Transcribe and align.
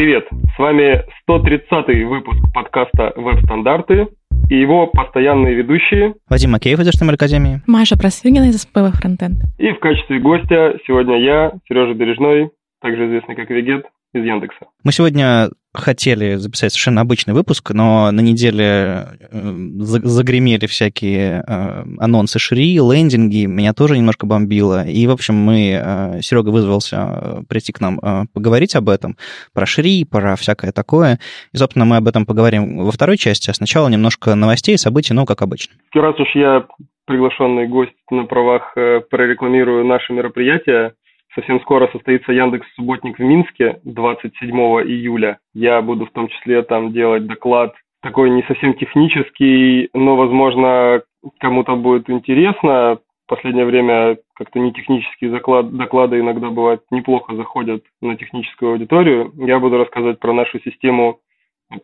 Привет! 0.00 0.26
С 0.56 0.58
вами 0.58 1.04
130-й 1.28 2.04
выпуск 2.04 2.38
подкаста 2.54 3.12
«Веб-стандарты» 3.16 4.08
и 4.48 4.58
его 4.58 4.86
постоянные 4.86 5.52
ведущие 5.52 6.14
Вадим 6.26 6.52
Макеев 6.52 6.80
из 6.80 6.88
HTML 6.88 7.16
Академии. 7.16 7.60
Маша 7.66 7.98
Просвигина 7.98 8.44
из 8.44 8.62
СПВ 8.62 8.98
Фронтенд. 8.98 9.42
И 9.58 9.70
в 9.72 9.78
качестве 9.78 10.18
гостя 10.18 10.72
сегодня 10.86 11.20
я, 11.20 11.52
Сережа 11.68 11.92
Бережной, 11.92 12.48
также 12.80 13.08
известный 13.08 13.34
как 13.34 13.50
Вегет, 13.50 13.84
из 14.14 14.24
Яндекса. 14.24 14.68
Мы 14.84 14.92
сегодня 14.92 15.50
хотели 15.72 16.34
записать 16.34 16.72
совершенно 16.72 17.02
обычный 17.02 17.32
выпуск, 17.32 17.70
но 17.70 18.10
на 18.10 18.20
неделе 18.20 19.06
э, 19.30 19.30
загремели 19.30 20.66
всякие 20.66 21.44
э, 21.46 21.84
анонсы 21.98 22.38
Шри, 22.38 22.74
лендинги, 22.74 23.46
меня 23.46 23.72
тоже 23.72 23.96
немножко 23.96 24.26
бомбило. 24.26 24.84
И, 24.84 25.06
в 25.06 25.12
общем, 25.12 25.36
мы, 25.36 25.80
э, 25.80 26.20
Серега 26.22 26.50
вызвался 26.50 27.44
прийти 27.48 27.72
к 27.72 27.80
нам 27.80 28.00
поговорить 28.34 28.74
об 28.74 28.88
этом, 28.88 29.16
про 29.54 29.66
Шри, 29.66 30.04
про 30.04 30.34
всякое 30.36 30.72
такое. 30.72 31.18
И, 31.52 31.56
собственно, 31.56 31.84
мы 31.84 31.96
об 31.96 32.08
этом 32.08 32.26
поговорим 32.26 32.84
во 32.84 32.90
второй 32.90 33.16
части, 33.16 33.50
а 33.50 33.54
сначала 33.54 33.88
немножко 33.88 34.34
новостей, 34.34 34.76
событий, 34.76 35.14
ну, 35.14 35.24
как 35.24 35.42
обычно. 35.42 35.74
Раз 35.94 36.18
уж 36.18 36.34
я 36.34 36.66
приглашенный 37.06 37.68
гость 37.68 37.92
на 38.10 38.24
правах 38.24 38.72
прорекламирую 38.74 39.84
наше 39.84 40.12
мероприятие, 40.12 40.94
Совсем 41.34 41.60
скоро 41.60 41.88
состоится 41.88 42.32
Яндекс 42.32 42.66
Субботник 42.74 43.18
в 43.18 43.22
Минске 43.22 43.80
27 43.84 44.50
июля. 44.50 45.38
Я 45.54 45.80
буду 45.80 46.06
в 46.06 46.10
том 46.10 46.28
числе 46.28 46.62
там 46.62 46.92
делать 46.92 47.26
доклад 47.26 47.74
такой 48.02 48.30
не 48.30 48.42
совсем 48.44 48.74
технический, 48.74 49.90
но, 49.94 50.16
возможно, 50.16 51.02
кому-то 51.38 51.76
будет 51.76 52.08
интересно. 52.10 52.98
В 53.26 53.28
последнее 53.28 53.64
время 53.64 54.18
как-то 54.34 54.58
не 54.58 54.72
технические 54.72 55.30
доклад, 55.30 55.70
доклады 55.76 56.18
иногда 56.18 56.50
бывают 56.50 56.82
неплохо 56.90 57.36
заходят 57.36 57.84
на 58.00 58.16
техническую 58.16 58.72
аудиторию. 58.72 59.32
Я 59.36 59.60
буду 59.60 59.76
рассказывать 59.78 60.18
про 60.18 60.32
нашу 60.32 60.58
систему 60.60 61.20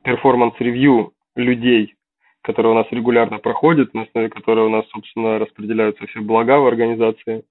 performance 0.03 0.74
review 0.74 1.13
людей, 1.37 1.95
которая 2.43 2.73
у 2.73 2.77
нас 2.77 2.87
регулярно 2.91 3.39
проходит, 3.39 3.95
на 3.95 4.03
основе 4.03 4.29
которой 4.29 4.67
у 4.67 4.71
нас, 4.71 4.85
собственно, 4.89 5.39
распределяются 5.39 6.05
все 6.07 6.21
блага 6.21 6.59
в 6.59 6.67
организации. 6.67 7.45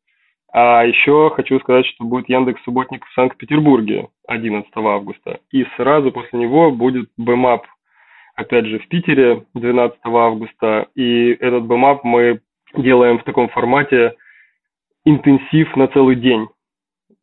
А 0.57 0.85
еще 0.85 1.31
хочу 1.35 1.59
сказать, 1.59 1.85
что 1.85 2.05
будет 2.05 2.29
Яндекс 2.29 2.63
Субботник 2.63 3.05
в 3.05 3.13
Санкт-Петербурге 3.13 4.07
11 4.25 4.71
августа. 4.77 5.41
И 5.51 5.65
сразу 5.75 6.13
после 6.13 6.39
него 6.39 6.71
будет 6.71 7.09
BEMup, 7.19 7.59
опять 8.35 8.65
же, 8.65 8.79
в 8.79 8.87
Питере 8.87 9.43
12 9.53 9.97
августа. 10.05 10.87
И 10.95 11.31
этот 11.41 11.65
BEMup 11.65 11.99
мы 12.03 12.39
делаем 12.77 13.19
в 13.19 13.25
таком 13.25 13.49
формате 13.49 14.15
интенсив 15.03 15.75
на 15.75 15.89
целый 15.89 16.15
день. 16.15 16.47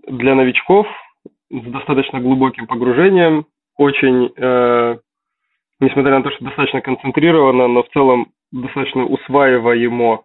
Для 0.07 0.35
новичков 0.35 0.87
с 1.51 1.65
достаточно 1.71 2.21
глубоким 2.21 2.67
погружением, 2.67 3.47
очень, 3.79 4.31
э, 4.37 4.99
несмотря 5.81 6.19
на 6.19 6.23
то, 6.23 6.31
что 6.33 6.45
достаточно 6.45 6.83
концентрировано, 6.83 7.67
но 7.67 7.83
в 7.83 7.89
целом 7.95 8.27
достаточно 8.53 9.07
усваиваемо 9.07 10.25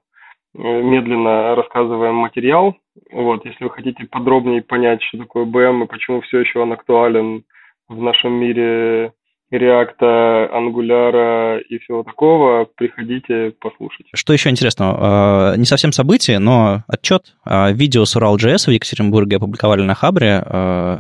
медленно 0.57 1.55
рассказываем 1.55 2.15
материал. 2.15 2.75
Вот, 3.11 3.45
если 3.45 3.63
вы 3.63 3.69
хотите 3.69 4.05
подробнее 4.05 4.61
понять, 4.61 5.01
что 5.03 5.19
такое 5.19 5.45
БМ 5.45 5.83
и 5.83 5.87
почему 5.87 6.21
все 6.21 6.39
еще 6.39 6.59
он 6.59 6.73
актуален 6.73 7.43
в 7.87 8.01
нашем 8.01 8.33
мире 8.33 9.13
React, 9.51 10.01
Angular 10.01 11.61
и 11.61 11.79
всего 11.79 12.03
такого, 12.03 12.65
приходите 12.75 13.53
послушать. 13.59 14.07
Что 14.13 14.33
еще 14.33 14.49
интересного? 14.49 15.53
Э, 15.53 15.57
не 15.57 15.65
совсем 15.65 15.93
событие, 15.93 16.39
но 16.39 16.83
отчет. 16.87 17.33
Э, 17.45 17.71
видео 17.71 18.03
с 18.03 18.15
Урал.js 18.17 18.65
в 18.65 18.71
Екатеринбурге 18.71 19.37
опубликовали 19.37 19.83
на 19.83 19.95
Хабре. 19.95 20.43
Э, 20.45 20.99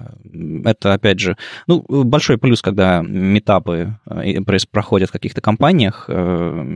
это, 0.63 0.93
опять 0.93 1.19
же, 1.19 1.35
ну, 1.67 1.83
большой 1.89 2.37
плюс, 2.37 2.61
когда 2.61 3.01
метапы 3.01 3.95
проходят 4.71 5.09
в 5.09 5.11
каких-то 5.11 5.41
компаниях. 5.41 6.05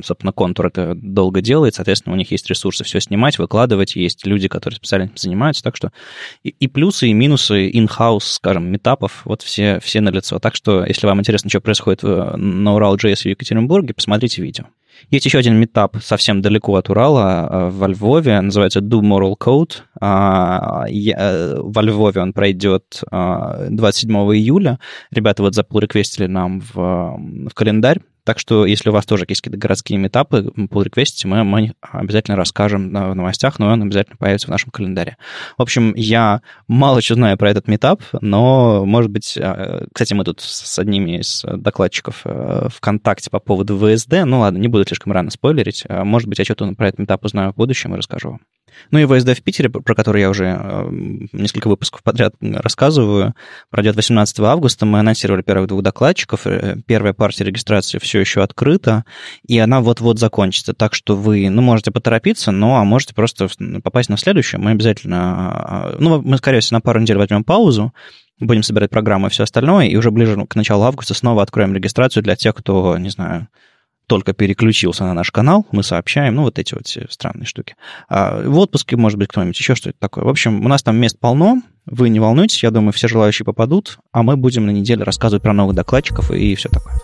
Собственно, 0.04 0.32
контур 0.32 0.68
это 0.68 0.94
долго 0.96 1.42
делает, 1.42 1.76
соответственно, 1.76 2.14
у 2.14 2.18
них 2.18 2.32
есть 2.32 2.50
ресурсы 2.50 2.84
все 2.84 3.00
снимать, 3.00 3.38
выкладывать, 3.40 3.96
есть 3.96 4.26
люди, 4.26 4.48
которые 4.48 4.78
специально 4.78 5.10
занимаются, 5.16 5.64
так 5.64 5.76
что 5.76 5.92
и 6.44 6.68
плюсы, 6.68 7.08
и 7.08 7.14
минусы 7.14 7.70
in-house, 7.70 8.22
скажем, 8.22 8.72
метапов, 8.72 9.22
вот 9.26 9.42
все, 9.42 9.80
все 9.80 10.02
налицо. 10.02 10.40
Так 10.40 10.56
что, 10.56 10.84
если 10.86 11.08
вам 11.08 11.20
интересно, 11.20 11.50
что 11.50 11.61
происходит 11.62 12.04
на 12.04 12.76
Урал.js 12.76 13.22
в 13.22 13.26
Екатеринбурге, 13.26 13.94
посмотрите 13.94 14.42
видео. 14.42 14.66
Есть 15.10 15.26
еще 15.26 15.40
один 15.40 15.56
метап 15.56 15.98
совсем 16.02 16.42
далеко 16.42 16.76
от 16.76 16.90
Урала, 16.90 17.50
э, 17.50 17.70
во 17.70 17.88
Львове, 17.88 18.40
называется 18.42 18.80
Do 18.80 19.02
Moral 19.02 19.36
Code. 19.38 19.82
А, 20.00 20.86
э, 20.88 21.56
во 21.60 21.82
Львове 21.82 22.22
он 22.22 22.34
пройдет 22.34 23.02
27 23.10 24.16
а, 24.16 24.36
июля. 24.36 24.80
Ребята 25.12 25.44
вот 25.44 25.56
запул-реквестили 25.56 26.28
нам 26.28 26.62
в, 26.62 26.76
в 26.76 27.54
календарь 27.54 28.02
так 28.24 28.40
что, 28.40 28.66
если 28.66 28.90
у 28.90 28.94
вас 28.94 29.06
тоже 29.06 29.26
есть 29.28 29.42
какие-то 29.42 29.60
городские 29.60 30.00
метапы, 30.00 30.52
pull 30.56 30.84
реквестите, 30.84 31.28
мы, 31.28 31.44
мы 31.44 31.74
обязательно 31.82 32.38
расскажем 32.38 32.90
в 32.90 33.16
новостях, 33.16 33.60
но 33.60 33.68
он 33.68 33.82
обязательно 33.82 34.18
появится 34.18 34.48
в 34.48 34.52
нашем 34.52 34.72
календаре. 34.72 35.18
В 35.58 35.62
общем, 35.62 35.94
я 35.96 36.42
мало 36.68 37.02
чего 37.02 37.16
знаю 37.18 37.38
про 37.38 37.50
этот 37.50 37.68
метап, 37.68 38.02
но, 38.22 38.86
может 38.86 39.12
быть, 39.12 39.38
а, 39.38 39.86
кстати, 39.94 40.14
мы 40.14 40.24
тут 40.24 40.42
с 40.42 40.78
одними 40.80 41.20
из 41.20 41.44
докладчиков 41.44 42.22
э, 42.26 42.68
ВКонтакте 42.76 43.30
по 43.30 43.40
поводу 43.40 43.78
ВСД, 43.78 44.24
ну 44.26 44.40
ладно, 44.40 44.58
не 44.58 44.68
буду 44.68 44.86
слишком 44.86 45.12
рано 45.12 45.32
спойлерить, 45.32 45.84
а, 45.88 46.04
может 46.04 46.28
быть, 46.28 46.40
я 46.40 46.46
что-то 46.46 46.72
про 46.74 46.90
этот 46.90 47.00
метап 47.00 47.26
узнаю 47.26 47.54
в 47.54 47.56
будущем 47.56 47.94
и 47.94 47.98
расскажу 47.98 48.32
вам. 48.32 48.42
Ну 48.92 49.00
и 49.00 49.06
ВСД 49.06 49.38
в 49.38 49.42
Питере, 49.44 49.70
про 49.70 49.96
который 49.96 50.22
я 50.22 50.30
уже 50.30 50.46
э, 50.46 50.90
несколько 51.32 51.68
выпусков 51.68 52.04
подряд 52.04 52.34
рассказываю, 52.42 53.36
пройдет 53.70 53.96
18 53.96 54.40
августа. 54.42 54.86
Мы 54.86 55.00
анонсировали 55.00 55.42
первых 55.42 55.68
двух 55.68 55.82
докладчиков. 55.82 56.48
Э, 56.48 56.78
первая 56.86 57.14
партия 57.14 57.44
регистрации 57.44 58.00
все 58.00 58.20
еще 58.20 58.42
открыта, 58.44 59.06
и 59.48 59.58
она 59.60 59.82
вот-вот 59.82 60.20
закончится. 60.20 60.74
Так 60.74 60.94
что 60.94 61.16
вы, 61.16 61.50
ну, 61.50 61.62
можете 61.62 61.92
поторопиться, 61.92 62.52
ну, 62.52 62.76
а 62.76 62.84
можете 62.84 63.14
просто 63.14 63.48
попасть 63.84 64.10
на 64.10 64.18
следующую. 64.18 64.62
Мы 64.62 64.72
обязательно, 64.72 65.92
э, 65.94 65.98
ну, 66.00 66.22
мы, 66.22 66.38
скорее 66.38 66.60
всего, 66.60 66.78
на 66.78 66.82
пару 66.82 67.00
недель 67.00 67.18
возьмем 67.18 67.44
паузу, 67.44 67.94
будем 68.40 68.64
собирать 68.64 68.90
программу 68.90 69.28
и 69.28 69.30
все 69.30 69.44
остальное, 69.44 69.88
и 69.88 69.96
уже 69.96 70.12
ближе 70.12 70.46
к 70.46 70.56
началу 70.56 70.84
августа 70.84 71.14
снова 71.14 71.44
откроем 71.44 71.76
регистрацию 71.76 72.24
для 72.24 72.36
тех, 72.36 72.56
кто, 72.56 72.98
не 72.98 73.10
знаю, 73.10 73.48
только 74.12 74.34
переключился 74.34 75.06
на 75.06 75.14
наш 75.14 75.32
канал, 75.32 75.66
мы 75.72 75.84
сообщаем, 75.84 76.36
ну, 76.36 76.42
вот 76.42 76.60
эти 76.60 76.74
вот 76.74 76.86
все 76.86 77.06
странные 77.10 77.46
штуки. 77.46 77.76
А 78.10 78.42
в 78.44 78.60
отпуске, 78.60 78.98
может 78.98 79.18
быть, 79.18 79.30
кто-нибудь 79.30 79.58
еще 79.58 79.74
что-то 79.74 79.98
такое. 79.98 80.26
В 80.26 80.28
общем, 80.28 80.66
у 80.66 80.68
нас 80.68 80.84
там 80.84 80.98
мест 80.98 81.18
полно, 81.18 81.62
вы 81.86 82.10
не 82.10 82.20
волнуйтесь, 82.20 82.62
я 82.62 82.72
думаю, 82.72 82.92
все 82.92 83.08
желающие 83.08 83.46
попадут, 83.46 84.00
а 84.12 84.22
мы 84.24 84.36
будем 84.36 84.66
на 84.66 84.72
неделе 84.72 85.06
рассказывать 85.06 85.44
про 85.44 85.54
новых 85.54 85.78
докладчиков 85.78 86.30
и 86.30 86.56
все 86.56 86.68
такое. 86.68 86.96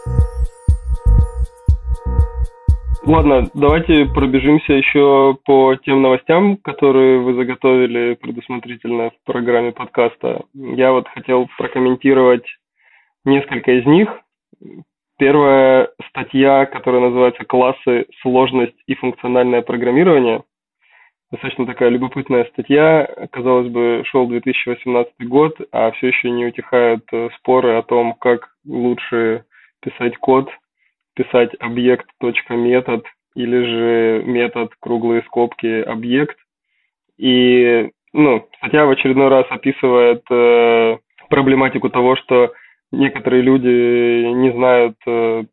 Ладно, 3.05 3.49
давайте 3.53 4.03
пробежимся 4.13 4.73
еще 4.73 5.37
по 5.45 5.77
тем 5.77 6.01
новостям, 6.01 6.57
которые 6.57 7.21
вы 7.21 7.35
заготовили 7.35 8.15
предусмотрительно 8.15 9.11
в 9.11 9.13
программе 9.23 9.71
подкаста. 9.71 10.41
Я 10.53 10.91
вот 10.91 11.07
хотел 11.07 11.47
прокомментировать 11.57 12.43
несколько 13.23 13.79
из 13.79 13.85
них. 13.85 14.09
Первая 15.17 15.89
статья, 16.09 16.67
которая 16.67 17.01
называется 17.01 17.43
«Классы, 17.43 18.05
сложность 18.21 18.77
и 18.85 18.93
функциональное 18.93 19.63
программирование». 19.63 20.43
Достаточно 21.31 21.65
такая 21.65 21.89
любопытная 21.89 22.45
статья. 22.45 23.09
Казалось 23.31 23.69
бы, 23.69 24.03
шел 24.05 24.27
2018 24.27 25.27
год, 25.27 25.59
а 25.71 25.91
все 25.91 26.07
еще 26.07 26.29
не 26.29 26.45
утихают 26.45 27.03
э, 27.11 27.29
споры 27.37 27.75
о 27.75 27.83
том, 27.83 28.13
как 28.13 28.49
лучше 28.65 29.43
писать 29.81 30.15
код, 30.17 30.49
писать 31.15 31.49
объект 31.59 32.07
метод 32.49 33.05
или 33.35 33.63
же 33.63 34.23
метод 34.23 34.71
круглые 34.79 35.23
скобки 35.23 35.81
объект. 35.81 36.37
И 37.17 37.89
ну, 38.13 38.47
статья 38.57 38.85
в 38.85 38.91
очередной 38.91 39.27
раз 39.27 39.47
описывает 39.49 40.23
э, 40.31 40.97
проблематику 41.29 41.89
того, 41.89 42.15
что 42.15 42.53
некоторые 42.91 43.41
люди 43.41 44.33
не 44.33 44.51
знают 44.51 44.95
э, 45.05 45.43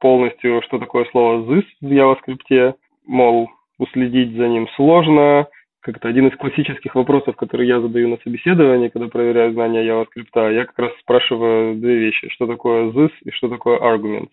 полностью, 0.00 0.62
что 0.62 0.78
такое 0.78 1.04
слово 1.06 1.42
this 1.50 1.64
в 1.80 1.86
JavaScript, 1.86 2.74
мол, 3.06 3.50
уследить 3.78 4.36
за 4.36 4.48
ним 4.48 4.68
сложно. 4.76 5.46
Как-то 5.82 6.08
один 6.08 6.28
из 6.28 6.36
классических 6.36 6.94
вопросов, 6.94 7.36
которые 7.36 7.68
я 7.68 7.80
задаю 7.80 8.08
на 8.08 8.18
собеседовании, 8.18 8.88
когда 8.88 9.08
проверяю 9.08 9.52
знания 9.52 9.82
JavaScript, 9.84 10.54
я 10.54 10.66
как 10.66 10.78
раз 10.78 10.92
спрашиваю 11.00 11.76
две 11.76 11.96
вещи. 11.96 12.28
Что 12.30 12.46
такое 12.46 12.90
this 12.90 13.12
и 13.24 13.30
что 13.30 13.48
такое 13.48 13.78
arguments. 13.78 14.30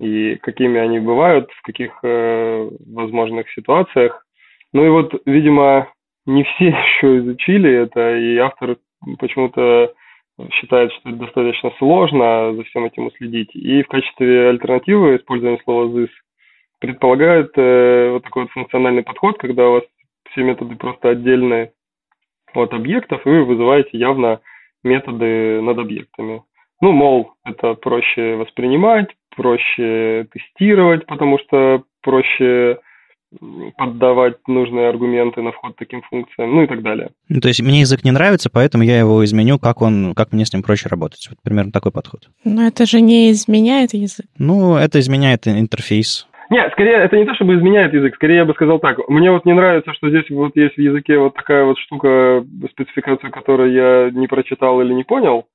И 0.00 0.36
какими 0.36 0.80
они 0.80 0.98
бывают, 0.98 1.50
в 1.52 1.62
каких 1.62 1.92
э, 2.02 2.68
возможных 2.86 3.48
ситуациях. 3.52 4.26
Ну 4.72 4.84
и 4.84 4.88
вот, 4.88 5.14
видимо, 5.26 5.88
не 6.26 6.42
все 6.44 6.66
еще 6.68 7.18
изучили 7.18 7.70
это, 7.70 8.16
и 8.16 8.36
автор 8.38 8.76
почему-то 9.18 9.92
считает, 10.52 10.92
что 10.92 11.10
это 11.10 11.18
достаточно 11.18 11.70
сложно 11.78 12.54
за 12.54 12.62
всем 12.64 12.84
этим 12.84 13.06
уследить. 13.06 13.54
И 13.54 13.82
в 13.82 13.88
качестве 13.88 14.48
альтернативы 14.48 15.16
использования 15.16 15.60
слова 15.64 15.88
this 15.88 16.10
предполагает 16.80 17.52
э, 17.56 18.10
вот 18.12 18.24
такой 18.24 18.42
вот 18.42 18.52
функциональный 18.52 19.02
подход, 19.02 19.38
когда 19.38 19.68
у 19.68 19.72
вас 19.74 19.84
все 20.30 20.42
методы 20.42 20.74
просто 20.76 21.10
отдельные 21.10 21.72
от 22.54 22.72
объектов, 22.72 23.24
и 23.24 23.30
вы 23.30 23.44
вызываете 23.44 23.96
явно 23.96 24.40
методы 24.82 25.60
над 25.62 25.78
объектами. 25.78 26.42
Ну, 26.80 26.92
мол, 26.92 27.34
это 27.44 27.74
проще 27.74 28.34
воспринимать, 28.34 29.08
проще 29.36 30.26
тестировать, 30.32 31.06
потому 31.06 31.38
что 31.38 31.84
проще 32.02 32.80
поддавать 33.76 34.36
нужные 34.46 34.88
аргументы 34.88 35.42
на 35.42 35.52
вход 35.52 35.76
таким 35.76 36.02
функциям, 36.02 36.54
ну 36.54 36.62
и 36.62 36.66
так 36.66 36.82
далее. 36.82 37.10
Ну, 37.28 37.40
то 37.40 37.48
есть 37.48 37.62
мне 37.62 37.80
язык 37.80 38.04
не 38.04 38.10
нравится, 38.10 38.50
поэтому 38.52 38.84
я 38.84 38.98
его 38.98 39.24
изменю, 39.24 39.58
как 39.58 39.82
он, 39.82 40.14
как 40.14 40.32
мне 40.32 40.44
с 40.44 40.52
ним 40.52 40.62
проще 40.62 40.88
работать. 40.88 41.26
Вот 41.28 41.38
примерно 41.42 41.72
такой 41.72 41.92
подход. 41.92 42.28
Но 42.44 42.66
это 42.66 42.86
же 42.86 43.00
не 43.00 43.30
изменяет 43.30 43.94
язык. 43.94 44.26
Ну, 44.38 44.76
это 44.76 45.00
изменяет 45.00 45.46
интерфейс. 45.46 46.26
Нет, 46.50 46.70
скорее, 46.72 46.96
это 46.96 47.16
не 47.16 47.24
то, 47.24 47.34
чтобы 47.34 47.54
изменяет 47.54 47.94
язык, 47.94 48.14
скорее 48.14 48.36
я 48.36 48.44
бы 48.44 48.52
сказал 48.52 48.78
так. 48.78 48.98
Мне 49.08 49.30
вот 49.30 49.46
не 49.46 49.54
нравится, 49.54 49.94
что 49.94 50.10
здесь 50.10 50.28
вот 50.28 50.54
есть 50.54 50.74
в 50.74 50.80
языке 50.80 51.18
вот 51.18 51.34
такая 51.34 51.64
вот 51.64 51.78
штука, 51.78 52.44
спецификацию 52.70 53.32
которую 53.32 53.72
я 53.72 54.10
не 54.10 54.26
прочитал 54.26 54.80
или 54.82 54.92
не 54.92 55.02
понял, 55.02 55.46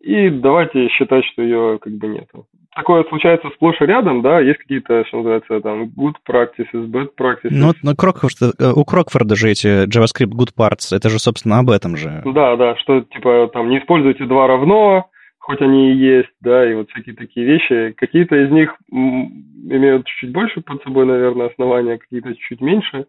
и 0.00 0.30
давайте 0.30 0.88
считать, 0.88 1.24
что 1.26 1.42
ее 1.42 1.78
как 1.78 1.92
бы 1.92 2.06
нету. 2.08 2.46
Такое 2.78 3.02
случается 3.08 3.50
сплошь 3.56 3.80
и 3.80 3.86
рядом, 3.86 4.22
да, 4.22 4.38
есть 4.38 4.60
какие-то, 4.60 5.04
что 5.06 5.16
называется, 5.16 5.60
там, 5.60 5.86
good 5.86 6.14
practices, 6.24 6.86
bad 6.86 7.08
practices. 7.18 7.50
Ну, 7.50 7.72
но 7.82 7.96
Крокфорд, 7.96 8.36
э, 8.40 8.72
у 8.72 8.84
Крокфорда 8.84 9.34
же 9.34 9.50
эти 9.50 9.84
JavaScript 9.88 10.30
good 10.30 10.54
parts, 10.56 10.94
это 10.96 11.08
же, 11.08 11.18
собственно, 11.18 11.58
об 11.58 11.70
этом 11.70 11.96
же. 11.96 12.22
Да, 12.24 12.54
да, 12.54 12.76
что, 12.76 13.00
типа, 13.00 13.50
там, 13.52 13.68
не 13.68 13.80
используйте 13.80 14.26
два 14.26 14.46
равно, 14.46 15.10
хоть 15.40 15.60
они 15.60 15.90
и 15.90 15.96
есть, 15.96 16.30
да, 16.40 16.70
и 16.70 16.74
вот 16.74 16.88
всякие 16.90 17.16
такие 17.16 17.44
вещи. 17.44 17.94
Какие-то 17.96 18.36
из 18.36 18.50
них 18.52 18.76
имеют 18.92 20.06
чуть-чуть 20.06 20.30
больше 20.30 20.60
под 20.60 20.80
собой, 20.84 21.04
наверное, 21.04 21.48
основания, 21.48 21.98
какие-то 21.98 22.32
чуть-чуть 22.32 22.60
меньше. 22.60 23.06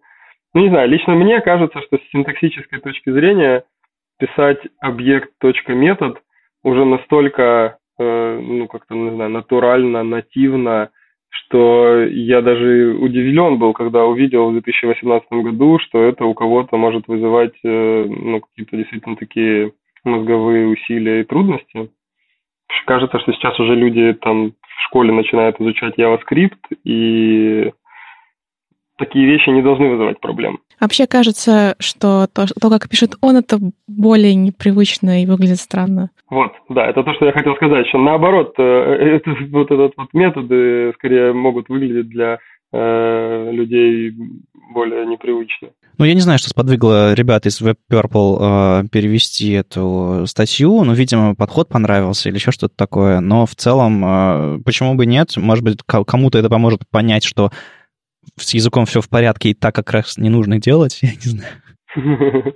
Ну, 0.55 0.61
не 0.61 0.69
знаю, 0.69 0.89
лично 0.89 1.13
мне 1.13 1.41
кажется, 1.41 1.79
что 1.81 1.97
с 1.97 2.11
синтаксической 2.11 2.79
точки 2.79 3.11
зрения 3.11 3.65
писать 4.17 4.61
объект.метод 4.81 6.17
уже 6.63 6.85
настолько, 6.85 7.77
ну, 8.03 8.67
как-то, 8.67 8.95
не 8.95 9.11
знаю, 9.15 9.29
натурально, 9.29 10.03
нативно, 10.03 10.89
что 11.29 12.03
я 12.05 12.41
даже 12.41 12.97
удивлен 12.99 13.57
был, 13.59 13.73
когда 13.73 14.05
увидел 14.05 14.49
в 14.49 14.53
2018 14.53 15.29
году, 15.31 15.79
что 15.79 16.01
это 16.01 16.25
у 16.25 16.33
кого-то 16.33 16.77
может 16.77 17.07
вызывать, 17.07 17.55
э, 17.63 18.05
ну, 18.07 18.41
какие-то 18.41 18.77
действительно 18.77 19.15
такие 19.15 19.73
мозговые 20.03 20.67
усилия 20.67 21.21
и 21.21 21.25
трудности. 21.25 21.89
Кажется, 22.85 23.19
что 23.19 23.33
сейчас 23.33 23.59
уже 23.59 23.75
люди 23.75 24.13
там 24.13 24.51
в 24.51 24.83
школе 24.87 25.11
начинают 25.11 25.59
изучать 25.59 25.97
JavaScript, 25.97 26.77
и 26.83 27.71
такие 28.99 29.25
вещи 29.25 29.49
не 29.49 29.61
должны 29.61 29.89
вызывать 29.89 30.19
проблем. 30.19 30.59
Вообще 30.79 31.07
кажется, 31.07 31.75
что 31.79 32.27
то, 32.33 32.45
то, 32.47 32.69
как 32.69 32.87
пишет 32.87 33.15
он, 33.21 33.37
это 33.37 33.57
более 33.87 34.35
непривычно 34.35 35.23
и 35.23 35.25
выглядит 35.25 35.59
странно. 35.59 36.09
Вот, 36.29 36.51
да, 36.69 36.85
это 36.87 37.03
то, 37.03 37.13
что 37.13 37.25
я 37.25 37.31
хотел 37.31 37.55
сказать, 37.55 37.87
что 37.87 37.97
наоборот, 37.97 38.53
э, 38.57 38.63
это, 38.63 39.31
вот 39.51 39.71
этот 39.71 39.93
вот 39.97 40.13
методы 40.13 40.93
скорее 40.95 41.33
могут 41.33 41.69
выглядеть 41.69 42.09
для 42.09 42.37
э, 42.71 43.51
людей 43.51 44.13
более 44.73 45.05
непривычно. 45.05 45.69
Ну, 45.97 46.05
я 46.05 46.13
не 46.13 46.21
знаю, 46.21 46.39
что 46.39 46.49
сподвигло 46.49 47.13
ребят 47.13 47.45
из 47.45 47.61
Web 47.61 47.75
Purple 47.91 48.83
э, 48.85 48.87
перевести 48.89 49.51
эту 49.51 50.23
статью. 50.27 50.85
Ну, 50.85 50.93
видимо, 50.93 51.35
подход 51.35 51.67
понравился 51.67 52.29
или 52.29 52.37
еще 52.37 52.51
что-то 52.51 52.73
такое. 52.77 53.19
Но 53.19 53.45
в 53.45 53.53
целом, 53.55 54.05
э, 54.05 54.59
почему 54.63 54.95
бы 54.95 55.05
нет? 55.05 55.35
Может 55.35 55.63
быть, 55.65 55.79
кому-то 55.85 56.37
это 56.37 56.49
поможет 56.49 56.83
понять, 56.89 57.25
что 57.25 57.51
с 58.37 58.53
языком 58.53 58.85
все 58.85 59.01
в 59.01 59.09
порядке 59.09 59.49
и 59.49 59.53
так 59.53 59.75
как 59.75 59.91
раз 59.91 60.17
не 60.17 60.29
нужно 60.29 60.59
делать, 60.59 60.99
я 61.01 61.09
не 61.09 61.29
знаю. 61.95 62.55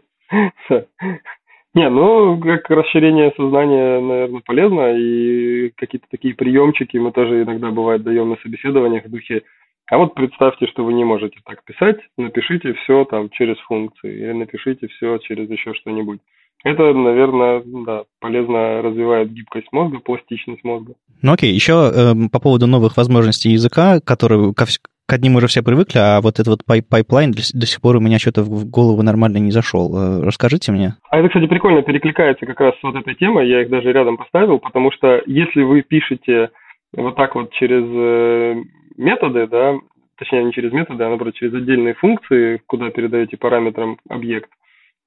Не, 1.76 1.90
ну, 1.90 2.40
как 2.40 2.70
расширение 2.70 3.34
сознания, 3.36 4.00
наверное, 4.00 4.42
полезно, 4.46 4.96
и 4.96 5.72
какие-то 5.76 6.06
такие 6.12 6.36
приемчики 6.36 6.98
мы 6.98 7.12
тоже 7.12 7.42
иногда, 7.42 7.72
бывает, 7.72 8.04
даем 8.04 8.30
на 8.30 8.36
собеседованиях 8.44 9.06
в 9.06 9.10
духе 9.10 9.42
а 9.90 9.98
вот 9.98 10.16
представьте, 10.16 10.68
что 10.68 10.84
вы 10.86 10.94
не 10.94 11.04
можете 11.04 11.40
так 11.46 11.64
писать, 11.66 11.98
напишите 12.18 12.74
все 12.74 13.06
там 13.06 13.30
через 13.30 13.58
функции 13.68 14.12
или 14.12 14.32
напишите 14.32 14.88
все 14.88 15.18
через 15.20 15.50
еще 15.50 15.74
что-нибудь. 15.74 16.20
Это, 16.64 16.94
наверное, 16.94 17.62
да, 17.66 18.04
полезно 18.22 18.82
развивает 18.82 19.34
гибкость 19.34 19.68
мозга, 19.74 20.00
пластичность 20.00 20.64
мозга. 20.64 20.94
Ну 21.22 21.34
окей, 21.34 21.54
еще 21.54 21.92
э, 21.94 22.30
по 22.32 22.40
поводу 22.40 22.68
новых 22.68 22.96
возможностей 22.96 23.50
языка, 23.50 24.00
которые 24.00 24.54
ко, 24.54 24.66
одним 25.14 25.36
уже 25.36 25.48
все 25.48 25.64
привыкли, 25.64 26.00
а 26.00 26.22
вот 26.22 26.36
этот 26.36 26.48
вот 26.48 26.66
pi- 26.66 26.82
pipeline 26.82 27.32
до, 27.32 27.66
сих 27.66 27.82
пор 27.82 27.96
у 27.96 28.00
меня 28.00 28.20
что-то 28.20 28.44
в 28.44 28.70
голову 28.70 29.02
нормально 29.02 29.38
не 29.38 29.52
зашел. 29.52 29.96
Э, 29.96 30.24
расскажите 30.26 30.72
мне. 30.72 30.96
А 31.10 31.20
это, 31.20 31.30
кстати, 31.30 31.48
прикольно 31.48 31.82
перекликается 31.84 32.46
как 32.46 32.60
раз 32.60 32.76
с 32.80 32.84
вот 32.84 32.96
этой 32.96 33.16
темой, 33.16 33.48
я 33.48 33.62
их 33.62 33.70
даже 33.70 33.92
рядом 33.92 34.18
поставил, 34.18 34.60
потому 34.60 34.92
что 34.92 35.22
если 35.26 35.62
вы 35.62 35.82
пишете 35.82 36.50
вот 36.96 37.16
так 37.16 37.36
вот 37.36 37.52
через 37.54 37.84
э, 37.86 38.64
методы, 38.98 39.48
да, 39.48 39.76
точнее 40.18 40.44
не 40.44 40.54
через 40.54 40.72
методы, 40.74 41.04
а 41.04 41.10
наоборот 41.10 41.36
через 41.36 41.54
отдельные 41.54 41.94
функции, 41.94 42.62
куда 42.68 42.90
передаете 42.90 43.38
параметрам 43.38 43.98
объект, 44.10 44.50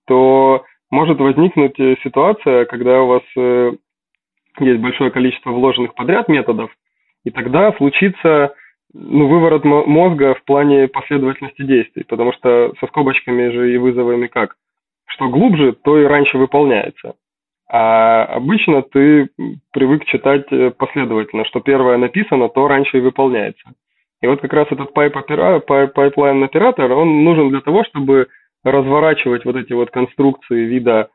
то 0.06 0.64
может 0.90 1.18
возникнуть 1.18 1.78
э, 1.78 1.96
ситуация, 2.02 2.64
когда 2.64 3.02
у 3.02 3.08
вас 3.08 3.22
есть 4.58 4.80
большое 4.80 5.10
количество 5.10 5.50
вложенных 5.50 5.94
подряд 5.94 6.28
методов, 6.28 6.70
и 7.24 7.30
тогда 7.30 7.72
случится 7.72 8.54
ну, 8.98 9.28
выворот 9.28 9.64
мозга 9.64 10.34
в 10.34 10.44
плане 10.44 10.88
последовательности 10.88 11.62
действий, 11.62 12.04
потому 12.04 12.32
что 12.32 12.72
со 12.80 12.86
скобочками 12.86 13.50
же 13.50 13.74
и 13.74 13.76
вызовами 13.76 14.26
как? 14.26 14.56
Что 15.06 15.28
глубже, 15.28 15.72
то 15.72 15.98
и 16.00 16.04
раньше 16.04 16.38
выполняется. 16.38 17.14
А 17.68 18.24
обычно 18.24 18.82
ты 18.82 19.28
привык 19.72 20.04
читать 20.06 20.46
э, 20.50 20.70
последовательно, 20.70 21.44
что 21.44 21.60
первое 21.60 21.96
написано, 21.96 22.48
то 22.48 22.68
раньше 22.68 22.98
и 22.98 23.00
выполняется. 23.00 23.72
И 24.22 24.26
вот 24.26 24.40
как 24.40 24.52
раз 24.52 24.68
этот 24.70 24.94
pipeline 24.94 26.42
оператор, 26.42 26.90
он 26.92 27.24
нужен 27.24 27.50
для 27.50 27.60
того, 27.60 27.84
чтобы 27.84 28.28
разворачивать 28.64 29.44
вот 29.44 29.56
эти 29.56 29.72
вот 29.72 29.90
конструкции 29.90 30.64
вида 30.64 31.08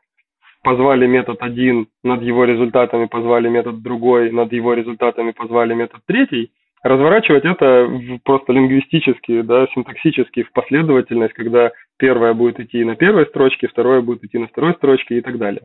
позвали 0.62 1.06
метод 1.06 1.38
один, 1.40 1.88
над 2.04 2.22
его 2.22 2.44
результатами 2.44 3.06
позвали 3.06 3.48
метод 3.48 3.82
другой, 3.82 4.30
над 4.30 4.52
его 4.52 4.74
результатами 4.74 5.32
позвали 5.32 5.74
метод 5.74 6.00
третий, 6.06 6.52
разворачивать 6.82 7.44
это 7.44 7.88
просто 8.24 8.52
лингвистически, 8.52 9.42
да, 9.42 9.66
синтаксически 9.74 10.42
в 10.42 10.52
последовательность, 10.52 11.34
когда 11.34 11.70
первое 11.98 12.34
будет 12.34 12.60
идти 12.60 12.84
на 12.84 12.96
первой 12.96 13.26
строчке, 13.26 13.68
второе 13.68 14.00
будет 14.00 14.24
идти 14.24 14.38
на 14.38 14.48
второй 14.48 14.74
строчке 14.74 15.18
и 15.18 15.20
так 15.20 15.38
далее. 15.38 15.62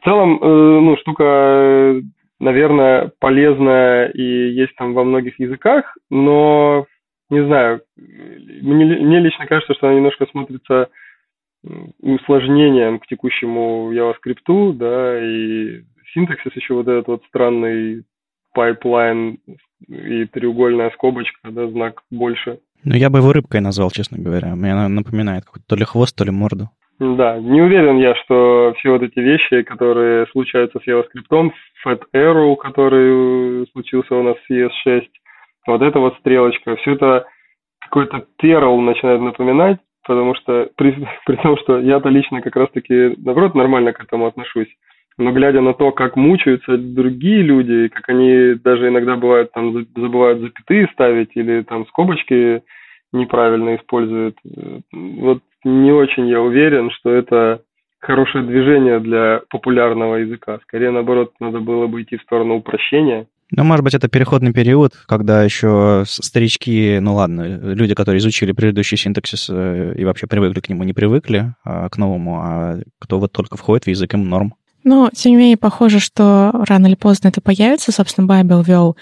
В 0.00 0.04
целом, 0.04 0.38
э, 0.40 0.46
ну, 0.80 0.96
штука 0.98 2.00
наверное, 2.40 3.12
полезная 3.18 4.08
и 4.08 4.22
есть 4.22 4.74
там 4.76 4.94
во 4.94 5.04
многих 5.04 5.38
языках, 5.38 5.96
но, 6.10 6.86
не 7.30 7.44
знаю, 7.44 7.82
мне, 7.96 8.84
мне 8.84 9.20
лично 9.20 9.46
кажется, 9.46 9.74
что 9.74 9.86
она 9.86 9.96
немножко 9.96 10.26
смотрится 10.26 10.88
усложнением 12.00 12.98
к 13.00 13.06
текущему 13.06 13.92
JavaScript, 13.92 14.72
да, 14.74 15.18
и 15.20 15.82
синтаксис 16.12 16.54
еще 16.54 16.74
вот 16.74 16.88
этот 16.88 17.08
вот 17.08 17.24
странный 17.28 18.04
pipeline 18.56 19.38
и 19.86 20.24
треугольная 20.24 20.90
скобочка, 20.90 21.50
да, 21.50 21.68
знак 21.68 22.02
больше. 22.10 22.58
Ну, 22.84 22.94
я 22.96 23.10
бы 23.10 23.18
его 23.18 23.32
рыбкой 23.32 23.60
назвал, 23.60 23.90
честно 23.90 24.16
говоря. 24.18 24.56
Мне 24.56 24.72
она 24.72 24.88
напоминает 24.88 25.44
какой-то 25.44 25.66
то 25.68 25.76
ли 25.76 25.84
хвост, 25.84 26.16
то 26.16 26.24
ли 26.24 26.30
морду. 26.30 26.70
Да, 26.98 27.38
не 27.38 27.60
уверен 27.60 27.98
я, 27.98 28.14
что 28.24 28.72
все 28.78 28.90
вот 28.90 29.02
эти 29.02 29.18
вещи, 29.18 29.62
которые 29.62 30.26
случаются 30.28 30.78
с 30.78 30.88
JavaScript, 30.88 31.50
Fat 31.84 32.00
Arrow, 32.14 32.56
который 32.56 33.66
случился 33.72 34.14
у 34.14 34.22
нас 34.22 34.36
с 34.46 34.50
ES6, 34.50 35.02
вот 35.66 35.82
эта 35.82 35.98
вот 35.98 36.16
стрелочка, 36.20 36.76
все 36.76 36.94
это 36.94 37.26
какой-то 37.80 38.24
перл 38.38 38.80
начинает 38.80 39.20
напоминать, 39.20 39.78
потому 40.06 40.34
что 40.36 40.70
при, 40.76 40.96
при 41.26 41.36
том, 41.36 41.58
что 41.58 41.80
я-то 41.80 42.08
лично 42.08 42.40
как 42.40 42.56
раз-таки, 42.56 43.14
наоборот, 43.18 43.54
нормально 43.54 43.92
к 43.92 44.02
этому 44.02 44.26
отношусь. 44.26 44.74
Но 45.18 45.32
глядя 45.32 45.60
на 45.62 45.72
то, 45.72 45.92
как 45.92 46.16
мучаются 46.16 46.76
другие 46.76 47.42
люди, 47.42 47.88
как 47.88 48.08
они 48.08 48.54
даже 48.62 48.88
иногда 48.88 49.16
бывают 49.16 49.50
там 49.52 49.72
забывают 49.96 50.40
запятые 50.40 50.88
ставить 50.92 51.30
или 51.34 51.62
там 51.62 51.86
скобочки 51.86 52.62
неправильно 53.12 53.76
используют, 53.76 54.36
э, 54.44 54.80
вот 54.92 55.42
не 55.64 55.92
очень 55.92 56.28
я 56.28 56.40
уверен, 56.40 56.90
что 56.90 57.10
это 57.10 57.62
хорошее 57.98 58.44
движение 58.44 59.00
для 59.00 59.40
популярного 59.48 60.16
языка. 60.16 60.58
Скорее, 60.62 60.90
наоборот, 60.90 61.32
надо 61.40 61.60
было 61.60 61.86
бы 61.86 62.02
идти 62.02 62.16
в 62.16 62.22
сторону 62.22 62.56
упрощения. 62.56 63.26
Ну, 63.52 63.62
может 63.62 63.84
быть, 63.84 63.94
это 63.94 64.08
переходный 64.08 64.52
период, 64.52 64.92
когда 65.06 65.44
еще 65.44 66.02
старички, 66.04 66.98
ну 67.00 67.14
ладно, 67.14 67.74
люди, 67.74 67.94
которые 67.94 68.18
изучили 68.18 68.50
предыдущий 68.50 68.96
синтаксис 68.96 69.48
э, 69.50 69.94
и 69.96 70.04
вообще 70.04 70.26
привыкли 70.26 70.60
к 70.60 70.68
нему, 70.68 70.82
не 70.82 70.92
привыкли 70.92 71.54
а, 71.64 71.88
к 71.88 71.96
новому, 71.96 72.40
а 72.40 72.78
кто 72.98 73.20
вот 73.20 73.32
только 73.32 73.56
входит 73.56 73.84
в 73.84 73.88
язык, 73.88 74.14
им 74.14 74.28
норм. 74.28 74.54
Ну, 74.88 75.08
тем 75.12 75.32
не 75.32 75.38
менее, 75.38 75.56
похоже, 75.56 75.98
что 75.98 76.52
рано 76.68 76.86
или 76.86 76.94
поздно 76.94 77.26
это 77.26 77.40
появится. 77.40 77.90
Собственно, 77.90 78.28
Байбел 78.28 78.62
ввел 78.62 78.96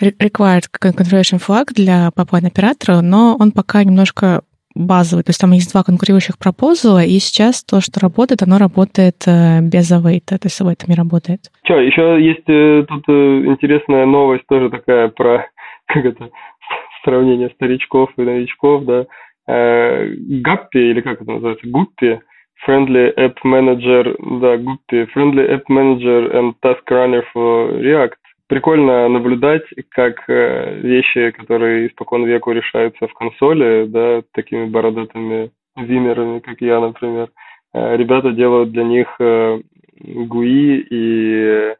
required 0.00 0.64
configuration 0.82 1.38
flag 1.38 1.66
для 1.72 2.08
pipeline 2.08 2.48
оператора, 2.48 3.02
но 3.02 3.36
он 3.38 3.52
пока 3.52 3.84
немножко 3.84 4.42
базовый, 4.74 5.22
то 5.22 5.30
есть 5.30 5.40
там 5.40 5.52
есть 5.52 5.72
два 5.72 5.84
конкурирующих 5.84 6.38
пропозала, 6.38 7.02
и 7.04 7.20
сейчас 7.20 7.64
то, 7.64 7.80
что 7.80 8.00
работает, 8.00 8.42
оно 8.42 8.58
работает 8.58 9.22
э, 9.26 9.60
без 9.62 9.90
await, 9.92 10.26
то 10.26 10.38
есть 10.42 10.60
await 10.60 10.84
не 10.88 10.96
работает. 10.96 11.50
Че, 11.62 11.78
еще 11.86 12.18
есть 12.20 12.48
э, 12.48 12.84
тут 12.86 13.04
э, 13.08 13.46
интересная 13.46 14.06
новость 14.06 14.44
тоже 14.48 14.70
такая 14.70 15.08
про, 15.08 15.46
как 15.86 16.04
это, 16.04 16.30
сравнение 17.04 17.48
старичков 17.54 18.10
и 18.16 18.22
новичков, 18.22 18.84
да, 18.84 19.06
Гаппи, 19.46 20.78
или 20.78 21.00
как 21.00 21.22
это 21.22 21.30
называется, 21.30 21.68
Гуппи, 21.68 22.20
Friendly 22.64 23.14
App 23.16 23.34
Manager, 23.44 24.16
да, 24.40 24.56
Гуппи, 24.56 25.08
Friendly 25.14 25.48
App 25.50 25.64
Manager 25.68 26.32
and 26.34 26.54
Task 26.62 26.82
Runner 26.90 27.22
for 27.34 27.80
React. 27.80 28.14
Прикольно 28.48 29.08
наблюдать, 29.08 29.64
как 29.90 30.28
э, 30.28 30.78
вещи, 30.80 31.32
которые 31.32 31.88
испокон 31.88 32.24
веку 32.24 32.52
решаются 32.52 33.08
в 33.08 33.14
консоли, 33.14 33.86
да, 33.88 34.22
такими 34.32 34.66
бородатыми 34.66 35.50
вимерами, 35.76 36.38
как 36.38 36.60
я, 36.60 36.80
например, 36.80 37.28
э, 37.74 37.96
ребята 37.96 38.30
делают 38.30 38.70
для 38.70 38.84
них 38.84 39.08
э, 39.18 39.60
GUI 40.00 40.86
и 40.90 41.74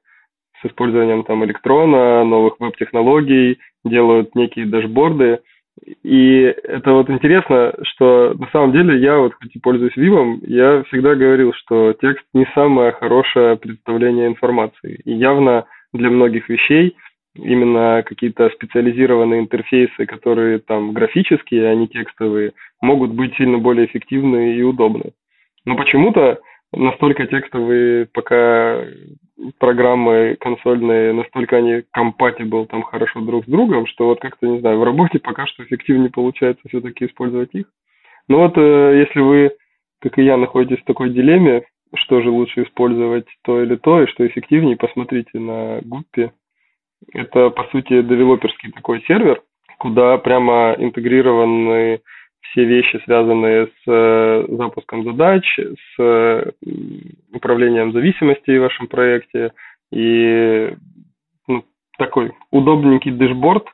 с 0.60 0.66
использованием 0.66 1.22
там 1.22 1.44
электрона, 1.44 2.24
новых 2.24 2.58
веб-технологий, 2.58 3.58
делают 3.84 4.34
некие 4.34 4.66
дашборды. 4.66 5.40
И 6.02 6.40
это 6.64 6.92
вот 6.92 7.10
интересно, 7.10 7.74
что 7.82 8.34
на 8.38 8.48
самом 8.50 8.72
деле 8.72 8.98
я 8.98 9.18
вот 9.18 9.34
хоть 9.34 9.54
и 9.54 9.58
пользуюсь 9.58 9.96
Vim, 9.96 10.38
я 10.46 10.82
всегда 10.84 11.14
говорил, 11.14 11.52
что 11.52 11.92
текст 12.00 12.24
не 12.32 12.46
самое 12.54 12.92
хорошее 12.92 13.56
представление 13.56 14.26
информации. 14.26 15.00
И 15.04 15.12
явно 15.12 15.66
для 15.92 16.10
многих 16.10 16.48
вещей 16.48 16.96
именно 17.34 18.02
какие-то 18.04 18.48
специализированные 18.50 19.40
интерфейсы, 19.40 20.06
которые 20.06 20.58
там 20.58 20.92
графические, 20.92 21.68
а 21.68 21.74
не 21.74 21.86
текстовые, 21.88 22.52
могут 22.80 23.12
быть 23.12 23.34
сильно 23.36 23.58
более 23.58 23.86
эффективны 23.86 24.56
и 24.56 24.62
удобны. 24.62 25.12
Но 25.66 25.76
почему-то 25.76 26.38
настолько 26.72 27.26
текстовые 27.26 28.06
пока 28.06 28.84
программы 29.58 30.36
консольные, 30.40 31.12
настолько 31.12 31.56
они 31.56 31.84
compatible 31.96 32.66
там 32.66 32.82
хорошо 32.82 33.20
друг 33.20 33.44
с 33.44 33.48
другом, 33.48 33.86
что 33.86 34.06
вот 34.06 34.20
как-то, 34.20 34.46
не 34.46 34.60
знаю, 34.60 34.78
в 34.78 34.84
работе 34.84 35.18
пока 35.18 35.46
что 35.46 35.64
эффективнее 35.64 36.10
получается 36.10 36.62
все-таки 36.68 37.06
использовать 37.06 37.50
их. 37.54 37.66
Но 38.28 38.38
вот 38.38 38.56
э, 38.56 38.98
если 39.06 39.20
вы, 39.20 39.52
как 40.00 40.18
и 40.18 40.24
я, 40.24 40.36
находитесь 40.36 40.82
в 40.82 40.86
такой 40.86 41.10
дилемме, 41.10 41.62
что 41.94 42.20
же 42.20 42.30
лучше 42.30 42.64
использовать, 42.64 43.26
то 43.42 43.62
или 43.62 43.76
то, 43.76 44.02
и 44.02 44.06
что 44.06 44.26
эффективнее, 44.26 44.76
посмотрите 44.76 45.38
на 45.38 45.80
Гуппи. 45.82 46.32
Это, 47.12 47.50
по 47.50 47.64
сути, 47.64 48.02
девелоперский 48.02 48.72
такой 48.72 49.02
сервер, 49.06 49.42
куда 49.78 50.18
прямо 50.18 50.74
интегрированы 50.78 52.00
все 52.50 52.64
вещи, 52.64 53.00
связанные 53.04 53.66
с 53.66 53.70
э, 53.86 54.46
запуском 54.48 55.04
задач, 55.04 55.44
с 55.96 56.54
управлением 57.32 57.92
зависимостей 57.92 58.58
в 58.58 58.62
вашем 58.62 58.86
проекте. 58.86 59.52
И 59.92 60.74
ну, 61.46 61.64
такой 61.98 62.32
удобненький 62.50 63.12
дэшборд, 63.12 63.66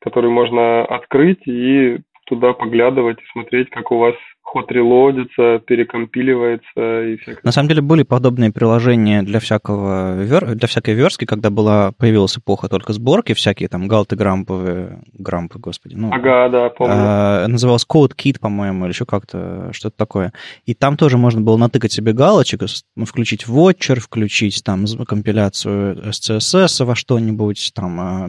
который 0.00 0.30
можно 0.30 0.84
открыть 0.84 1.46
и 1.46 1.98
туда 2.26 2.52
поглядывать 2.52 3.18
и 3.20 3.32
смотреть, 3.32 3.70
как 3.70 3.90
у 3.90 3.98
вас 3.98 4.14
ход 4.46 4.70
релодится, 4.70 5.58
перекомпиливается 5.58 7.02
и 7.02 7.16
всякое. 7.16 7.40
На 7.42 7.50
самом 7.50 7.68
деле 7.68 7.82
были 7.82 8.04
подобные 8.04 8.52
приложения 8.52 9.22
для 9.22 9.40
всякого 9.40 10.14
для 10.54 10.68
всякой 10.68 10.94
верстки, 10.94 11.24
когда 11.24 11.50
была 11.50 11.90
появилась 11.98 12.38
эпоха 12.38 12.68
только 12.68 12.92
сборки, 12.92 13.34
всякие 13.34 13.68
там 13.68 13.88
галты, 13.88 14.14
грампы, 14.14 15.00
грампы, 15.12 15.58
господи. 15.58 15.96
Ну, 15.96 16.12
ага, 16.12 16.48
да, 16.48 16.68
помню. 16.68 16.94
А, 16.96 17.46
называлось 17.48 17.84
Code 17.92 18.12
Kit, 18.16 18.38
по-моему, 18.38 18.84
или 18.84 18.92
еще 18.92 19.04
как-то, 19.04 19.70
что-то 19.72 19.96
такое. 19.96 20.32
И 20.64 20.74
там 20.74 20.96
тоже 20.96 21.18
можно 21.18 21.40
было 21.40 21.56
натыкать 21.56 21.90
себе 21.90 22.12
галочек, 22.12 22.62
включить 23.04 23.46
Watcher, 23.48 23.98
включить 23.98 24.62
там 24.64 24.86
компиляцию 25.06 26.04
SCSS 26.10 26.84
во 26.84 26.94
что-нибудь, 26.94 27.72
там 27.74 28.00
а, 28.00 28.28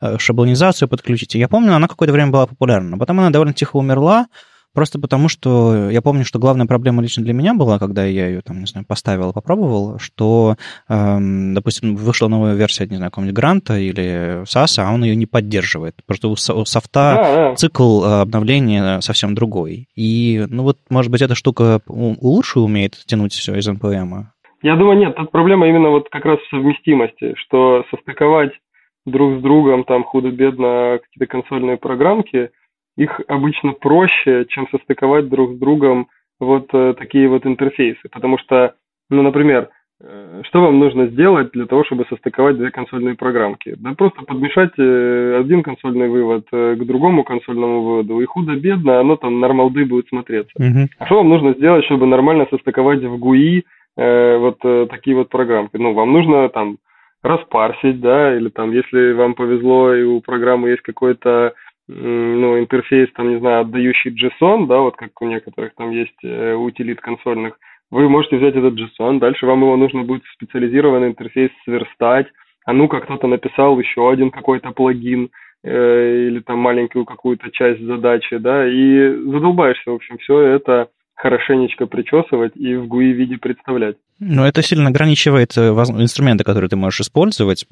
а, 0.00 0.18
шаблонизацию 0.18 0.88
подключить. 0.88 1.34
И 1.34 1.40
я 1.40 1.48
помню, 1.48 1.74
она 1.74 1.88
какое-то 1.88 2.12
время 2.12 2.30
была 2.30 2.46
популярна, 2.46 2.96
потом 2.98 3.18
она 3.18 3.30
довольно 3.30 3.52
тихо 3.52 3.76
умерла, 3.76 4.26
Просто 4.72 5.00
потому, 5.00 5.28
что 5.28 5.90
я 5.90 6.00
помню, 6.00 6.24
что 6.24 6.38
главная 6.38 6.66
проблема 6.66 7.02
лично 7.02 7.24
для 7.24 7.32
меня 7.32 7.54
была, 7.54 7.80
когда 7.80 8.04
я 8.04 8.28
ее, 8.28 8.40
там, 8.40 8.60
не 8.60 8.66
знаю, 8.66 8.86
поставил, 8.86 9.32
попробовал, 9.32 9.98
что, 9.98 10.54
эм, 10.88 11.54
допустим, 11.54 11.96
вышла 11.96 12.28
новая 12.28 12.54
версия, 12.54 12.86
не 12.86 12.96
знаю, 12.96 13.10
какого-нибудь 13.10 13.36
Гранта 13.36 13.78
или 13.78 14.44
САСа, 14.44 14.86
а 14.86 14.92
он 14.92 15.02
ее 15.02 15.16
не 15.16 15.26
поддерживает. 15.26 15.96
Просто 16.06 16.28
у, 16.28 16.32
у 16.32 16.36
софта 16.36 17.14
да, 17.16 17.36
да. 17.50 17.54
цикл 17.56 18.04
э, 18.04 18.20
обновления 18.20 19.00
совсем 19.00 19.34
другой. 19.34 19.88
И, 19.96 20.44
ну 20.48 20.62
вот, 20.62 20.76
может 20.88 21.10
быть, 21.10 21.22
эта 21.22 21.34
штука 21.34 21.80
лучше 21.88 22.60
умеет 22.60 22.92
тянуть 23.06 23.32
все 23.32 23.56
из 23.56 23.68
NPM? 23.68 24.26
Я 24.62 24.76
думаю, 24.76 24.98
нет. 24.98 25.16
Тут 25.16 25.32
проблема 25.32 25.68
именно 25.68 25.88
вот 25.88 26.08
как 26.10 26.24
раз 26.24 26.38
в 26.38 26.50
совместимости, 26.50 27.34
что 27.38 27.84
состыковать 27.90 28.52
друг 29.04 29.40
с 29.40 29.42
другом 29.42 29.82
там 29.82 30.04
худо-бедно 30.04 31.00
какие-то 31.02 31.26
консольные 31.26 31.76
программки– 31.76 32.50
их 33.00 33.20
обычно 33.28 33.72
проще, 33.72 34.44
чем 34.50 34.68
состыковать 34.68 35.28
друг 35.28 35.54
с 35.54 35.58
другом 35.58 36.08
вот 36.38 36.68
э, 36.74 36.94
такие 36.98 37.28
вот 37.28 37.46
интерфейсы. 37.46 38.08
Потому 38.12 38.36
что, 38.38 38.74
ну, 39.08 39.22
например, 39.22 39.70
э, 40.02 40.42
что 40.44 40.60
вам 40.60 40.78
нужно 40.78 41.06
сделать 41.06 41.50
для 41.52 41.64
того, 41.64 41.82
чтобы 41.84 42.04
состыковать 42.10 42.58
две 42.58 42.70
консольные 42.70 43.14
программки? 43.14 43.74
Да 43.78 43.94
просто 43.94 44.22
подмешать 44.22 44.72
э, 44.78 45.38
один 45.40 45.62
консольный 45.62 46.08
вывод 46.08 46.46
к 46.50 46.84
другому 46.84 47.24
консольному 47.24 47.82
выводу, 47.82 48.20
и 48.20 48.26
худо-бедно 48.26 49.00
оно 49.00 49.16
там 49.16 49.40
нормалды 49.40 49.86
будет 49.86 50.08
смотреться. 50.08 50.52
Uh-huh. 50.60 50.86
А 50.98 51.06
что 51.06 51.16
вам 51.16 51.30
нужно 51.30 51.54
сделать, 51.54 51.86
чтобы 51.86 52.06
нормально 52.06 52.46
состыковать 52.50 53.02
в 53.02 53.16
GUI 53.16 53.62
э, 53.96 54.36
вот 54.36 54.58
э, 54.62 54.88
такие 54.90 55.16
вот 55.16 55.30
программки? 55.30 55.78
Ну, 55.78 55.94
вам 55.94 56.12
нужно 56.12 56.50
там 56.50 56.76
распарсить, 57.22 58.00
да, 58.00 58.36
или 58.36 58.50
там, 58.50 58.72
если 58.72 59.12
вам 59.12 59.34
повезло 59.34 59.94
и 59.94 60.02
у 60.02 60.20
программы 60.20 60.70
есть 60.70 60.82
какой-то 60.82 61.54
ну, 61.92 62.58
интерфейс, 62.58 63.10
там, 63.14 63.30
не 63.30 63.38
знаю, 63.38 63.62
отдающий 63.62 64.12
JSON, 64.12 64.66
да, 64.66 64.78
вот 64.78 64.96
как 64.96 65.20
у 65.20 65.26
некоторых 65.26 65.74
там 65.74 65.90
есть 65.90 66.24
э, 66.24 66.54
утилит 66.54 67.00
консольных, 67.00 67.58
вы 67.90 68.08
можете 68.08 68.36
взять 68.36 68.54
этот 68.54 68.74
JSON, 68.74 69.18
дальше 69.18 69.46
вам 69.46 69.62
его 69.62 69.76
нужно 69.76 70.04
будет 70.04 70.24
в 70.24 70.32
специализированный 70.32 71.08
интерфейс 71.08 71.50
сверстать, 71.64 72.28
а 72.64 72.72
ну-ка 72.72 73.00
кто-то 73.00 73.26
написал 73.26 73.78
еще 73.78 74.10
один 74.10 74.30
какой-то 74.30 74.70
плагин 74.70 75.30
э, 75.64 76.26
или 76.28 76.40
там 76.40 76.58
маленькую 76.58 77.04
какую-то 77.04 77.50
часть 77.50 77.82
задачи, 77.82 78.36
да, 78.36 78.68
и 78.68 79.08
задолбаешься, 79.26 79.90
в 79.90 79.94
общем, 79.94 80.18
все 80.18 80.38
это 80.38 80.88
хорошенечко 81.20 81.86
причесывать 81.86 82.52
и 82.56 82.74
в 82.74 82.86
GUI 82.86 83.12
виде 83.12 83.36
представлять. 83.36 83.96
Ну, 84.18 84.44
это 84.44 84.62
сильно 84.62 84.88
ограничивает 84.88 85.56
э, 85.56 85.68
инструменты, 85.68 86.44
которые 86.44 86.68
ты 86.68 86.76
можешь 86.76 87.00
использовать, 87.00 87.66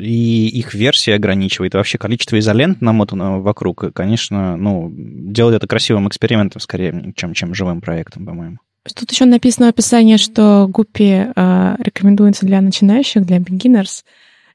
и 0.00 0.48
их 0.48 0.74
версия 0.74 1.14
ограничивает, 1.14 1.74
и 1.74 1.76
вообще 1.76 1.98
количество 1.98 2.38
изолент 2.38 2.80
намотанного 2.80 3.40
вокруг, 3.40 3.92
конечно, 3.92 4.56
ну, 4.56 4.90
делает 4.94 5.56
это 5.56 5.66
красивым 5.66 6.08
экспериментом 6.08 6.60
скорее, 6.60 7.12
чем, 7.16 7.34
чем 7.34 7.54
живым 7.54 7.80
проектом, 7.80 8.24
по-моему. 8.24 8.58
Тут 8.94 9.10
еще 9.10 9.26
написано 9.26 9.66
в 9.66 9.70
описании, 9.70 10.16
что 10.16 10.66
Гуппи 10.68 11.28
э, 11.34 11.76
рекомендуется 11.78 12.46
для 12.46 12.60
начинающих, 12.60 13.26
для 13.26 13.38
beginners, 13.38 14.04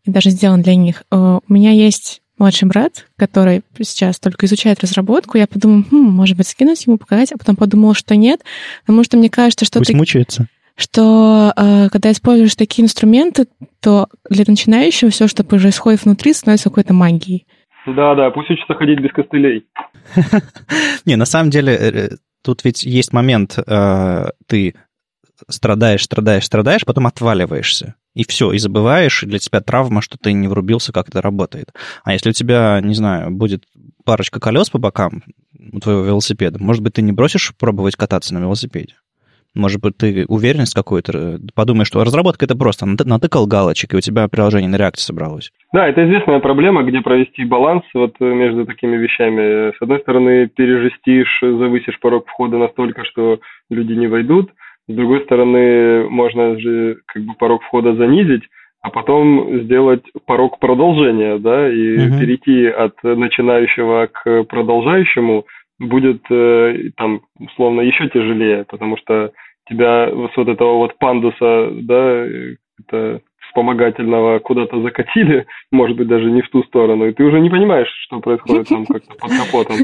и 0.05 0.11
даже 0.11 0.31
сделан 0.31 0.61
для 0.61 0.75
них. 0.75 1.03
Э, 1.11 1.39
у 1.47 1.53
меня 1.53 1.71
есть 1.71 2.22
младший 2.37 2.67
брат, 2.67 3.07
который 3.17 3.61
сейчас 3.79 4.19
только 4.19 4.45
изучает 4.45 4.81
разработку, 4.81 5.37
я 5.37 5.47
подумала, 5.47 5.83
хм, 5.89 5.95
может 5.95 6.37
быть, 6.37 6.47
скинуть 6.47 6.85
ему 6.85 6.97
показать, 6.97 7.31
а 7.31 7.37
потом 7.37 7.55
подумала, 7.55 7.93
что 7.93 8.15
нет, 8.15 8.41
потому 8.85 9.03
что 9.03 9.17
мне 9.17 9.29
кажется, 9.29 9.65
что... 9.65 9.79
Пусть 9.79 9.91
ты... 9.91 9.97
мучается 9.97 10.47
что 10.75 11.53
э, 11.55 11.89
когда 11.89 12.11
используешь 12.11 12.55
такие 12.55 12.83
инструменты, 12.83 13.45
то 13.79 14.07
для 14.29 14.43
начинающего 14.47 15.11
все, 15.11 15.27
что 15.27 15.43
происходит 15.43 16.03
внутри, 16.03 16.33
становится 16.33 16.69
какой-то 16.69 16.93
магией. 16.93 17.45
Да, 17.85 18.15
да, 18.15 18.31
пусть 18.31 18.49
учится 18.49 18.73
ходить 18.73 18.99
без 18.99 19.11
костылей. 19.11 19.67
Не, 21.05 21.15
на 21.15 21.25
самом 21.25 21.51
деле, 21.51 21.73
э, 21.73 22.09
тут 22.43 22.63
ведь 22.63 22.83
есть 22.83 23.13
момент, 23.13 23.59
э, 23.59 24.25
ты 24.47 24.75
страдаешь, 25.49 26.03
страдаешь, 26.03 26.45
страдаешь, 26.45 26.85
потом 26.85 27.07
отваливаешься. 27.07 27.95
И 28.13 28.23
все, 28.27 28.51
и 28.51 28.59
забываешь, 28.59 29.23
и 29.23 29.25
для 29.25 29.39
тебя 29.39 29.59
травма, 29.59 30.01
что 30.01 30.17
ты 30.17 30.33
не 30.33 30.47
врубился, 30.47 30.93
как 30.93 31.09
это 31.09 31.21
работает. 31.21 31.73
А 32.03 32.13
если 32.13 32.29
у 32.29 32.33
тебя, 32.33 32.79
не 32.81 32.93
знаю, 32.93 33.31
будет 33.31 33.63
парочка 34.05 34.39
колес 34.39 34.69
по 34.69 34.77
бокам 34.77 35.23
у 35.71 35.79
твоего 35.79 36.03
велосипеда, 36.03 36.61
может 36.61 36.83
быть, 36.83 36.93
ты 36.93 37.01
не 37.01 37.11
бросишь 37.11 37.53
пробовать 37.57 37.95
кататься 37.95 38.33
на 38.33 38.39
велосипеде? 38.39 38.95
Может 39.55 39.81
быть, 39.81 39.97
ты 39.97 40.25
уверенность 40.27 40.73
какую-то, 40.73 41.11
э, 41.15 41.37
подумаешь, 41.53 41.87
что 41.87 42.03
разработка 42.03 42.45
это 42.45 42.55
просто 42.55 42.87
натыкал 42.87 43.45
галочек, 43.45 43.93
и 43.93 43.97
у 43.97 44.01
тебя 44.01 44.27
приложение 44.27 44.69
на 44.69 44.77
реакте 44.77 45.03
собралось. 45.03 45.51
Да, 45.71 45.87
это 45.87 46.03
известная 46.05 46.39
проблема, 46.39 46.83
где 46.83 47.01
провести 47.01 47.45
баланс 47.45 47.83
вот 47.93 48.19
между 48.19 48.65
такими 48.65 48.97
вещами. 48.97 49.71
С 49.77 49.81
одной 49.81 49.99
стороны, 49.99 50.47
пережестишь, 50.47 51.39
завысишь 51.41 51.99
порог 51.99 52.27
входа 52.27 52.57
настолько, 52.57 53.05
что 53.05 53.39
люди 53.69 53.93
не 53.93 54.07
войдут. 54.07 54.51
С 54.87 54.93
другой 54.93 55.21
стороны, 55.21 56.09
можно 56.09 56.59
же 56.59 56.97
как 57.05 57.23
бы 57.23 57.33
порог 57.35 57.63
входа 57.63 57.95
занизить, 57.95 58.43
а 58.81 58.89
потом 58.89 59.61
сделать 59.61 60.03
порог 60.25 60.59
продолжения, 60.59 61.37
да, 61.37 61.71
и 61.71 62.07
угу. 62.07 62.19
перейти 62.19 62.67
от 62.67 63.01
начинающего 63.01 64.09
к 64.11 64.43
продолжающему 64.43 65.45
будет 65.79 66.21
э, 66.29 66.91
там 66.97 67.21
условно 67.39 67.81
еще 67.81 68.09
тяжелее, 68.09 68.65
потому 68.65 68.97
что 68.97 69.31
тебя 69.69 70.09
с 70.09 70.37
вот 70.37 70.47
этого 70.49 70.77
вот 70.77 70.97
пандуса, 70.97 71.69
да, 71.71 72.25
это 72.79 73.21
вспомогательного 73.47 74.39
куда-то 74.39 74.81
закатили, 74.81 75.45
может 75.71 75.95
быть, 75.95 76.07
даже 76.07 76.29
не 76.29 76.41
в 76.41 76.49
ту 76.49 76.63
сторону, 76.63 77.07
и 77.07 77.13
ты 77.13 77.23
уже 77.23 77.39
не 77.39 77.49
понимаешь, 77.49 77.89
что 78.05 78.19
происходит 78.19 78.67
там 78.67 78.85
как-то 78.85 79.15
под 79.15 79.31
капотом. 79.31 79.75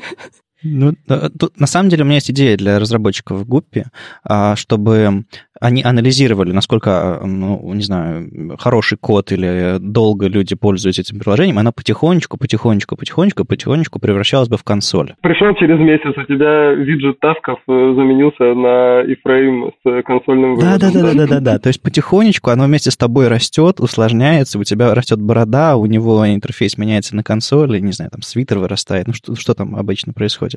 Ну, 0.63 0.93
тут, 1.39 1.59
на 1.59 1.67
самом 1.67 1.89
деле 1.89 2.03
у 2.03 2.05
меня 2.05 2.15
есть 2.15 2.31
идея 2.31 2.57
для 2.57 2.79
разработчиков 2.79 3.39
в 3.39 3.47
Гуппе, 3.47 3.85
а, 4.23 4.55
чтобы 4.55 5.23
они 5.59 5.83
анализировали, 5.83 6.51
насколько, 6.51 7.21
ну, 7.23 7.73
не 7.73 7.81
знаю, 7.81 8.29
хороший 8.57 8.97
код 8.97 9.31
или 9.31 9.77
долго 9.79 10.27
люди 10.27 10.55
пользуются 10.55 11.01
этим 11.01 11.19
приложением, 11.19 11.59
она 11.59 11.71
потихонечку, 11.71 12.37
потихонечку, 12.37 12.95
потихонечку, 12.95 13.45
потихонечку 13.45 13.99
превращалась 13.99 14.47
бы 14.47 14.57
в 14.57 14.63
консоль. 14.63 15.15
Пришел 15.21 15.53
через 15.55 15.79
месяц, 15.79 16.17
у 16.17 16.23
тебя 16.23 16.71
виджет 16.71 17.19
тасков 17.19 17.59
э, 17.67 17.71
заменился 17.71 18.43
на 18.53 19.03
iframe 19.03 19.71
с 19.83 20.03
консольным 20.03 20.55
выводом. 20.55 20.79
Да, 20.79 20.91
да, 20.91 21.01
да, 21.01 21.13
да, 21.13 21.27
да, 21.27 21.39
да. 21.39 21.59
То 21.59 21.67
есть 21.67 21.81
потихонечку 21.81 22.51
оно 22.51 22.65
вместе 22.65 22.91
с 22.91 22.97
тобой 22.97 23.27
растет, 23.27 23.79
усложняется, 23.79 24.59
у 24.59 24.63
тебя 24.63 24.95
растет 24.95 25.21
борода, 25.21 25.75
у 25.75 25.85
него 25.85 26.25
интерфейс 26.27 26.77
меняется 26.77 27.15
на 27.15 27.23
консоли, 27.23 27.79
не 27.79 27.91
знаю, 27.91 28.11
там 28.11 28.21
свитер 28.21 28.59
вырастает, 28.59 29.07
ну 29.07 29.13
что, 29.13 29.35
что 29.35 29.53
там 29.53 29.75
обычно 29.75 30.13
происходит. 30.13 30.48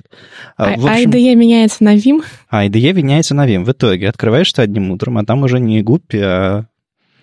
А, 0.57 0.65
а, 0.65 0.75
общем... 0.75 0.89
а 0.89 1.01
IDE 1.01 1.35
меняется 1.35 1.85
на 1.85 1.97
Vim? 1.97 2.25
А 2.49 2.67
IDE 2.67 2.93
меняется 2.93 3.35
на 3.35 3.49
Vim. 3.49 3.65
В 3.65 3.73
итоге 3.73 4.09
открываешь 4.09 4.47
что 4.47 4.63
одним 4.63 4.91
утром, 4.91 5.19
а 5.19 5.25
там 5.25 5.43
уже 5.43 5.61
не 5.61 5.83
Гуппи, 5.83 6.19
а 6.19 6.65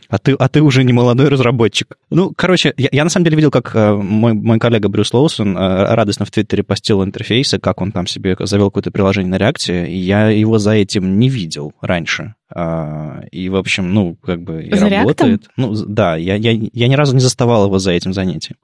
а 0.10 0.18
ты, 0.18 0.34
а 0.34 0.50
ты 0.50 0.64
уже 0.64 0.84
не 0.84 0.92
молодой 0.92 1.30
разработчик. 1.30 1.96
Ну, 2.10 2.34
короче, 2.36 2.74
я, 2.78 2.90
я 2.92 3.04
на 3.04 3.12
самом 3.12 3.26
деле 3.26 3.36
видел, 3.36 3.52
как 3.52 3.76
э, 3.76 3.94
мой, 3.94 4.34
мой 4.34 4.58
коллега 4.58 4.90
Брюс 4.90 5.14
Лоусон 5.14 5.56
э, 5.56 5.94
радостно 5.94 6.26
в 6.26 6.32
Твиттере 6.32 6.64
постил 6.64 7.04
интерфейсы, 7.04 7.60
как 7.60 7.80
он 7.80 7.92
там 7.92 8.08
себе 8.08 8.36
завел 8.40 8.72
какое-то 8.72 8.90
приложение 8.90 9.30
на 9.30 9.38
реакции, 9.38 9.88
я 9.92 10.30
его 10.30 10.58
за 10.58 10.72
этим 10.72 11.20
не 11.20 11.30
видел 11.30 11.74
раньше. 11.80 12.34
А, 12.54 13.22
и, 13.32 13.50
в 13.50 13.56
общем, 13.56 13.94
ну, 13.94 14.16
как 14.16 14.42
бы 14.42 14.64
и 14.64 14.74
за 14.74 14.90
работает. 14.90 15.30
Реактом? 15.30 15.54
Ну, 15.58 15.74
да, 15.88 16.16
я, 16.16 16.36
я, 16.36 16.52
я 16.52 16.88
ни 16.88 16.96
разу 16.96 17.14
не 17.14 17.22
заставал 17.22 17.66
его 17.66 17.78
за 17.78 17.92
этим 17.92 18.14
занятием. 18.14 18.58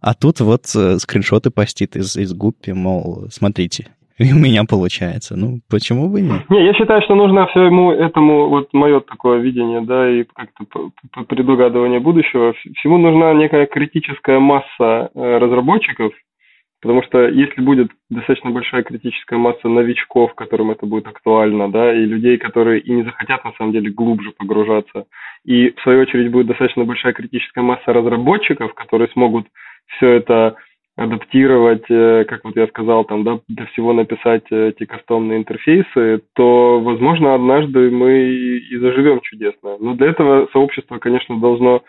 А 0.00 0.14
тут 0.14 0.40
вот 0.40 0.64
э, 0.76 0.98
скриншоты 0.98 1.50
постит 1.50 1.96
из, 1.96 2.16
из 2.16 2.34
Гуппи, 2.34 2.72
мол, 2.72 3.26
смотрите, 3.30 3.88
и 4.18 4.32
у 4.32 4.36
меня 4.36 4.64
получается. 4.68 5.36
Ну, 5.36 5.60
почему 5.70 6.08
бы 6.08 6.20
нет? 6.20 6.48
Не, 6.50 6.66
я 6.66 6.74
считаю, 6.74 7.00
что 7.02 7.14
нужно 7.14 7.46
всему 7.46 7.92
этому, 7.92 8.48
вот 8.48 8.68
мое 8.72 9.00
такое 9.00 9.38
видение, 9.38 9.80
да, 9.80 10.10
и 10.10 10.24
как-то 10.24 10.90
предугадывание 11.24 12.00
будущего, 12.00 12.54
всему 12.76 12.98
нужна 12.98 13.32
некая 13.34 13.66
критическая 13.66 14.38
масса 14.38 15.10
э, 15.14 15.38
разработчиков, 15.38 16.12
потому 16.84 17.02
что 17.02 17.26
если 17.26 17.62
будет 17.62 17.90
достаточно 18.10 18.50
большая 18.50 18.82
критическая 18.82 19.38
масса 19.38 19.68
новичков, 19.68 20.34
которым 20.34 20.70
это 20.70 20.84
будет 20.84 21.06
актуально, 21.06 21.72
да, 21.72 21.94
и 21.94 22.04
людей, 22.04 22.36
которые 22.36 22.80
и 22.80 22.92
не 22.92 23.04
захотят 23.04 23.42
на 23.42 23.52
самом 23.54 23.72
деле 23.72 23.90
глубже 23.90 24.32
погружаться, 24.36 25.06
и 25.46 25.70
в 25.70 25.80
свою 25.80 26.02
очередь 26.02 26.30
будет 26.30 26.46
достаточно 26.46 26.84
большая 26.84 27.14
критическая 27.14 27.62
масса 27.62 27.90
разработчиков, 27.90 28.74
которые 28.74 29.08
смогут 29.08 29.46
все 29.96 30.10
это 30.10 30.56
адаптировать, 30.94 31.86
э, 31.88 32.26
как 32.28 32.44
вот 32.44 32.54
я 32.54 32.66
сказал, 32.66 33.06
там, 33.06 33.24
да, 33.24 33.40
для 33.48 33.64
всего 33.68 33.94
написать 33.94 34.44
э, 34.50 34.68
эти 34.68 34.84
кастомные 34.84 35.38
интерфейсы, 35.38 36.20
то, 36.34 36.80
возможно, 36.80 37.34
однажды 37.34 37.90
мы 37.90 38.28
и 38.28 38.76
заживем 38.76 39.20
чудесно. 39.22 39.78
Но 39.80 39.94
для 39.94 40.08
этого 40.08 40.48
сообщество, 40.52 40.98
конечно, 40.98 41.40
должно 41.40 41.82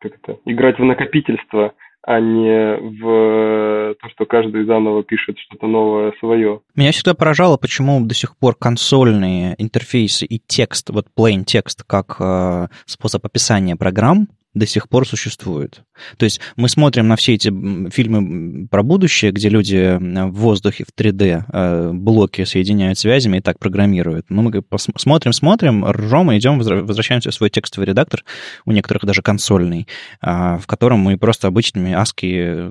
как 0.00 0.12
это, 0.14 0.38
играть 0.44 0.78
в 0.78 0.84
накопительство, 0.84 1.74
а 2.02 2.20
не 2.20 2.76
в 3.00 3.94
то, 4.00 4.08
что 4.08 4.24
каждый 4.24 4.64
заново 4.64 5.02
пишет 5.02 5.38
что-то 5.38 5.66
новое 5.66 6.12
свое. 6.20 6.60
Меня 6.74 6.92
всегда 6.92 7.14
поражало, 7.14 7.56
почему 7.56 8.04
до 8.04 8.14
сих 8.14 8.36
пор 8.36 8.54
консольные 8.54 9.54
интерфейсы 9.58 10.24
и 10.24 10.40
текст, 10.46 10.90
вот 10.90 11.06
plain 11.16 11.44
текст 11.44 11.82
как 11.84 12.16
э, 12.20 12.68
способ 12.86 13.24
описания 13.26 13.76
программ, 13.76 14.28
до 14.58 14.66
сих 14.66 14.88
пор 14.88 15.06
существует. 15.06 15.82
То 16.16 16.24
есть 16.24 16.40
мы 16.56 16.68
смотрим 16.68 17.08
на 17.08 17.16
все 17.16 17.34
эти 17.34 17.48
фильмы 17.90 18.68
про 18.68 18.82
будущее, 18.82 19.32
где 19.32 19.48
люди 19.48 19.96
в 19.98 20.32
воздухе 20.32 20.84
в 20.84 20.98
3D 20.98 21.42
э, 21.52 21.90
блоки 21.92 22.44
соединяют 22.44 22.98
связями 22.98 23.38
и 23.38 23.40
так 23.40 23.58
программируют. 23.58 24.26
Ну, 24.28 24.42
мы 24.42 24.62
смотрим, 24.96 25.32
смотрим, 25.32 25.84
ржем 25.84 26.30
и 26.32 26.38
идем, 26.38 26.58
возвращаемся 26.58 27.30
в 27.30 27.34
свой 27.34 27.50
текстовый 27.50 27.86
редактор, 27.86 28.24
у 28.64 28.72
некоторых 28.72 29.04
даже 29.04 29.22
консольный, 29.22 29.86
а, 30.20 30.58
в 30.58 30.66
котором 30.66 31.00
мы 31.00 31.16
просто 31.16 31.48
обычными 31.48 31.90
ASCII 31.90 32.70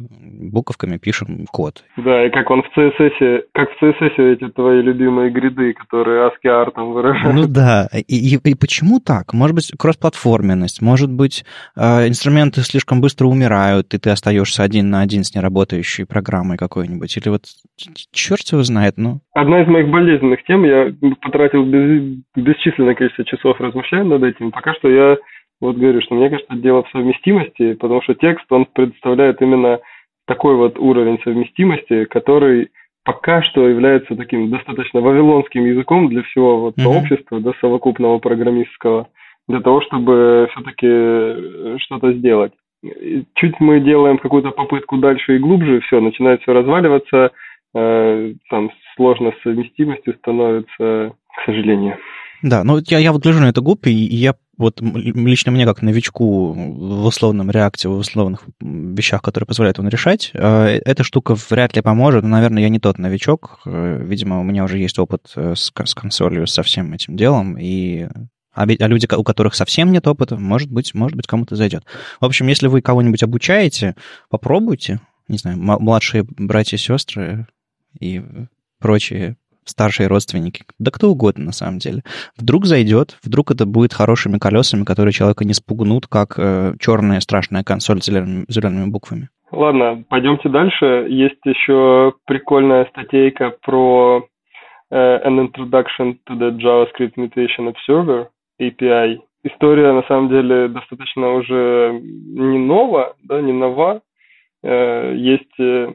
буковками 0.50 0.98
пишем 0.98 1.46
код. 1.52 1.84
Да, 1.98 2.26
и 2.26 2.30
как 2.30 2.50
он 2.50 2.64
в 2.64 2.78
CSS, 2.78 3.44
как 3.54 3.70
в 3.70 3.84
CSS 3.84 4.34
эти 4.34 4.50
твои 4.52 4.82
любимые 4.82 5.32
гриды, 5.32 5.74
которые 5.74 6.30
ASCII 6.30 6.50
артом 6.50 6.94
выражают. 6.94 7.36
Ну 7.36 7.48
да, 7.48 7.88
и, 7.94 8.36
и, 8.36 8.36
и 8.36 8.56
почему 8.56 9.00
так? 9.00 9.34
Может 9.34 9.56
быть, 9.56 9.72
кроссплатформенность, 9.78 10.82
может 10.82 11.12
быть, 11.12 11.46
инструменты 11.78 12.62
слишком 12.62 13.02
быстро 13.02 13.28
умирают, 13.28 13.94
и 13.94 14.00
ты 14.00 14.10
остаешься 14.10 14.64
один 14.64 14.90
на 14.90 15.02
один 15.02 15.24
с 15.24 15.36
неработающей 15.36 16.06
программой 16.06 16.58
какой-нибудь? 16.58 17.16
Или 17.18 17.30
вот 17.30 17.44
черт 18.12 18.52
его 18.52 18.64
знает, 18.64 18.96
ну... 18.98 19.20
Одна 19.34 19.62
из 19.62 19.68
моих 19.68 19.90
болезненных 19.90 20.44
тем, 20.46 20.64
я 20.64 20.92
потратил 21.22 21.64
без, 21.64 22.18
бесчисленное 22.36 22.96
количество 22.96 23.26
часов 23.26 23.60
размышляя 23.60 24.04
над 24.04 24.24
этим. 24.24 24.52
Пока 24.52 24.74
что 24.74 24.90
я 24.90 25.18
вот 25.62 25.78
говорю, 25.78 26.02
что 26.02 26.16
мне 26.16 26.30
кажется, 26.30 26.56
дело 26.56 26.84
в 26.84 26.90
совместимости, 26.90 27.74
потому 27.74 28.02
что 28.02 28.14
текст, 28.16 28.46
он 28.52 28.66
предоставляет 28.66 29.42
именно 29.42 29.80
такой 30.26 30.56
вот 30.56 30.78
уровень 30.78 31.20
совместимости, 31.24 32.06
который 32.06 32.70
пока 33.04 33.42
что 33.42 33.68
является 33.68 34.16
таким 34.16 34.50
достаточно 34.50 35.00
вавилонским 35.00 35.66
языком 35.66 36.10
для 36.10 36.24
всего 36.24 36.60
вот 36.60 36.78
mm-hmm. 36.78 36.84
сообщества, 36.84 37.40
да, 37.40 37.54
совокупного 37.62 38.20
программистского 38.20 39.08
для 39.48 39.62
того, 39.62 39.82
чтобы 39.82 40.48
все-таки 40.52 40.88
э, 40.88 41.78
что-то 41.80 42.14
сделать. 42.14 42.54
Чуть 43.36 43.60
мы 43.60 43.80
делаем 43.80 44.18
какую-то 44.18 44.52
попытку 44.52 44.98
дальше 44.98 45.36
и 45.36 45.40
глубже, 45.40 45.82
все, 45.82 46.00
начинает 46.00 46.42
все 46.42 46.54
разваливаться, 46.54 47.32
э, 47.74 48.34
там 48.50 48.72
сложно 48.96 49.32
с 49.32 49.42
совместимостью 49.44 50.16
становится, 50.20 51.14
к 51.36 51.46
сожалению. 51.46 51.98
Да, 52.44 52.64
ну 52.64 52.78
я, 52.86 53.00
я 53.00 53.12
вот 53.12 53.24
гляжу 53.24 53.40
на 53.40 53.50
эту 53.50 53.64
гуппи, 53.64 53.90
и 53.90 54.16
я 54.16 54.36
вот 54.58 54.80
лично 54.82 55.52
мне, 55.52 55.66
как 55.66 55.82
новичку 55.82 56.52
в 56.54 57.06
условном 57.06 57.50
реакте, 57.50 57.90
в 57.90 57.98
условных 57.98 58.44
вещах, 58.60 59.22
которые 59.22 59.48
позволяют 59.48 59.80
он 59.80 59.88
решать, 59.88 60.32
э, 60.34 60.80
эта 60.86 61.04
штука 61.04 61.36
вряд 61.50 61.76
ли 61.76 61.82
поможет. 61.82 62.24
Но, 62.24 62.30
наверное, 62.30 62.64
я 62.64 62.70
не 62.70 62.80
тот 62.80 63.00
новичок. 63.00 63.60
Э, 63.66 64.04
видимо, 64.04 64.40
у 64.40 64.44
меня 64.44 64.64
уже 64.64 64.78
есть 64.78 65.00
опыт 65.00 65.32
с, 65.36 65.72
с 65.74 65.96
консолью, 65.96 66.48
со 66.48 66.64
всем 66.64 66.94
этим 66.94 67.16
делом, 67.16 67.58
и 67.60 68.08
а, 68.58 68.64
а 68.64 68.88
люди, 68.88 69.08
у 69.16 69.24
которых 69.24 69.56
совсем 69.56 69.92
нет 69.92 70.08
опыта, 70.08 70.36
может 70.36 70.72
быть, 70.72 70.94
может 70.96 71.16
быть, 71.16 71.28
кому-то 71.28 71.56
зайдет. 71.56 71.84
В 72.20 72.26
общем, 72.26 72.48
если 72.48 72.68
вы 72.68 72.82
кого-нибудь 72.82 73.24
обучаете, 73.24 73.96
попробуйте, 74.30 75.00
не 75.28 75.38
знаю, 75.38 75.58
младшие 75.60 76.26
братья 76.38 76.78
и 76.78 76.80
сестры 76.80 77.48
и 78.00 78.24
прочие 78.80 79.36
старшие 79.64 80.08
родственники, 80.08 80.64
да 80.80 80.92
кто 80.92 81.10
угодно 81.10 81.46
на 81.46 81.52
самом 81.52 81.78
деле. 81.80 82.02
Вдруг 82.38 82.66
зайдет, 82.66 83.18
вдруг 83.24 83.52
это 83.52 83.66
будет 83.66 83.94
хорошими 83.94 84.38
колесами, 84.40 84.86
которые 84.86 85.12
человека 85.12 85.46
не 85.46 85.54
спугнут, 85.54 86.08
как 86.08 86.36
э, 86.38 86.74
черная 86.80 87.20
страшная 87.20 87.64
консоль 87.64 88.02
с 88.02 88.06
зелеными, 88.06 88.46
зелеными 88.48 88.90
буквами. 88.90 89.30
Ладно, 89.52 90.04
пойдемте 90.10 90.50
дальше. 90.50 91.08
Есть 91.10 91.46
еще 91.46 92.14
прикольная 92.26 92.86
статейка 92.86 93.54
про 93.62 94.28
uh, 94.92 95.26
an 95.26 95.40
introduction 95.40 96.18
to 96.28 96.38
the 96.38 96.52
JavaScript 96.58 97.16
Mutation 97.18 97.72
Observer. 97.72 98.28
API. 98.60 99.20
История, 99.44 99.94
на 99.94 100.04
самом 100.04 100.30
деле, 100.30 100.68
достаточно 100.68 101.34
уже 101.34 102.00
не 102.02 102.58
нова, 102.58 103.16
да, 103.24 103.42
не 103.42 103.54
нова. 103.54 104.02
Э, 104.64 105.14
есть 105.16 105.60
э, 105.60 105.94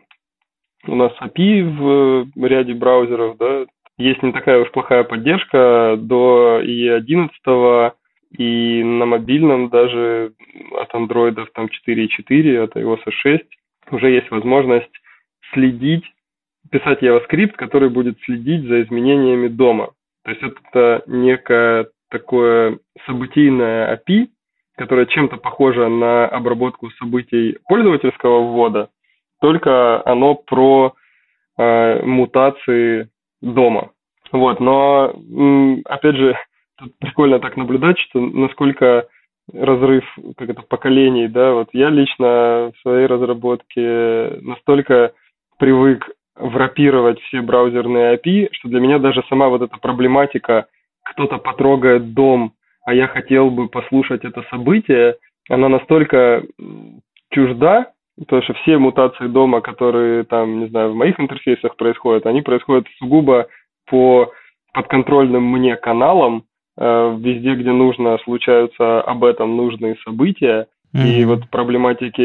у 0.87 0.95
нас 0.95 1.13
API 1.21 2.27
в 2.35 2.47
ряде 2.47 2.75
браузеров, 2.75 3.37
да, 3.39 3.67
есть 3.99 4.23
не 4.23 4.33
такая 4.33 4.61
уж 4.61 4.71
плохая 4.71 5.05
поддержка 5.05 5.97
до 5.99 6.61
E11, 6.63 7.93
и 8.39 8.83
на 8.83 9.07
мобильном 9.07 9.69
даже 9.69 10.33
от 10.73 10.95
андроидов 10.95 11.51
там 11.53 11.69
4.4, 11.87 12.59
от 12.59 12.77
iOS 12.77 13.11
6 13.11 13.45
уже 13.91 14.11
есть 14.11 14.31
возможность 14.31 14.91
следить, 15.53 16.05
писать 16.71 17.03
JavaScript, 17.03 17.53
который 17.53 17.91
будет 17.91 18.19
следить 18.25 18.67
за 18.67 18.83
изменениями 18.83 19.49
дома. 19.49 19.91
То 20.25 20.31
есть 20.31 20.43
это 20.43 21.03
некая 21.07 21.89
такое 22.13 22.79
событийное 23.07 23.97
API, 23.97 24.29
которое 24.77 25.07
чем-то 25.07 25.39
похоже 25.39 25.89
на 25.89 26.27
обработку 26.27 26.91
событий 26.93 27.59
пользовательского 27.67 28.43
ввода, 28.45 28.91
только 29.41 30.03
оно 30.07 30.35
про 30.35 30.95
э, 31.59 32.03
мутации 32.05 33.09
дома. 33.41 33.91
Вот, 34.31 34.61
но 34.61 35.15
опять 35.87 36.17
же, 36.17 36.39
тут 36.79 36.93
прикольно 36.99 37.39
так 37.41 37.57
наблюдать, 37.57 37.99
что 37.99 38.21
насколько 38.21 39.07
разрыв 39.53 40.05
как 40.37 40.49
это 40.49 40.63
поколений, 40.63 41.29
да, 41.29 41.53
вот 41.53 41.69
я 41.73 41.91
лично 41.91 42.73
в 42.73 42.81
своей 42.83 43.07
разработке 43.07 44.39
настолько 44.41 45.13
привык 45.59 46.09
врапировать 46.37 47.21
все 47.23 47.43
браузерные 47.43 48.17
API, 48.17 48.49
что 48.53 48.69
для 48.69 48.81
меня 48.81 48.99
даже 48.99 49.23
сама 49.29 49.49
вот 49.49 49.63
эта 49.63 49.77
проблематика, 49.79 50.67
кто-то 51.13 51.39
потрогает 51.39 52.15
дом, 52.15 52.53
а 52.85 52.95
я 52.95 53.07
хотел 53.07 53.51
бы 53.51 53.69
послушать 53.69 54.25
это 54.25 54.43
событие, 54.51 55.17
она 55.49 55.69
настолько 55.69 56.43
чужда, 57.33 57.93
потому 58.19 58.43
что 58.43 58.55
все 58.55 58.79
мутации 58.79 59.27
дома, 59.27 59.61
которые 59.61 60.25
там, 60.25 60.61
не 60.61 60.67
знаю, 60.69 60.93
в 60.93 60.97
моих 60.97 61.19
интерфейсах 61.19 61.77
происходят, 61.77 62.27
они 62.27 62.43
происходят 62.43 62.87
сугубо 62.99 63.47
по 63.89 64.33
подконтрольным 64.73 65.43
мне 65.43 65.77
каналам, 65.77 66.45
э, 66.79 67.17
везде, 67.19 67.55
где 67.55 67.73
нужно, 67.73 68.19
случаются 68.25 69.01
об 69.01 69.25
этом 69.25 69.57
нужные 69.57 69.97
события, 70.05 70.67
Mm-hmm. 70.95 71.09
И 71.09 71.25
вот 71.25 71.49
проблематики, 71.49 72.23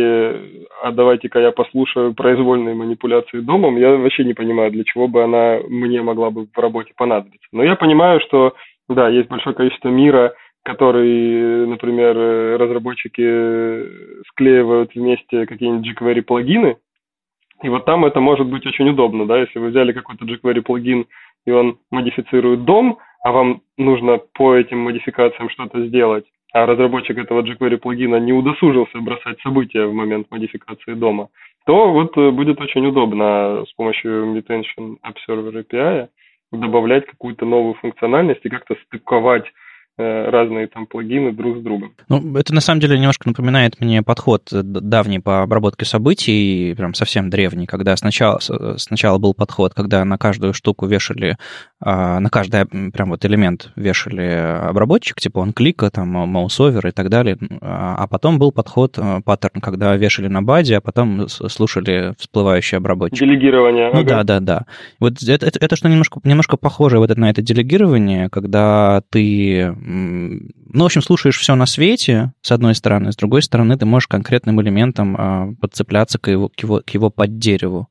а 0.84 0.92
давайте-ка 0.92 1.40
я 1.40 1.52
послушаю 1.52 2.14
произвольные 2.14 2.76
манипуляции 2.76 3.40
домом, 3.40 3.78
я 3.78 3.96
вообще 3.96 4.26
не 4.26 4.34
понимаю, 4.34 4.72
для 4.72 4.84
чего 4.84 5.08
бы 5.08 5.24
она 5.24 5.60
мне 5.70 6.02
могла 6.02 6.32
бы 6.32 6.48
в 6.54 6.58
работе 6.58 6.92
понадобиться. 6.98 7.48
Но 7.54 7.64
я 7.64 7.78
понимаю, 7.78 8.20
что, 8.20 8.56
да, 8.90 9.10
есть 9.10 9.30
большое 9.30 9.56
количество 9.56 9.90
мира, 9.90 10.34
который, 10.64 11.66
например, 11.68 12.60
разработчики 12.60 14.24
склеивают 14.30 14.96
вместе 14.96 15.46
какие-нибудь 15.46 15.88
jQuery 15.88 16.22
плагины, 16.22 16.78
и 17.64 17.70
вот 17.70 17.86
там 17.86 18.06
это 18.06 18.20
может 18.20 18.48
быть 18.48 18.66
очень 18.66 18.90
удобно, 18.90 19.26
да, 19.26 19.40
если 19.40 19.60
вы 19.60 19.70
взяли 19.70 19.92
какой-то 19.92 20.26
jQuery 20.26 20.62
плагин, 20.62 21.06
и 21.46 21.52
он 21.52 21.80
модифицирует 21.92 22.66
дом, 22.66 23.00
а 23.24 23.32
вам 23.32 23.62
нужно 23.78 24.20
по 24.34 24.56
этим 24.56 24.80
модификациям 24.80 25.50
что-то 25.50 25.86
сделать, 25.88 26.26
а 26.54 26.66
разработчик 26.66 27.18
этого 27.18 27.42
jQuery 27.42 27.78
плагина 27.78 28.18
не 28.18 28.34
удосужился 28.34 29.00
бросать 29.00 29.40
события 29.42 29.86
в 29.86 29.94
момент 29.94 30.28
модификации 30.30 30.94
дома, 30.94 31.30
то 31.66 31.92
вот 31.92 32.18
э, 32.18 32.32
будет 32.32 32.62
очень 32.62 32.86
удобно 32.86 33.66
с 33.68 33.74
помощью 33.74 34.26
Mutation 34.26 34.98
Observer 35.04 35.66
API 35.66 36.08
добавлять 36.52 37.06
какую-то 37.06 37.46
новую 37.46 37.76
функциональность 37.76 38.42
и 38.44 38.50
как-то 38.50 38.76
стыковать 38.86 39.46
разные 39.98 40.68
там 40.68 40.86
плагины 40.86 41.32
друг 41.32 41.58
с 41.58 41.62
другом. 41.62 41.94
Ну, 42.10 42.38
это 42.38 42.54
на 42.54 42.62
самом 42.62 42.82
деле 42.82 42.98
немножко 42.98 43.28
напоминает 43.28 43.80
мне 43.80 44.04
подход 44.04 44.48
давний 44.52 45.20
по 45.20 45.42
обработке 45.42 45.86
событий, 45.86 46.74
прям 46.76 46.94
совсем 46.94 47.30
древний, 47.30 47.66
когда 47.66 47.96
сначала, 47.98 48.40
сначала 48.78 49.18
был 49.18 49.34
подход, 49.34 49.74
когда 49.74 50.06
на 50.06 50.18
каждую 50.18 50.54
штуку 50.54 50.86
вешали, 50.86 51.38
а, 51.80 52.20
на 52.20 52.30
каждый 52.30 52.66
прям 52.92 53.10
вот 53.10 53.26
элемент 53.26 53.72
вешали 53.76 54.68
обработчик, 54.70 55.20
типа 55.20 55.40
он 55.40 55.54
клика, 55.54 55.90
там, 55.90 56.10
маусовер 56.10 56.88
и 56.88 56.92
так 56.92 57.10
далее, 57.10 57.38
а, 57.62 57.96
а 57.98 58.08
потом 58.08 58.40
был 58.40 58.52
подход, 58.52 58.98
э, 58.98 59.22
паттерн, 59.24 59.62
когда 59.62 59.96
вешали 59.96 60.28
на 60.28 60.42
базе, 60.42 60.78
а 60.78 60.82
потом 60.82 61.28
слушали 61.28 62.14
всплывающий 62.18 62.78
обработчик. 62.78 63.20
Делегирование. 63.20 63.92
Ну 63.94 64.02
ага. 64.02 64.10
да, 64.10 64.24
да, 64.24 64.40
да. 64.40 64.66
Вот 65.00 65.22
это, 65.24 65.46
это, 65.46 65.60
это 65.60 65.76
что 65.76 65.90
немножко, 65.90 66.20
немножко 66.24 66.58
похоже 66.58 67.00
вот 67.00 67.16
на 67.16 67.30
это 67.30 67.42
делегирование, 67.42 68.30
когда 68.30 69.02
ты 69.10 69.76
ну, 69.90 70.84
в 70.84 70.86
общем, 70.86 71.02
слушаешь 71.02 71.38
все 71.38 71.56
на 71.56 71.66
свете, 71.66 72.34
с 72.42 72.52
одной 72.52 72.76
стороны, 72.76 73.14
с 73.14 73.16
другой 73.16 73.42
стороны, 73.42 73.78
ты 73.78 73.86
можешь 73.86 74.08
конкретным 74.08 74.62
элементом 74.62 75.16
а, 75.18 75.54
подцепляться 75.62 76.20
к 76.20 76.30
его, 76.30 76.50
к, 76.50 76.60
его, 76.62 76.82
к 76.86 76.90
его 76.90 77.10
поддереву. 77.10 77.88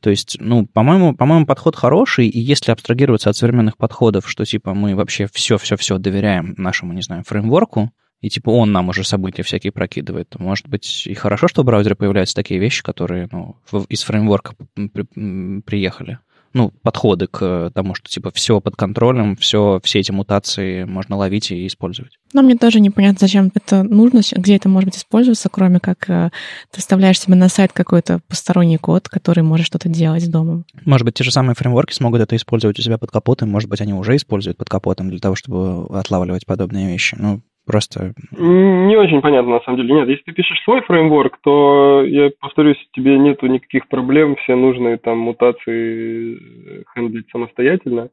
То 0.00 0.10
есть, 0.10 0.36
ну, 0.38 0.66
по-моему, 0.66 1.12
по-моему, 1.16 1.46
подход 1.46 1.74
хороший, 1.74 2.28
и 2.28 2.38
если 2.38 2.70
абстрагироваться 2.70 3.30
от 3.30 3.36
современных 3.36 3.76
подходов, 3.76 4.30
что, 4.30 4.44
типа, 4.44 4.74
мы 4.74 4.94
вообще 4.94 5.26
все-все-все 5.32 5.98
доверяем 5.98 6.54
нашему, 6.56 6.92
не 6.92 7.02
знаю, 7.02 7.24
фреймворку, 7.26 7.90
и 8.20 8.28
типа 8.28 8.50
он 8.50 8.70
нам 8.70 8.90
уже 8.90 9.02
события 9.02 9.42
всякие 9.42 9.72
прокидывает, 9.72 10.28
то 10.28 10.40
может 10.40 10.68
быть 10.68 11.06
и 11.06 11.14
хорошо, 11.14 11.48
что 11.48 11.62
в 11.62 11.64
браузере 11.64 11.96
появляются 11.96 12.34
такие 12.36 12.60
вещи, 12.60 12.82
которые 12.82 13.28
ну, 13.32 13.56
из 13.88 14.02
фреймворка 14.02 14.54
приехали 15.64 16.18
ну, 16.52 16.72
подходы 16.82 17.26
к 17.26 17.70
тому, 17.74 17.94
что, 17.94 18.08
типа, 18.08 18.30
все 18.32 18.60
под 18.60 18.76
контролем, 18.76 19.36
все, 19.36 19.80
все 19.84 20.00
эти 20.00 20.10
мутации 20.10 20.84
можно 20.84 21.16
ловить 21.16 21.50
и 21.50 21.66
использовать. 21.66 22.12
Но 22.32 22.42
мне 22.42 22.56
тоже 22.56 22.80
непонятно, 22.80 23.18
зачем 23.20 23.50
это 23.54 23.82
нужно, 23.82 24.20
где 24.32 24.56
это 24.56 24.68
может 24.68 24.90
быть 24.90 24.98
использоваться, 24.98 25.48
кроме 25.50 25.80
как 25.80 26.08
э, 26.08 26.30
ты 26.70 26.80
вставляешь 26.80 27.18
себе 27.18 27.34
на 27.34 27.48
сайт 27.48 27.72
какой-то 27.72 28.20
посторонний 28.28 28.78
код, 28.78 29.08
который 29.08 29.42
может 29.42 29.66
что-то 29.66 29.88
делать 29.88 30.24
с 30.24 30.28
домом. 30.28 30.64
Может 30.84 31.04
быть, 31.04 31.14
те 31.14 31.24
же 31.24 31.32
самые 31.32 31.54
фреймворки 31.54 31.92
смогут 31.92 32.20
это 32.20 32.36
использовать 32.36 32.78
у 32.78 32.82
себя 32.82 32.98
под 32.98 33.10
капотом, 33.10 33.50
может 33.50 33.68
быть, 33.68 33.80
они 33.80 33.94
уже 33.94 34.16
используют 34.16 34.58
под 34.58 34.68
капотом 34.68 35.10
для 35.10 35.18
того, 35.18 35.34
чтобы 35.34 35.86
отлавливать 35.96 36.46
подобные 36.46 36.88
вещи. 36.88 37.16
Ну, 37.18 37.42
Просто... 37.70 38.14
Не 38.36 38.96
очень 38.96 39.20
понятно, 39.20 39.52
на 39.52 39.60
самом 39.60 39.78
деле. 39.78 39.94
Нет, 39.94 40.08
если 40.08 40.24
ты 40.24 40.32
пишешь 40.32 40.60
свой 40.64 40.80
фреймворк, 40.80 41.38
то, 41.40 42.02
я 42.04 42.30
повторюсь, 42.40 42.84
тебе 42.94 43.16
нету 43.16 43.46
никаких 43.46 43.86
проблем, 43.86 44.34
все 44.36 44.56
нужные 44.56 44.96
там 44.96 45.18
мутации 45.18 46.36
хендлить 46.92 47.30
самостоятельно. 47.30 48.08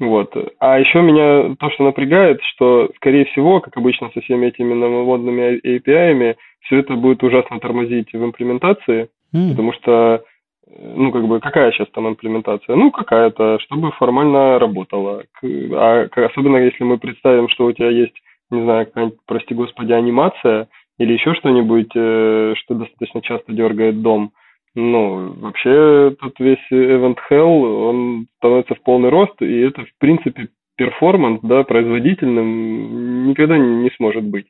Вот. 0.00 0.34
А 0.58 0.80
еще 0.80 1.02
меня 1.02 1.54
то, 1.56 1.70
что 1.70 1.84
напрягает, 1.84 2.40
что, 2.54 2.88
скорее 2.96 3.26
всего, 3.26 3.60
как 3.60 3.76
обычно 3.76 4.10
со 4.14 4.22
всеми 4.22 4.46
этими 4.46 4.72
новомодными 4.72 5.60
API, 5.62 6.36
все 6.62 6.78
это 6.78 6.94
будет 6.94 7.22
ужасно 7.22 7.60
тормозить 7.60 8.10
в 8.10 8.24
имплементации, 8.24 9.10
mm. 9.34 9.50
потому 9.50 9.74
что, 9.74 10.24
ну, 10.66 11.12
как 11.12 11.28
бы, 11.28 11.40
какая 11.40 11.72
сейчас 11.72 11.88
там 11.90 12.08
имплементация? 12.08 12.74
Ну, 12.74 12.90
какая-то, 12.90 13.58
чтобы 13.60 13.92
формально 13.92 14.58
работала. 14.58 15.24
А 15.42 16.08
особенно 16.10 16.56
если 16.56 16.84
мы 16.84 16.96
представим, 16.96 17.50
что 17.50 17.66
у 17.66 17.72
тебя 17.72 17.90
есть 17.90 18.14
не 18.50 18.62
знаю, 18.62 18.86
какая-нибудь, 18.86 19.18
прости 19.26 19.54
господи, 19.54 19.92
анимация 19.92 20.68
или 20.98 21.12
еще 21.12 21.34
что-нибудь, 21.34 21.90
э, 21.94 22.54
что 22.56 22.74
достаточно 22.74 23.20
часто 23.22 23.52
дергает 23.52 24.02
дом. 24.02 24.32
Ну, 24.76 25.34
вообще, 25.40 26.16
тут 26.20 26.38
весь 26.40 26.72
Event 26.72 27.18
Hell, 27.30 27.88
он 27.88 28.26
становится 28.38 28.74
в 28.74 28.82
полный 28.82 29.08
рост, 29.08 29.40
и 29.40 29.60
это, 29.60 29.82
в 29.82 29.98
принципе, 29.98 30.48
перформанс, 30.76 31.40
да, 31.42 31.62
производительным 31.62 33.28
никогда 33.28 33.56
не, 33.56 33.90
сможет 33.96 34.24
быть. 34.24 34.46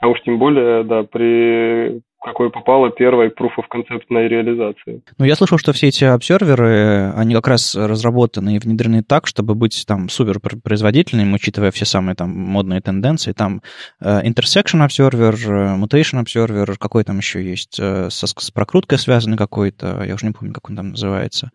А 0.00 0.08
уж 0.08 0.20
тем 0.22 0.38
более, 0.38 0.84
да, 0.84 1.02
при 1.02 2.00
какой 2.20 2.50
попало 2.50 2.90
первой 2.90 3.28
proof 3.28 3.52
of 3.58 3.64
концептной 3.70 4.28
реализации. 4.28 5.02
Ну, 5.18 5.24
я 5.24 5.36
слышал, 5.36 5.58
что 5.58 5.72
все 5.72 5.88
эти 5.88 6.04
обсерверы, 6.04 7.12
они 7.14 7.34
как 7.34 7.48
раз 7.48 7.74
разработаны 7.74 8.56
и 8.56 8.58
внедрены 8.58 9.02
так, 9.02 9.26
чтобы 9.26 9.54
быть 9.54 9.84
там 9.86 10.08
супер 10.08 10.40
производительными, 10.40 11.34
учитывая 11.34 11.70
все 11.70 11.84
самые 11.84 12.16
там 12.16 12.30
модные 12.30 12.80
тенденции. 12.80 13.32
Там 13.32 13.62
uh, 14.02 14.22
intersection 14.24 14.86
observer, 14.86 15.78
mutation 15.78 16.22
observer, 16.22 16.76
какой 16.78 17.04
там 17.04 17.18
еще 17.18 17.42
есть, 17.42 17.78
uh, 17.78 18.10
со, 18.10 18.26
с 18.26 18.50
прокруткой 18.50 18.98
связанный 18.98 19.36
какой-то, 19.36 20.02
я 20.04 20.14
уже 20.14 20.26
не 20.26 20.32
помню, 20.32 20.52
как 20.52 20.68
он 20.70 20.76
там 20.76 20.90
называется. 20.90 21.52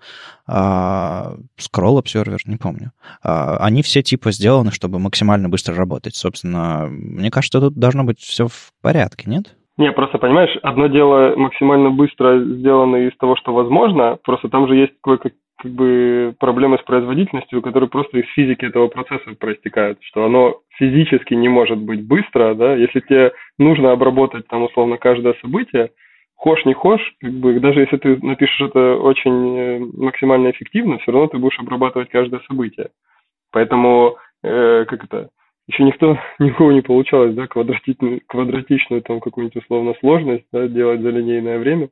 Uh, 0.49 1.39
scroll 1.59 2.01
observer, 2.01 2.37
не 2.45 2.57
помню. 2.57 2.93
Uh, 3.23 3.57
они 3.59 3.81
все 3.81 4.01
типа 4.01 4.31
сделаны, 4.31 4.71
чтобы 4.71 4.99
максимально 4.99 5.49
быстро 5.49 5.75
работать. 5.75 6.15
Собственно, 6.15 6.87
мне 6.89 7.31
кажется, 7.31 7.59
тут 7.59 7.75
должно 7.75 8.05
быть 8.05 8.19
все 8.19 8.47
в 8.47 8.71
порядке, 8.81 9.29
нет? 9.29 9.55
Не, 9.77 9.91
просто 9.91 10.19
понимаешь, 10.19 10.55
одно 10.61 10.87
дело 10.87 11.33
максимально 11.35 11.89
быстро 11.89 12.39
сделано 12.39 13.07
из 13.07 13.17
того, 13.17 13.35
что 13.35 13.53
возможно, 13.53 14.17
просто 14.23 14.49
там 14.49 14.67
же 14.67 14.75
есть 14.75 14.93
кое 15.01 15.17
как 15.17 15.33
как 15.63 15.71
бы 15.71 16.35
проблемы 16.39 16.77
с 16.77 16.81
производительностью, 16.81 17.61
которые 17.61 17.89
просто 17.89 18.17
из 18.17 18.25
физики 18.33 18.65
этого 18.65 18.87
процесса 18.89 19.33
проистекают, 19.39 19.97
что 20.01 20.25
оно 20.25 20.57
физически 20.77 21.35
не 21.35 21.47
может 21.47 21.77
быть 21.77 22.05
быстро, 22.05 22.53
да, 22.53 22.75
если 22.75 22.99
тебе 22.99 23.31
нужно 23.57 23.91
обработать 23.91 24.45
там 24.47 24.63
условно 24.63 24.97
каждое 24.97 25.35
событие, 25.41 25.91
хошь 26.35 26.65
не 26.65 26.73
хошь, 26.73 27.13
как 27.21 27.31
бы 27.31 27.57
даже 27.61 27.81
если 27.81 27.97
ты 27.97 28.17
напишешь 28.25 28.59
это 28.59 28.95
очень 28.95 29.57
э, 29.57 29.79
максимально 29.93 30.51
эффективно, 30.51 30.97
все 30.97 31.11
равно 31.11 31.27
ты 31.27 31.37
будешь 31.37 31.59
обрабатывать 31.59 32.09
каждое 32.09 32.41
событие. 32.41 32.89
Поэтому, 33.51 34.17
э, 34.43 34.85
как 34.85 35.05
это, 35.05 35.29
еще 35.67 35.83
никто, 35.83 36.17
никого 36.39 36.71
не 36.71 36.81
получалось, 36.81 37.33
да, 37.35 37.47
квадратичную, 37.47 38.21
квадратичную 38.27 39.01
там 39.01 39.19
какую-нибудь 39.19 39.63
условно 39.63 39.93
сложность, 39.99 40.45
да, 40.51 40.67
делать 40.67 41.01
за 41.01 41.09
линейное 41.09 41.59
время. 41.59 41.89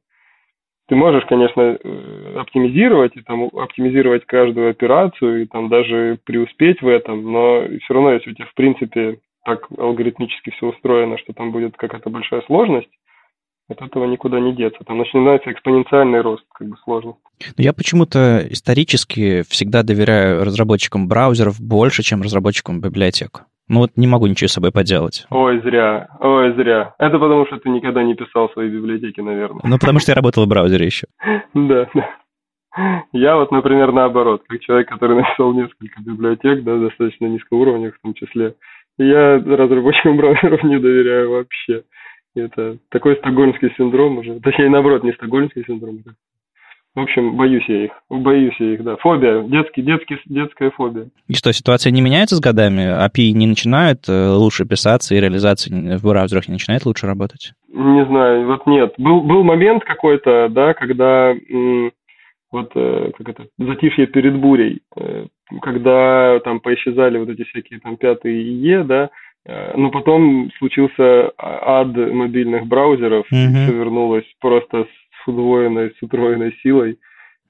Ты 0.88 0.95
можешь, 0.95 1.23
конечно, 1.25 1.62
э, 1.62 2.36
оптимизировать 2.38 3.15
и 3.15 3.21
там 3.21 3.43
оптимизировать 3.43 4.25
каждую 4.25 4.71
операцию 4.71 5.43
и 5.43 5.45
там 5.45 5.69
даже 5.69 6.19
преуспеть 6.25 6.81
в 6.81 6.88
этом, 6.88 7.31
но 7.31 7.65
все 7.84 7.93
равно, 7.93 8.13
если 8.13 8.31
у 8.31 8.34
тебя 8.34 8.47
в 8.47 8.53
принципе 8.55 9.19
так 9.45 9.67
алгоритмически 9.77 10.51
все 10.51 10.67
устроено, 10.67 11.17
что 11.17 11.34
там 11.34 11.51
будет 11.51 11.77
какая-то 11.77 12.10
большая 12.10 12.41
сложность, 12.41 12.89
от 13.69 13.81
этого 13.81 14.05
никуда 14.05 14.39
не 14.39 14.53
деться. 14.53 14.84
Там 14.86 14.97
начинается 14.97 15.51
экспоненциальный 15.51 16.21
рост 16.21 16.43
как 16.53 16.67
бы 16.67 16.75
сложности. 16.84 17.21
Я 17.57 17.73
почему-то 17.73 18.45
исторически 18.49 19.43
всегда 19.47 19.84
доверяю 19.84 20.43
разработчикам 20.43 21.07
браузеров 21.07 21.60
больше, 21.60 22.03
чем 22.03 22.21
разработчикам 22.21 22.81
библиотек. 22.81 23.45
Ну 23.71 23.79
вот 23.79 23.91
не 23.95 24.05
могу 24.05 24.27
ничего 24.27 24.49
с 24.49 24.51
собой 24.51 24.73
поделать. 24.73 25.25
Ой, 25.29 25.62
зря, 25.62 26.10
ой, 26.19 26.53
зря. 26.55 26.93
Это 26.99 27.17
потому, 27.17 27.45
что 27.45 27.57
ты 27.57 27.69
никогда 27.69 28.03
не 28.03 28.15
писал 28.15 28.49
свои 28.49 28.67
библиотеки, 28.67 29.21
наверное. 29.21 29.62
Ну, 29.63 29.79
потому 29.79 29.99
что 29.99 30.12
я 30.12 30.15
работал 30.15 30.45
в 30.45 30.49
браузере 30.49 30.86
еще. 30.86 31.07
Да, 31.53 31.88
да. 31.93 32.10
Я 33.13 33.38
вот, 33.38 33.51
например, 33.51 33.93
наоборот, 33.93 34.41
как 34.45 34.60
человек, 34.60 34.89
который 34.89 35.15
написал 35.21 35.53
несколько 35.53 36.01
библиотек, 36.01 36.65
да, 36.65 36.75
достаточно 36.79 37.27
низкоуровневых 37.27 37.95
в 37.95 38.01
том 38.01 38.13
числе, 38.13 38.55
я 38.97 39.38
разработчикам 39.38 40.17
браузеров 40.17 40.62
не 40.63 40.77
доверяю 40.77 41.31
вообще. 41.31 41.84
Это 42.36 42.77
такой 42.89 43.15
стокгольмский 43.17 43.73
синдром 43.77 44.17
уже. 44.17 44.41
Точнее, 44.41 44.69
наоборот, 44.69 45.03
не 45.03 45.13
стокгольмский 45.13 45.63
синдром, 45.65 45.99
а 46.05 46.10
В 46.93 46.99
общем, 46.99 47.38
боюсь 47.38 47.63
я 47.69 47.86
их. 47.86 47.91
Боюсь 48.10 48.56
я 48.60 48.73
их, 48.73 48.84
да. 48.84 48.97
Фобия. 48.97 49.43
Детский, 49.43 49.82
детский, 49.82 50.17
детская 50.25 50.71
фобия. 50.71 51.08
И 51.30 51.34
что, 51.34 51.54
ситуация 51.54 51.91
не 51.91 52.01
меняется 52.01 52.36
с 52.36 52.41
годами? 52.41 52.82
API 52.82 53.32
не 53.32 53.47
начинают 53.47 54.10
э, 54.10 54.30
лучше 54.32 54.65
писаться, 54.65 55.15
и 55.15 55.19
реализация 55.19 55.97
в 55.97 56.04
браузерах 56.04 56.49
не 56.49 56.54
начинает 56.54 56.86
лучше 56.86 57.08
работать? 57.08 57.54
Не 57.69 58.06
знаю, 58.06 58.45
вот 58.45 58.67
нет. 58.67 58.93
Был, 58.97 59.21
был 59.21 59.43
момент 59.43 59.86
какой-то, 59.86 60.49
да, 60.49 60.73
когда 60.73 61.34
вот 62.51 62.71
э, 62.75 63.12
как 63.17 63.30
это, 63.30 63.45
затишье 63.58 64.08
перед 64.08 64.38
бурей, 64.38 64.82
э, 64.97 65.27
когда 65.62 66.41
там 66.43 66.60
поисчезали 66.60 67.17
вот 67.19 67.30
эти 67.30 67.43
всякие 67.45 67.80
там 67.80 67.95
пятые 67.95 68.43
ИЕ, 68.43 68.84
да, 68.84 69.10
но 69.75 69.89
потом 69.89 70.51
случился 70.60 71.32
ад 71.36 71.95
мобильных 71.95 72.67
браузеров, 72.67 73.25
mm-hmm. 73.32 73.47
и 73.47 73.65
все 73.65 73.73
вернулось 73.73 74.25
просто 74.39 74.86
с 75.23 75.27
удвоенной, 75.27 75.93
с 75.97 76.03
утроенной 76.03 76.55
силой. 76.63 76.99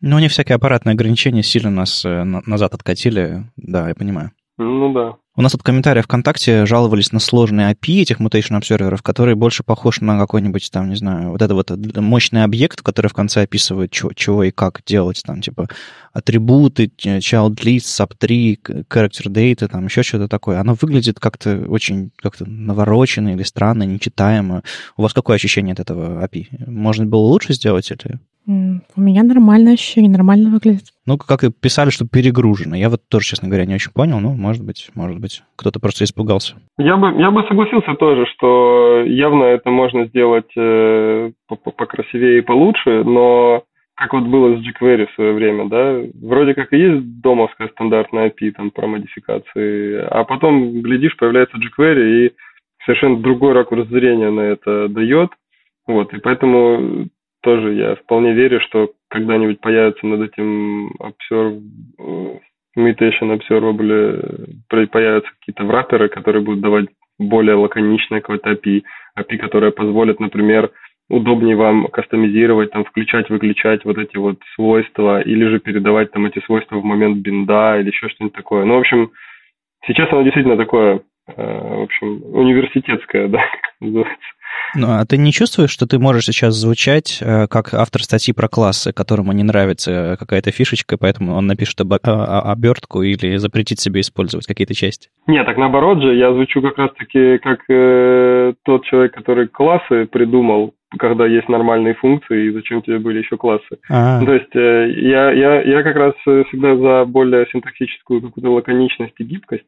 Ну, 0.01 0.17
они 0.17 0.27
всякие 0.27 0.55
аппаратные 0.55 0.93
ограничения 0.93 1.43
сильно 1.43 1.69
нас 1.69 2.03
назад 2.03 2.73
откатили, 2.73 3.43
да, 3.55 3.87
я 3.89 3.95
понимаю. 3.95 4.31
Ну 4.63 4.93
да. 4.93 5.15
У 5.35 5.41
нас 5.41 5.53
тут 5.53 5.63
комментарии 5.63 6.01
ВКонтакте 6.01 6.65
жаловались 6.65 7.13
на 7.13 7.19
сложный 7.19 7.71
API 7.71 8.01
этих 8.01 8.19
mutation 8.19 8.57
обсерверов, 8.57 9.01
который 9.01 9.33
больше 9.33 9.63
похож 9.63 10.01
на 10.01 10.19
какой-нибудь 10.19 10.69
там, 10.71 10.89
не 10.89 10.97
знаю, 10.97 11.29
вот 11.29 11.41
это 11.41 11.55
вот 11.55 11.71
мощный 11.95 12.43
объект, 12.43 12.81
который 12.81 13.07
в 13.07 13.13
конце 13.13 13.43
описывает, 13.43 13.91
чего, 13.91 14.11
чего 14.13 14.43
и 14.43 14.51
как 14.51 14.81
делать, 14.85 15.23
там, 15.25 15.41
типа, 15.41 15.67
атрибуты, 16.11 16.91
child 16.97 17.55
list, 17.63 17.85
sub3, 17.85 18.85
character 18.89 19.27
data, 19.27 19.67
там, 19.67 19.85
еще 19.85 20.03
что-то 20.03 20.27
такое. 20.27 20.59
Оно 20.59 20.75
выглядит 20.79 21.19
как-то 21.19 21.65
очень 21.69 22.11
как-то 22.17 22.45
навороченно 22.45 23.29
или 23.29 23.43
странно, 23.43 23.83
нечитаемо. 23.83 24.63
У 24.97 25.01
вас 25.01 25.13
какое 25.13 25.37
ощущение 25.37 25.73
от 25.73 25.79
этого 25.79 26.23
API? 26.25 26.69
Можно 26.69 27.05
было 27.05 27.21
лучше 27.21 27.53
сделать 27.53 27.89
или... 27.89 28.19
У 28.47 29.01
меня 29.01 29.23
нормальное 29.23 29.73
ощущение, 29.73 30.11
нормально 30.11 30.49
выглядит. 30.49 30.85
Ну, 31.05 31.17
как 31.17 31.43
и 31.43 31.51
писали, 31.51 31.89
что 31.89 32.07
перегружено. 32.07 32.75
Я 32.75 32.89
вот 32.89 33.01
тоже, 33.09 33.27
честно 33.27 33.47
говоря, 33.47 33.65
не 33.65 33.75
очень 33.75 33.91
понял, 33.91 34.19
но, 34.19 34.33
может 34.33 34.65
быть, 34.65 34.89
может 34.95 35.19
быть, 35.19 35.43
кто-то 35.55 35.79
просто 35.79 36.03
испугался. 36.03 36.55
Я 36.77 36.97
бы, 36.97 37.13
я 37.19 37.29
бы 37.31 37.43
согласился 37.47 37.93
тоже, 37.95 38.25
что 38.33 39.03
явно 39.05 39.43
это 39.43 39.69
можно 39.69 40.05
сделать 40.05 40.51
э, 40.57 41.31
покрасивее 41.47 42.39
и 42.39 42.41
получше, 42.41 43.03
но 43.03 43.63
как 44.01 44.13
вот 44.13 44.23
было 44.23 44.55
с 44.55 44.59
jQuery 44.61 45.07
в 45.07 45.15
свое 45.15 45.33
время, 45.33 45.69
да, 45.69 46.01
вроде 46.21 46.55
как 46.55 46.73
и 46.73 46.77
есть 46.77 47.21
домовская 47.21 47.67
стандартная 47.69 48.29
API 48.29 48.51
там 48.51 48.71
про 48.71 48.87
модификации, 48.87 50.03
а 50.09 50.23
потом, 50.23 50.81
глядишь, 50.81 51.15
появляется 51.17 51.57
jQuery 51.57 52.25
и 52.25 52.31
совершенно 52.83 53.21
другой 53.21 53.53
ракурс 53.53 53.87
зрения 53.89 54.31
на 54.31 54.41
это 54.41 54.87
дает, 54.87 55.29
вот, 55.85 56.13
и 56.15 56.17
поэтому 56.17 57.09
тоже 57.41 57.73
я 57.73 57.95
вполне 57.95 58.33
верю, 58.33 58.59
что 58.61 58.91
когда-нибудь 59.09 59.59
появится 59.61 60.05
над 60.05 60.21
этим 60.21 60.91
observe, 60.99 61.61
mutation 62.77 63.37
observable, 63.37 64.47
появятся 64.69 65.31
какие-то 65.39 65.63
враперы, 65.65 66.09
которые 66.09 66.43
будут 66.43 66.61
давать 66.61 66.87
более 67.19 67.55
лаконичное 67.55 68.21
какое-то 68.21 68.51
API, 68.51 68.83
API, 69.17 69.37
которое 69.37 69.71
позволит, 69.71 70.19
например, 70.19 70.71
удобнее 71.09 71.55
вам 71.55 71.87
кастомизировать, 71.87 72.71
там, 72.71 72.85
включать, 72.85 73.29
выключать 73.29 73.83
вот 73.83 73.97
эти 73.97 74.15
вот 74.17 74.39
свойства, 74.55 75.21
или 75.21 75.45
же 75.45 75.59
передавать 75.59 76.11
там 76.11 76.25
эти 76.25 76.39
свойства 76.45 76.77
в 76.77 76.83
момент 76.83 77.17
бинда 77.17 77.79
или 77.79 77.87
еще 77.87 78.07
что-нибудь 78.09 78.35
такое. 78.35 78.63
Ну, 78.63 78.75
в 78.75 78.79
общем, 78.79 79.11
сейчас 79.85 80.11
оно 80.11 80.21
действительно 80.23 80.57
такое, 80.57 81.01
э, 81.27 81.33
в 81.35 81.81
общем, 81.81 82.21
университетское, 82.23 83.27
да, 83.27 83.43
называется. 83.81 84.17
Ну, 84.75 84.87
а 84.89 85.05
ты 85.05 85.17
не 85.17 85.31
чувствуешь, 85.31 85.69
что 85.69 85.85
ты 85.85 85.99
можешь 85.99 86.25
сейчас 86.25 86.55
звучать 86.55 87.19
э, 87.21 87.47
как 87.47 87.73
автор 87.73 88.01
статьи 88.03 88.33
про 88.33 88.47
классы, 88.47 88.93
которому 88.93 89.33
не 89.33 89.43
нравится 89.43 90.15
какая-то 90.17 90.51
фишечка, 90.51 90.97
поэтому 90.97 91.33
он 91.33 91.47
напишет 91.47 91.81
об, 91.81 91.93
обертку 91.93 93.01
или 93.01 93.35
запретит 93.35 93.79
себе 93.79 94.01
использовать 94.01 94.45
какие-то 94.47 94.73
части? 94.73 95.09
Нет, 95.27 95.45
так 95.45 95.57
наоборот 95.57 96.01
же, 96.01 96.15
я 96.15 96.31
звучу 96.33 96.61
как 96.61 96.77
раз-таки 96.77 97.37
как 97.39 97.59
э, 97.69 98.53
тот 98.63 98.85
человек, 98.85 99.13
который 99.13 99.47
классы 99.47 100.05
придумал, 100.05 100.73
когда 100.97 101.25
есть 101.25 101.49
нормальные 101.49 101.95
функции, 101.95 102.47
и 102.47 102.51
зачем 102.51 102.81
тебе 102.81 102.99
были 102.99 103.19
еще 103.19 103.37
классы. 103.37 103.77
А-а-а. 103.89 104.25
То 104.25 104.33
есть 104.33 104.55
э, 104.55 104.91
я, 105.01 105.31
я, 105.31 105.61
я 105.61 105.83
как 105.83 105.95
раз 105.95 106.13
всегда 106.23 106.77
за 106.77 107.05
более 107.05 107.45
синтаксическую 107.51 108.21
какую-то 108.21 108.53
лаконичность 108.53 109.15
и 109.17 109.23
гибкость. 109.23 109.65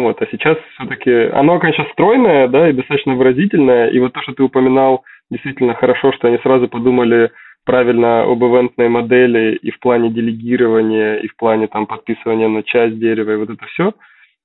Вот, 0.00 0.20
а 0.22 0.26
сейчас 0.30 0.56
все-таки 0.74 1.10
оно, 1.32 1.58
конечно, 1.58 1.86
стройное, 1.92 2.48
да, 2.48 2.68
и 2.68 2.72
достаточно 2.72 3.14
выразительное. 3.14 3.88
И 3.88 3.98
вот 3.98 4.12
то, 4.12 4.22
что 4.22 4.32
ты 4.32 4.42
упоминал, 4.42 5.04
действительно 5.30 5.74
хорошо, 5.74 6.12
что 6.12 6.28
они 6.28 6.38
сразу 6.38 6.68
подумали 6.68 7.30
правильно 7.64 8.22
об 8.22 8.42
ивентной 8.42 8.88
модели 8.88 9.56
и 9.56 9.70
в 9.70 9.78
плане 9.80 10.10
делегирования, 10.10 11.16
и 11.16 11.28
в 11.28 11.36
плане 11.36 11.66
там 11.66 11.86
подписывания 11.86 12.48
на 12.48 12.62
часть 12.62 12.98
дерева, 12.98 13.32
и 13.32 13.36
вот 13.36 13.50
это 13.50 13.64
все. 13.66 13.92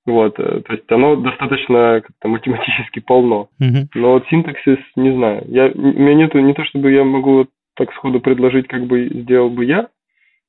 Вот, 0.06 0.38
э, 0.39 0.62
то 0.62 0.74
есть 0.74 0.91
оно 0.91 1.15
достаточно 1.15 2.02
как-то 2.06 2.28
математически 2.28 3.00
полно. 3.00 3.48
Mm-hmm. 3.62 3.88
Но 3.96 4.13
вот 4.13 4.28
синтаксис, 4.30 4.78
не 4.96 5.12
знаю. 5.12 5.44
Я, 5.48 5.72
у 5.74 5.80
меня 5.80 6.13
нету, 6.13 6.39
не 6.39 6.54
то 6.54 6.63
чтобы 6.65 6.91
я 6.91 7.04
могу 7.04 7.48
так 7.76 7.91
сходу 7.94 8.20
предложить, 8.20 8.68
как 8.68 8.86
бы 8.86 9.08
сделал 9.08 9.50
бы 9.50 9.65
я, 9.65 9.88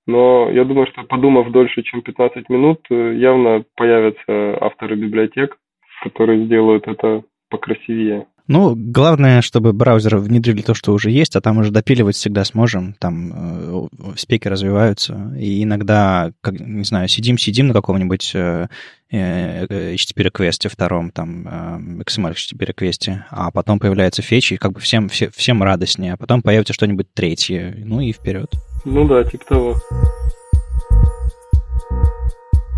но 0.07 0.49
я 0.51 0.65
думаю, 0.65 0.87
что 0.87 1.03
подумав 1.03 1.51
дольше, 1.51 1.83
чем 1.83 2.03
15 2.03 2.49
минут, 2.49 2.81
э, 2.91 3.15
явно 3.15 3.65
появятся 3.77 4.57
авторы 4.61 4.97
библиотек, 4.97 5.59
которые 6.03 6.45
сделают 6.47 6.87
это 6.87 7.23
покрасивее. 7.51 8.27
Ну, 8.49 8.75
главное, 8.77 9.43
чтобы 9.43 9.73
браузеры 9.73 10.19
внедрили 10.19 10.63
то, 10.63 10.75
что 10.75 10.93
уже 10.93 11.11
есть, 11.11 11.35
а 11.35 11.41
там 11.41 11.59
уже 11.59 11.71
допиливать 11.71 12.17
всегда 12.17 12.45
сможем. 12.45 12.95
Там 12.99 13.33
э, 13.35 13.87
спеки 14.17 14.49
развиваются. 14.49 15.35
И 15.39 15.65
иногда, 15.65 16.33
как, 16.41 16.59
не 16.61 16.85
знаю, 16.85 17.09
сидим-сидим 17.09 17.69
на 17.69 17.75
каком-нибудь 17.75 18.33
э, 18.35 18.69
э, 19.11 19.95
HTTP 19.95 20.23
реквесте 20.23 20.69
втором, 20.69 21.11
там, 21.11 21.47
э, 21.49 22.03
XML 22.03 22.35
HTTP 22.35 22.65
реквесте, 22.65 23.27
а 23.31 23.51
потом 23.51 23.81
появляется 23.81 24.23
фетч, 24.23 24.53
и 24.53 24.57
как 24.57 24.73
бы 24.73 24.81
всем, 24.81 25.09
все, 25.09 25.31
всем 25.31 25.63
радостнее, 25.63 26.13
а 26.13 26.17
потом 26.17 26.43
появится 26.43 26.73
что-нибудь 26.73 27.13
третье, 27.15 27.75
ну 27.85 28.01
и 28.01 28.13
вперед. 28.13 28.53
Ну 28.85 29.09
да, 29.09 29.25
типа 29.25 29.45
того. 29.47 29.77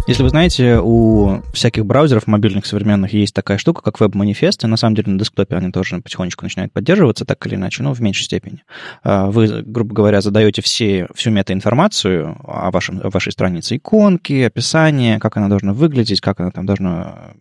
Если 0.08 0.22
вы 0.22 0.30
знаете, 0.30 0.80
у 0.82 1.42
всяких 1.52 1.84
браузеров 1.84 2.26
мобильных 2.26 2.64
современных 2.64 3.12
есть 3.12 3.34
такая 3.34 3.58
штука, 3.58 3.82
как 3.82 4.00
веб-манифест, 4.00 4.64
и 4.64 4.66
на 4.66 4.78
самом 4.78 4.94
деле 4.94 5.12
на 5.12 5.18
десктопе 5.18 5.54
они 5.54 5.70
тоже 5.70 6.00
потихонечку 6.00 6.46
начинают 6.46 6.72
поддерживаться, 6.72 7.26
так 7.26 7.46
или 7.46 7.56
иначе, 7.56 7.82
но 7.82 7.92
в 7.92 8.00
меньшей 8.00 8.22
степени. 8.22 8.62
А, 9.02 9.26
вы, 9.26 9.62
грубо 9.62 9.94
говоря, 9.94 10.22
задаете 10.22 10.62
все, 10.62 11.08
всю 11.14 11.30
метаинформацию 11.30 12.38
о, 12.42 12.70
вашем, 12.70 13.02
о 13.04 13.10
вашей 13.10 13.32
странице, 13.32 13.76
иконки, 13.76 14.44
описание, 14.44 15.18
как 15.18 15.36
она 15.36 15.48
должна 15.48 15.74
выглядеть, 15.74 16.22
как 16.22 16.40
она 16.40 16.52
там 16.52 16.64
должна 16.64 17.34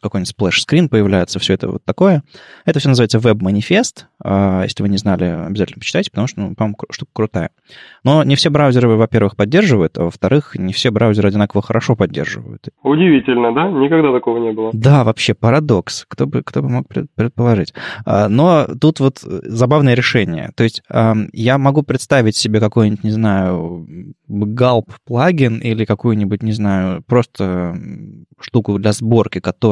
какой-нибудь 0.00 0.28
splash 0.28 0.58
screen 0.58 0.88
появляется, 0.88 1.38
все 1.38 1.54
это 1.54 1.68
вот 1.68 1.84
такое. 1.84 2.22
Это 2.64 2.78
все 2.78 2.88
называется 2.88 3.18
веб-манифест. 3.18 4.06
А, 4.22 4.62
если 4.62 4.82
вы 4.82 4.88
не 4.88 4.98
знали, 4.98 5.24
обязательно 5.24 5.78
почитайте, 5.78 6.10
потому 6.10 6.26
что, 6.26 6.40
ну, 6.40 6.54
по-моему, 6.54 6.76
штука 6.90 7.10
крутая. 7.12 7.50
Но 8.04 8.22
не 8.24 8.36
все 8.36 8.50
браузеры, 8.50 8.88
во-первых, 8.88 9.36
поддерживают, 9.36 9.98
а 9.98 10.04
во-вторых, 10.04 10.56
не 10.56 10.72
все 10.72 10.90
браузеры 10.90 11.28
одинаково 11.28 11.62
хорошо 11.62 11.96
поддерживают. 11.96 12.68
Удивительно, 12.82 13.54
да? 13.54 13.68
Никогда 13.70 14.12
такого 14.12 14.38
не 14.38 14.52
было. 14.52 14.70
Да, 14.72 15.04
вообще 15.04 15.34
парадокс. 15.34 16.06
Кто 16.08 16.26
бы, 16.26 16.42
кто 16.42 16.62
бы 16.62 16.68
мог 16.68 16.86
предположить. 17.14 17.72
А, 18.04 18.28
но 18.28 18.66
тут 18.80 19.00
вот 19.00 19.18
забавное 19.20 19.94
решение. 19.94 20.50
То 20.54 20.64
есть 20.64 20.82
я 21.32 21.58
могу 21.58 21.82
представить 21.82 22.36
себе 22.36 22.60
какой-нибудь, 22.60 23.04
не 23.04 23.10
знаю, 23.10 23.86
галп 24.28 24.92
плагин 25.06 25.58
или 25.58 25.84
какую-нибудь, 25.84 26.42
не 26.42 26.52
знаю, 26.52 27.02
просто 27.06 27.76
штуку 28.40 28.78
для 28.78 28.92
сборки, 28.92 29.40
которая 29.40 29.69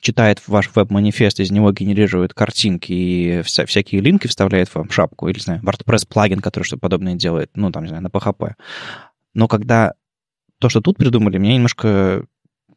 читает 0.00 0.42
ваш 0.46 0.70
веб-манифест, 0.74 1.40
из 1.40 1.50
него 1.50 1.72
генерирует 1.72 2.34
картинки 2.34 2.92
и 2.92 3.42
вся, 3.42 3.66
всякие 3.66 4.00
линки 4.00 4.26
вставляет 4.26 4.74
вам 4.74 4.90
шапку, 4.90 5.28
или, 5.28 5.36
не 5.38 5.42
знаю, 5.42 5.60
WordPress 5.62 6.06
плагин, 6.08 6.40
который 6.40 6.64
что-то 6.64 6.80
подобное 6.80 7.14
делает, 7.14 7.50
ну, 7.54 7.70
там, 7.70 7.84
не 7.84 7.88
знаю, 7.88 8.02
на 8.02 8.08
PHP. 8.08 8.52
Но 9.34 9.48
когда 9.48 9.94
то, 10.58 10.68
что 10.68 10.80
тут 10.80 10.96
придумали, 10.96 11.38
меня 11.38 11.54
немножко 11.54 12.24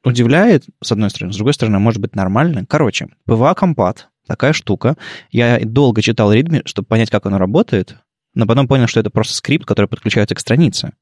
удивляет, 0.04 0.66
с 0.82 0.92
одной 0.92 1.10
стороны, 1.10 1.34
с 1.34 1.36
другой 1.36 1.54
стороны, 1.54 1.80
может 1.80 2.02
быть 2.02 2.16
нормально. 2.16 2.66
Короче, 2.68 3.08
PVA 3.28 3.56
компат, 3.56 4.10
такая 4.28 4.54
штука. 4.54 4.98
Я 5.32 5.60
долго 5.64 6.02
читал 6.02 6.34
readme, 6.34 6.62
чтобы 6.66 6.88
понять, 6.88 7.10
как 7.10 7.26
оно 7.26 7.38
работает, 7.38 7.98
но 8.34 8.46
потом 8.46 8.68
понял, 8.68 8.88
что 8.88 9.00
это 9.00 9.10
просто 9.10 9.34
скрипт, 9.34 9.66
который 9.66 9.88
подключается 9.88 10.36
к 10.36 10.40
странице. 10.40 10.94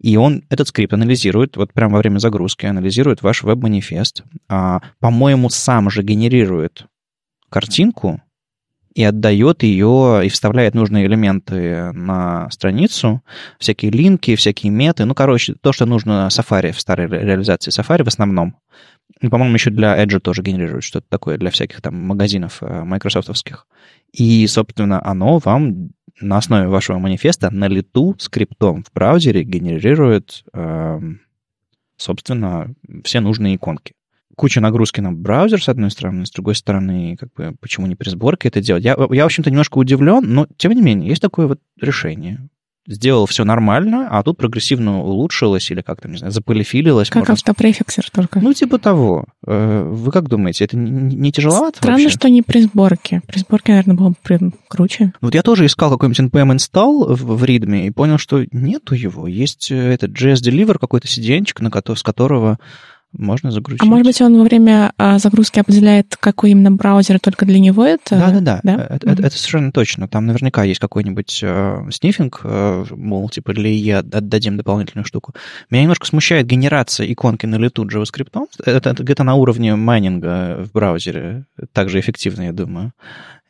И 0.00 0.16
он 0.16 0.44
этот 0.48 0.68
скрипт 0.68 0.94
анализирует, 0.94 1.56
вот 1.56 1.72
прямо 1.74 1.94
во 1.94 1.98
время 1.98 2.18
загрузки, 2.18 2.64
анализирует 2.64 3.22
ваш 3.22 3.42
веб-манифест. 3.42 4.24
А, 4.48 4.80
по-моему, 4.98 5.50
сам 5.50 5.90
же 5.90 6.02
генерирует 6.02 6.86
картинку 7.50 8.22
и 8.94 9.04
отдает 9.04 9.62
ее, 9.62 10.22
и 10.24 10.28
вставляет 10.28 10.74
нужные 10.74 11.06
элементы 11.06 11.92
на 11.92 12.50
страницу, 12.50 13.22
всякие 13.58 13.90
линки, 13.90 14.34
всякие 14.36 14.72
меты, 14.72 15.04
ну, 15.04 15.14
короче, 15.14 15.54
то, 15.60 15.72
что 15.72 15.86
нужно 15.86 16.28
Safari, 16.30 16.72
в 16.72 16.80
старой 16.80 17.06
реализации 17.06 17.70
Safari 17.70 18.02
в 18.02 18.08
основном. 18.08 18.56
И, 19.20 19.28
по-моему, 19.28 19.54
еще 19.54 19.70
для 19.70 20.02
Edge 20.02 20.18
тоже 20.20 20.42
генерирует 20.42 20.82
что-то 20.82 21.06
такое, 21.08 21.36
для 21.36 21.50
всяких 21.50 21.82
там 21.82 21.94
магазинов 21.94 22.62
э, 22.62 22.84
майкрософтовских. 22.84 23.66
И, 24.12 24.46
собственно, 24.46 25.04
оно 25.04 25.38
вам 25.38 25.90
на 26.20 26.38
основе 26.38 26.68
вашего 26.68 26.98
манифеста 26.98 27.50
на 27.50 27.68
лету 27.68 28.16
скриптом 28.18 28.84
в 28.84 28.92
браузере 28.92 29.42
генерирует, 29.42 30.44
собственно, 31.96 32.74
все 33.04 33.20
нужные 33.20 33.56
иконки 33.56 33.94
куча 34.40 34.62
нагрузки 34.62 35.02
на 35.02 35.12
браузер, 35.12 35.62
с 35.62 35.68
одной 35.68 35.90
стороны, 35.90 36.24
с 36.24 36.30
другой 36.30 36.54
стороны, 36.54 37.14
как 37.20 37.30
бы, 37.34 37.54
почему 37.60 37.86
не 37.86 37.94
при 37.94 38.08
сборке 38.08 38.48
это 38.48 38.62
делать? 38.62 38.82
Я, 38.82 38.96
я 39.10 39.24
в 39.24 39.26
общем-то, 39.26 39.50
немножко 39.50 39.76
удивлен, 39.76 40.22
но, 40.24 40.46
тем 40.56 40.72
не 40.72 40.80
менее, 40.80 41.10
есть 41.10 41.20
такое 41.20 41.46
вот 41.46 41.60
решение 41.78 42.48
сделал 42.90 43.26
все 43.26 43.44
нормально, 43.44 44.08
а 44.10 44.22
тут 44.22 44.36
прогрессивно 44.36 45.00
улучшилось 45.02 45.70
или 45.70 45.80
как-то, 45.80 46.08
не 46.08 46.18
знаю, 46.18 46.32
заполифилилось. 46.32 47.08
Как 47.08 47.30
автопрефиксер 47.30 48.10
только. 48.10 48.40
Ну, 48.40 48.52
типа 48.52 48.78
того. 48.78 49.26
Э, 49.46 49.84
вы 49.84 50.10
как 50.10 50.28
думаете, 50.28 50.64
это 50.64 50.76
не 50.76 51.32
тяжеловато 51.32 51.78
Странно, 51.78 52.02
вообще? 52.02 52.08
что 52.10 52.28
не 52.28 52.42
при 52.42 52.62
сборке. 52.62 53.22
При 53.26 53.38
сборке, 53.38 53.72
наверное, 53.72 53.96
было 53.96 54.08
бы 54.10 54.52
круче. 54.68 55.12
Вот 55.20 55.34
я 55.34 55.42
тоже 55.42 55.66
искал 55.66 55.90
какой-нибудь 55.90 56.32
npm 56.32 56.56
install 56.56 57.14
в, 57.14 57.36
в 57.36 57.44
readme 57.44 57.86
и 57.86 57.90
понял, 57.90 58.18
что 58.18 58.44
нету 58.50 58.94
его. 58.94 59.26
Есть 59.26 59.70
э, 59.70 59.76
этот 59.76 60.10
JS 60.10 60.42
Deliver, 60.42 60.78
какой-то 60.78 61.06
CDN, 61.06 61.46
на, 61.60 61.96
с 61.96 62.02
которого 62.02 62.58
можно 63.12 63.50
загрузить. 63.50 63.82
А 63.82 63.86
может 63.86 64.06
быть, 64.06 64.20
он 64.20 64.36
во 64.38 64.44
время 64.44 64.92
а, 64.96 65.18
загрузки 65.18 65.58
определяет, 65.58 66.16
какой 66.16 66.50
именно 66.50 66.70
браузер, 66.70 67.18
только 67.18 67.44
для 67.44 67.58
него 67.58 67.84
это? 67.84 68.18
Да-да-да, 68.18 68.60
да? 68.62 68.86
это, 68.88 69.06
mm-hmm. 69.06 69.12
это, 69.12 69.22
это 69.22 69.36
совершенно 69.36 69.72
точно. 69.72 70.08
Там 70.08 70.26
наверняка 70.26 70.62
есть 70.62 70.80
какой-нибудь 70.80 71.40
э, 71.42 71.82
снифинг, 71.90 72.40
э, 72.44 72.84
мол, 72.90 73.28
типа, 73.28 73.52
для 73.52 73.70
IE 73.70 73.98
отдадим 73.98 74.56
дополнительную 74.56 75.04
штуку. 75.04 75.32
Меня 75.70 75.82
немножко 75.82 76.06
смущает 76.06 76.46
генерация 76.46 77.10
иконки 77.12 77.46
на 77.46 77.56
лету 77.56 77.84
JavaScript. 77.84 78.30
Это, 78.64 78.90
это 78.90 79.02
где-то 79.02 79.24
на 79.24 79.34
уровне 79.34 79.74
майнинга 79.74 80.64
в 80.64 80.72
браузере. 80.72 81.44
Также 81.72 81.98
эффективно, 81.98 82.42
я 82.42 82.52
думаю. 82.52 82.92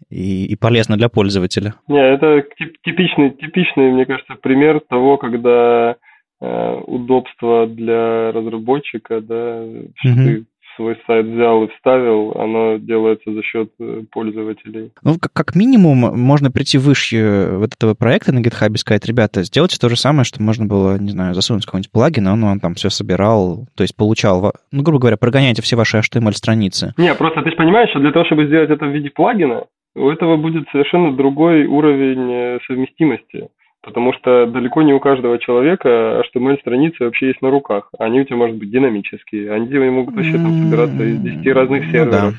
И, 0.09 0.46
и 0.46 0.57
полезно 0.57 0.96
для 0.96 1.09
пользователя. 1.09 1.75
Не, 1.87 2.01
это 2.01 2.42
типичный, 2.83 3.31
типичный, 3.31 3.92
мне 3.92 4.07
кажется, 4.07 4.35
пример 4.35 4.81
того, 4.88 5.18
когда 5.18 5.90
Э, 5.90 5.94
удобство 6.40 7.66
для 7.66 8.33
разработчика, 8.33 9.20
да, 9.20 9.62
что 9.96 10.09
mm-hmm. 10.09 10.24
ты 10.24 10.46
свой 10.81 10.96
сайт 11.07 11.26
взял 11.26 11.64
и 11.64 11.68
вставил, 11.68 12.33
оно 12.37 12.79
делается 12.79 13.33
за 13.33 13.42
счет 13.42 13.70
э, 13.79 14.03
пользователей. 14.11 14.92
Ну, 15.05 15.18
как, 15.20 15.33
как 15.33 15.55
минимум, 15.55 15.98
можно 16.18 16.50
прийти 16.50 16.79
выше 16.79 17.50
вот 17.53 17.74
этого 17.74 17.94
проекта 17.94 18.33
на 18.33 18.38
GitHub 18.38 18.72
и 18.72 18.79
сказать, 18.79 19.05
ребята, 19.05 19.42
сделайте 19.42 19.79
то 19.79 19.88
же 19.90 19.96
самое, 19.96 20.24
что 20.24 20.42
можно 20.42 20.66
было, 20.66 20.98
не 20.98 21.11
знаю, 21.11 21.35
засунуть 21.35 21.66
какой-нибудь 21.66 21.92
плагин, 21.92 22.26
он 22.29 22.42
вам 22.42 22.61
там 22.61 22.74
все 22.74 22.88
собирал, 22.88 23.66
то 23.76 23.83
есть 23.83 23.94
получал, 23.94 24.53
ну, 24.72 24.83
грубо 24.83 25.00
говоря, 25.00 25.16
прогоняйте 25.18 25.61
все 25.61 25.76
ваши 25.76 25.98
HTML-страницы. 25.98 26.94
Не, 26.96 27.14
просто 27.14 27.42
ты 27.42 27.50
же 27.50 27.57
понимаешь, 27.57 27.90
что 27.90 28.00
для 28.00 28.12
того, 28.12 28.24
чтобы 28.24 28.46
сделать 28.46 28.70
это 28.70 28.87
в 28.87 28.90
виде 28.90 29.11
плагина, 29.11 29.64
у 29.94 30.09
этого 30.09 30.37
будет 30.37 30.68
совершенно 30.72 31.12
другой 31.14 31.66
уровень 31.66 32.33
э, 32.33 32.59
совместимости. 32.66 33.48
Потому 33.82 34.12
что 34.12 34.46
далеко 34.46 34.82
не 34.82 34.92
у 34.92 35.00
каждого 35.00 35.38
человека 35.38 36.22
HTML-страницы 36.34 37.04
вообще 37.04 37.28
есть 37.28 37.40
на 37.40 37.50
руках. 37.50 37.90
Они 37.98 38.20
у 38.20 38.24
тебя, 38.24 38.36
может 38.36 38.56
быть, 38.56 38.70
динамические. 38.70 39.52
Они 39.52 39.72
могут 39.90 40.14
вообще 40.14 40.32
там 40.32 40.52
собираться 40.52 41.02
из 41.02 41.18
10 41.20 41.46
разных 41.54 41.84
серверов. 41.86 42.06
Ну, 42.06 42.10
да. 42.10 42.32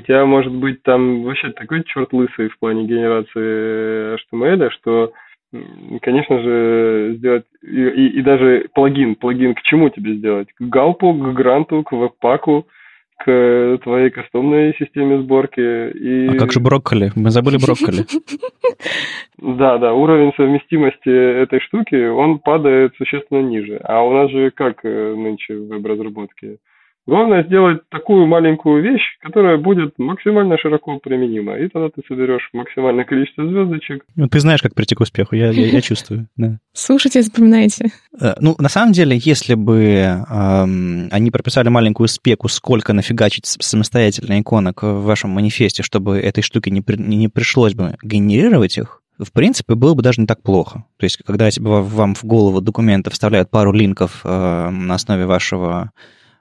У 0.00 0.02
тебя 0.02 0.24
может 0.24 0.52
быть 0.52 0.82
там 0.82 1.22
вообще 1.22 1.50
такой 1.50 1.84
черт 1.84 2.12
лысый 2.12 2.48
в 2.48 2.58
плане 2.58 2.86
генерации 2.86 4.16
HTML, 4.16 4.70
что, 4.70 5.12
конечно 6.00 6.42
же, 6.42 7.14
сделать... 7.18 7.44
И, 7.62 7.80
и, 7.80 8.06
и 8.18 8.22
даже 8.22 8.68
плагин. 8.74 9.14
Плагин 9.14 9.54
к 9.54 9.62
чему 9.62 9.88
тебе 9.90 10.14
сделать? 10.14 10.48
К 10.52 10.62
галпу, 10.62 11.12
к 11.12 11.32
гранту, 11.32 11.84
к 11.84 11.92
веб-паку 11.92 12.66
к 13.24 13.78
твоей 13.82 14.10
кастомной 14.10 14.74
системе 14.78 15.22
сборки. 15.22 15.60
И... 15.60 16.28
А 16.28 16.38
как 16.38 16.52
же 16.52 16.60
брокколи? 16.60 17.12
Мы 17.14 17.30
забыли 17.30 17.58
брокколи. 17.58 18.04
Да, 19.38 19.78
да, 19.78 19.92
уровень 19.92 20.32
совместимости 20.36 21.08
этой 21.42 21.58
штуки, 21.60 22.08
он 22.08 22.38
падает 22.38 22.94
существенно 22.96 23.40
ниже. 23.42 23.80
А 23.82 24.00
у 24.02 24.12
нас 24.12 24.30
же 24.30 24.52
как 24.52 24.84
э, 24.84 25.14
нынче 25.16 25.56
в 25.56 25.66
веб-разработке? 25.66 26.58
Главное 27.04 27.42
сделать 27.42 27.80
такую 27.88 28.26
маленькую 28.26 28.80
вещь, 28.80 29.02
которая 29.20 29.56
будет 29.56 29.98
максимально 29.98 30.56
широко 30.56 31.00
применима. 31.00 31.58
И 31.58 31.68
тогда 31.68 31.88
ты 31.88 32.02
соберешь 32.06 32.48
максимальное 32.52 33.04
количество 33.04 33.44
звездочек. 33.44 34.04
Ну, 34.14 34.28
ты 34.28 34.38
знаешь, 34.38 34.62
как 34.62 34.74
прийти 34.74 34.94
к 34.94 35.00
успеху, 35.00 35.34
я, 35.34 35.50
я, 35.50 35.66
я 35.66 35.80
чувствую. 35.80 36.28
Да. 36.36 36.58
Слушайте, 36.72 37.22
запоминайте. 37.22 37.90
Э, 38.20 38.34
ну, 38.40 38.56
на 38.58 38.68
самом 38.68 38.92
деле, 38.92 39.16
если 39.16 39.54
бы 39.54 39.84
эм, 39.84 41.08
они 41.10 41.30
прописали 41.30 41.68
маленькую 41.68 42.08
спеку, 42.08 42.48
сколько 42.48 42.92
нафигачить 42.92 43.46
самостоятельно 43.46 44.40
иконок 44.40 44.82
в 44.82 45.02
вашем 45.02 45.30
манифесте, 45.30 45.82
чтобы 45.82 46.18
этой 46.18 46.42
штуке 46.42 46.70
не, 46.70 46.80
при, 46.80 46.96
не 46.96 47.28
пришлось 47.28 47.74
бы 47.74 47.96
генерировать 48.02 48.78
их, 48.78 49.02
в 49.18 49.30
принципе, 49.32 49.74
было 49.74 49.94
бы 49.94 50.02
даже 50.02 50.20
не 50.20 50.26
так 50.26 50.42
плохо. 50.42 50.84
То 50.96 51.04
есть, 51.04 51.18
когда 51.18 51.48
вам 51.58 52.14
в 52.14 52.24
голову 52.24 52.60
документы 52.60 53.10
вставляют 53.10 53.50
пару 53.50 53.72
линков 53.72 54.22
э, 54.24 54.70
на 54.70 54.94
основе 54.94 55.26
вашего 55.26 55.92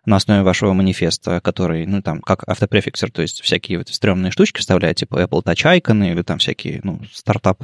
на 0.06 0.16
основе 0.16 0.42
вашего 0.42 0.74
манифеста, 0.74 1.42
который, 1.42 1.86
ну, 1.86 2.02
там, 2.02 2.22
как 2.22 2.48
Autoprefixer, 2.48 3.12
то 3.12 3.22
есть 3.22 3.42
всякие 3.42 3.78
вот 3.78 3.90
стрёмные 3.90 4.32
штучки 4.32 4.60
вставляет, 4.60 4.98
типа 4.98 5.22
Apple 5.22 5.44
Touch 5.44 5.80
Icon 5.80 6.12
или 6.12 6.22
там 6.24 6.40
всякие, 6.40 6.82
ну, 6.84 7.02
startup 7.13 7.63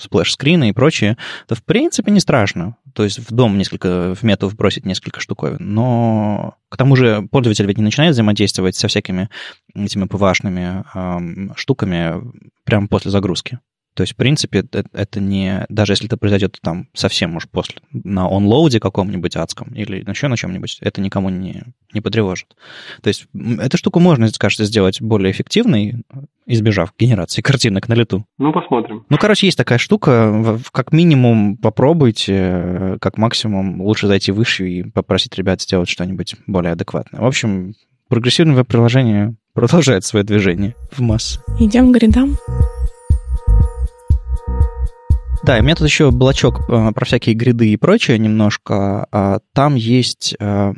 splash 0.00 0.32
screen 0.32 0.65
ы 0.65 0.70
и 0.70 0.72
прочее, 0.72 1.16
то, 1.46 1.54
в 1.54 1.64
принципе, 1.64 2.10
не 2.10 2.20
страшно. 2.20 2.76
То 2.94 3.04
есть 3.04 3.18
в 3.18 3.32
DOM 3.32 3.56
несколько, 3.56 4.14
в 4.14 4.22
мету 4.22 4.48
вбросить 4.48 4.84
несколько 4.84 5.20
штуковин. 5.20 5.58
Но 5.60 6.54
к 6.68 6.76
тому 6.76 6.96
же 6.96 7.26
пользователь 7.30 7.66
ведь 7.66 7.78
не 7.78 7.84
начинает 7.84 8.12
взаимодействовать 8.12 8.76
со 8.76 8.88
всякими 8.88 9.28
этими 9.74 10.04
PWA 10.04 10.84
эм, 10.94 11.52
штуками 11.56 12.14
прямо 12.64 12.88
после 12.88 13.10
загрузки. 13.10 13.58
То 13.98 14.02
есть, 14.02 14.12
в 14.12 14.16
принципе, 14.16 14.64
это 14.92 15.18
не... 15.18 15.66
Даже 15.68 15.94
если 15.94 16.06
это 16.06 16.16
произойдет 16.16 16.56
там 16.62 16.86
совсем 16.94 17.34
уж 17.34 17.48
после, 17.48 17.80
на 17.90 18.28
onload 18.28 18.71
е 18.71 18.78
каком-нибудь 18.78 19.34
адском 19.34 19.74
или 19.74 20.08
еще 20.08 20.28
на 20.28 20.36
чем-нибудь, 20.36 20.78
это 20.82 21.00
никому 21.00 21.30
не, 21.30 21.64
не 21.92 22.00
потревожит. 22.00 22.46
То 23.02 23.08
есть, 23.08 23.26
эту 23.34 23.76
штуку 23.76 23.98
можно, 23.98 24.28
кажется, 24.38 24.66
сделать 24.66 25.02
более 25.02 25.32
эффективной, 25.32 26.04
избежав 26.46 26.94
генерации 26.96 27.42
картинок 27.42 27.88
на 27.88 27.94
лету. 27.94 28.24
Ну, 28.38 28.52
посмотрим. 28.52 29.04
Ну, 29.08 29.18
короче, 29.18 29.46
есть 29.46 29.58
такая 29.58 29.78
штука. 29.78 30.60
Как 30.70 30.92
минимум 30.92 31.56
попробуйте, 31.56 32.98
как 33.00 33.18
максимум 33.18 33.82
лучше 33.82 34.06
зайти 34.06 34.30
выше 34.30 34.70
и 34.70 34.82
попросить 34.84 35.34
ребят 35.34 35.60
сделать 35.60 35.88
что-нибудь 35.88 36.36
более 36.46 36.70
адекватное. 36.70 37.20
В 37.20 37.26
общем, 37.26 37.74
прогрессивное 38.08 38.54
веб-приложение 38.54 39.34
продолжает 39.54 40.04
свое 40.04 40.24
движение 40.24 40.76
в 40.92 41.00
массы. 41.00 41.40
Идем 41.58 41.92
к 41.92 41.96
гридам. 41.96 42.38
Да, 45.48 45.56
у 45.56 45.62
меня 45.62 45.74
тут 45.74 45.88
еще 45.88 46.10
блочок 46.10 46.68
э, 46.68 46.92
про 46.92 47.06
всякие 47.06 47.34
гриды 47.34 47.70
и 47.70 47.78
прочее 47.78 48.18
немножко. 48.18 49.08
А, 49.10 49.38
там 49.54 49.76
есть 49.76 50.36
э, 50.38 50.74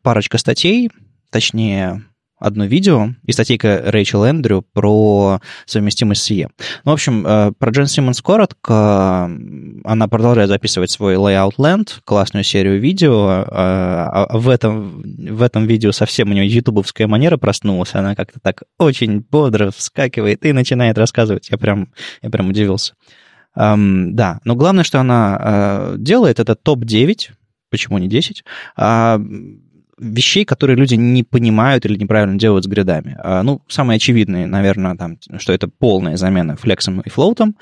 парочка 0.00 0.38
статей, 0.38 0.90
точнее, 1.30 2.04
одно 2.38 2.64
видео 2.64 3.10
и 3.22 3.32
статейка 3.32 3.82
Рэйчел 3.84 4.24
Эндрю 4.24 4.64
про 4.72 5.40
совместимость 5.66 6.22
с 6.22 6.30
CE. 6.30 6.48
Ну, 6.86 6.90
в 6.90 6.94
общем, 6.94 7.26
э, 7.26 7.52
про 7.58 7.70
Джен 7.70 7.86
Симмонс 7.86 8.22
коротко. 8.22 9.30
Она 9.84 10.08
продолжает 10.08 10.48
записывать 10.48 10.90
свой 10.90 11.16
Layout 11.16 11.56
Land, 11.58 11.90
классную 12.06 12.44
серию 12.44 12.80
видео. 12.80 13.44
А 13.46 14.26
в 14.32 14.48
этом, 14.48 15.02
в 15.02 15.42
этом 15.42 15.66
видео 15.66 15.92
совсем 15.92 16.30
у 16.30 16.32
нее 16.32 16.46
ютубовская 16.46 17.06
манера 17.06 17.36
проснулась. 17.36 17.94
Она 17.94 18.14
как-то 18.14 18.40
так 18.40 18.62
очень 18.78 19.20
бодро 19.20 19.70
вскакивает 19.70 20.46
и 20.46 20.54
начинает 20.54 20.96
рассказывать. 20.96 21.50
Я 21.50 21.58
прям, 21.58 21.92
я 22.22 22.30
прям 22.30 22.48
удивился. 22.48 22.94
Um, 23.56 24.10
да, 24.12 24.40
но 24.44 24.56
главное, 24.56 24.84
что 24.84 25.00
она 25.00 25.40
uh, 25.40 25.98
делает, 25.98 26.40
это 26.40 26.56
топ-9, 26.56 27.30
почему 27.70 27.98
не 27.98 28.08
10, 28.08 28.40
uh, 28.40 28.42
а, 28.76 29.20
вещей, 29.98 30.44
которые 30.44 30.76
люди 30.76 30.94
не 30.94 31.22
понимают 31.22 31.86
или 31.86 31.96
неправильно 31.96 32.36
делают 32.36 32.64
с 32.64 32.68
гридами. 32.68 33.16
Uh, 33.24 33.42
ну, 33.42 33.62
самые 33.68 33.96
очевидные, 33.96 34.46
наверное, 34.46 34.96
там, 34.96 35.18
что 35.38 35.52
это 35.52 35.68
полная 35.68 36.16
замена 36.16 36.56
флексом 36.56 37.00
и 37.00 37.08
флоутом. 37.08 37.56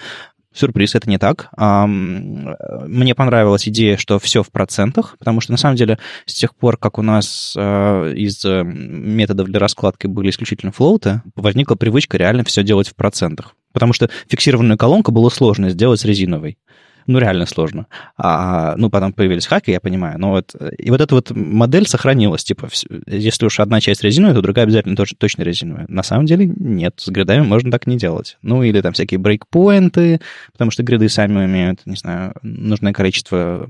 Сюрприз, 0.55 0.94
это 0.94 1.09
не 1.09 1.16
так. 1.16 1.48
Мне 1.57 3.14
понравилась 3.14 3.66
идея, 3.66 3.96
что 3.96 4.18
все 4.18 4.42
в 4.42 4.50
процентах, 4.50 5.16
потому 5.18 5.40
что 5.40 5.53
на 5.53 5.57
самом 5.57 5.76
деле 5.76 5.99
с 6.26 6.34
тех 6.34 6.55
пор, 6.55 6.76
как 6.76 6.99
у 6.99 7.03
нас 7.03 7.57
из 7.57 8.45
э, 8.45 8.62
методов 8.62 9.47
для 9.47 9.59
раскладки 9.59 10.09
были 10.09 10.28
исключительно 10.28 10.70
флоуты, 10.70 11.22
возникла 11.36 11.76
привычка 11.76 12.18
реально 12.18 12.45
все 12.45 12.62
делать 12.62 12.88
в 12.88 12.95
процентах. 12.95 13.55
Потому 13.73 13.93
что 13.93 14.11
фиксированную 14.29 14.79
колонку 14.79 15.12
было 15.12 15.29
сложно 15.29 15.70
сделать 15.70 16.01
с 16.01 16.05
резиновой. 16.05 16.59
Ну, 17.07 17.18
реально 17.18 17.47
сложно. 17.47 17.87
А, 18.16 18.75
ну, 18.77 18.91
потом 18.91 19.12
появились 19.12 19.47
хаки, 19.47 19.70
я 19.70 19.81
понимаю. 19.81 20.18
Но 20.18 20.31
вот, 20.31 20.55
и 20.79 20.91
вот 20.91 21.01
эта 21.01 21.14
вот 21.14 21.31
модель 21.31 21.87
сохранилась. 21.87 22.45
Типа, 22.45 22.68
если 23.07 23.47
уж 23.47 23.61
одна 23.61 23.81
часть 23.81 24.05
резиновая, 24.05 24.35
то 24.35 24.43
другая 24.43 24.66
обязательно 24.66 24.97
тоже, 24.97 25.16
точно 25.16 25.43
резиновая. 25.43 25.87
На 25.89 26.03
самом 26.03 26.27
деле 26.27 26.47
нет, 26.47 26.95
с 26.99 27.09
гридами 27.09 27.43
можно 27.43 27.70
так 27.70 27.87
не 27.87 27.97
делать. 27.97 28.39
Ну, 28.43 28.62
или 28.62 28.81
там 28.81 28.93
всякие 28.93 29.18
брейкпоинты, 29.18 30.20
потому 30.53 30.70
что 30.70 30.83
гриды 30.83 31.09
сами 31.09 31.45
имеют, 31.45 31.81
не 31.87 31.97
знаю, 31.97 32.35
нужное 32.43 32.93
количество 32.93 33.68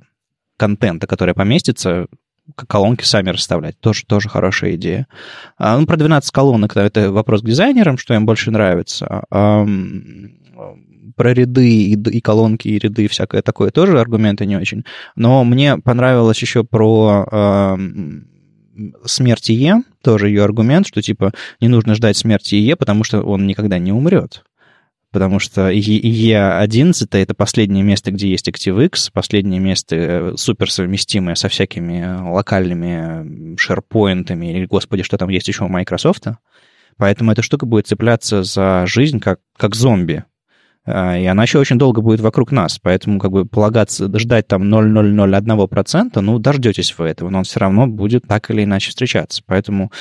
контента, 0.56 1.06
которое 1.06 1.34
поместится, 1.34 2.06
колонки 2.54 3.04
сами 3.04 3.30
расставлять. 3.30 3.78
Тоже, 3.80 4.04
тоже 4.06 4.28
хорошая 4.28 4.74
идея. 4.74 5.06
А, 5.58 5.78
ну, 5.78 5.86
про 5.86 5.96
12 5.96 6.30
колонок, 6.30 6.76
это 6.76 7.12
вопрос 7.12 7.42
к 7.42 7.46
дизайнерам, 7.46 7.98
что 7.98 8.14
им 8.14 8.26
больше 8.26 8.50
нравится. 8.50 9.24
А, 9.30 9.66
про 11.16 11.34
ряды 11.34 11.68
и, 11.68 11.94
и 11.94 12.20
колонки, 12.20 12.68
и 12.68 12.78
ряды, 12.78 13.04
и 13.04 13.08
всякое 13.08 13.42
такое 13.42 13.70
тоже 13.70 14.00
аргументы 14.00 14.46
не 14.46 14.56
очень. 14.56 14.84
Но 15.14 15.44
мне 15.44 15.78
понравилось 15.78 16.40
еще 16.40 16.64
про 16.64 17.76
смерть 19.04 19.50
Е, 19.50 19.82
тоже 20.02 20.28
ее 20.28 20.44
аргумент, 20.44 20.86
что 20.86 21.02
типа 21.02 21.32
не 21.60 21.68
нужно 21.68 21.94
ждать 21.94 22.16
смерти 22.16 22.54
Е, 22.54 22.76
потому 22.76 23.04
что 23.04 23.20
он 23.20 23.46
никогда 23.46 23.78
не 23.78 23.92
умрет 23.92 24.44
потому 25.12 25.38
что 25.38 25.70
E11— 25.70 27.06
это 27.12 27.34
последнее 27.34 27.84
место, 27.84 28.10
где 28.10 28.28
есть 28.28 28.48
ActiveX, 28.48 29.10
последнее 29.12 29.60
место 29.60 29.96
э, 29.96 30.32
суперсовместимое 30.36 31.34
со 31.34 31.48
всякими 31.48 32.30
локальными 32.32 33.56
шерпоинтами, 33.56 34.56
или, 34.56 34.66
господи, 34.66 35.02
что 35.02 35.18
там 35.18 35.28
есть 35.28 35.46
еще 35.46 35.64
у 35.64 35.68
Microsoft. 35.68 36.26
Поэтому 36.96 37.32
эта 37.32 37.42
штука 37.42 37.66
будет 37.66 37.86
цепляться 37.86 38.42
за 38.42 38.84
жизнь 38.86 39.20
как, 39.20 39.40
как 39.56 39.74
зомби. 39.74 40.24
А, 40.84 41.16
и 41.16 41.26
она 41.26 41.44
еще 41.44 41.58
очень 41.58 41.78
долго 41.78 42.00
будет 42.00 42.20
вокруг 42.20 42.50
нас, 42.50 42.78
поэтому 42.78 43.20
как 43.20 43.30
бы 43.30 43.46
полагаться, 43.46 44.10
ждать 44.18 44.48
там 44.48 44.62
0,001%, 44.72 46.20
ну, 46.20 46.38
дождетесь 46.38 46.96
вы 46.98 47.06
этого, 47.06 47.30
но 47.30 47.38
он 47.38 47.44
все 47.44 47.60
равно 47.60 47.86
будет 47.86 48.24
так 48.26 48.50
или 48.50 48.64
иначе 48.64 48.90
встречаться. 48.90 49.42
Поэтому 49.46 49.92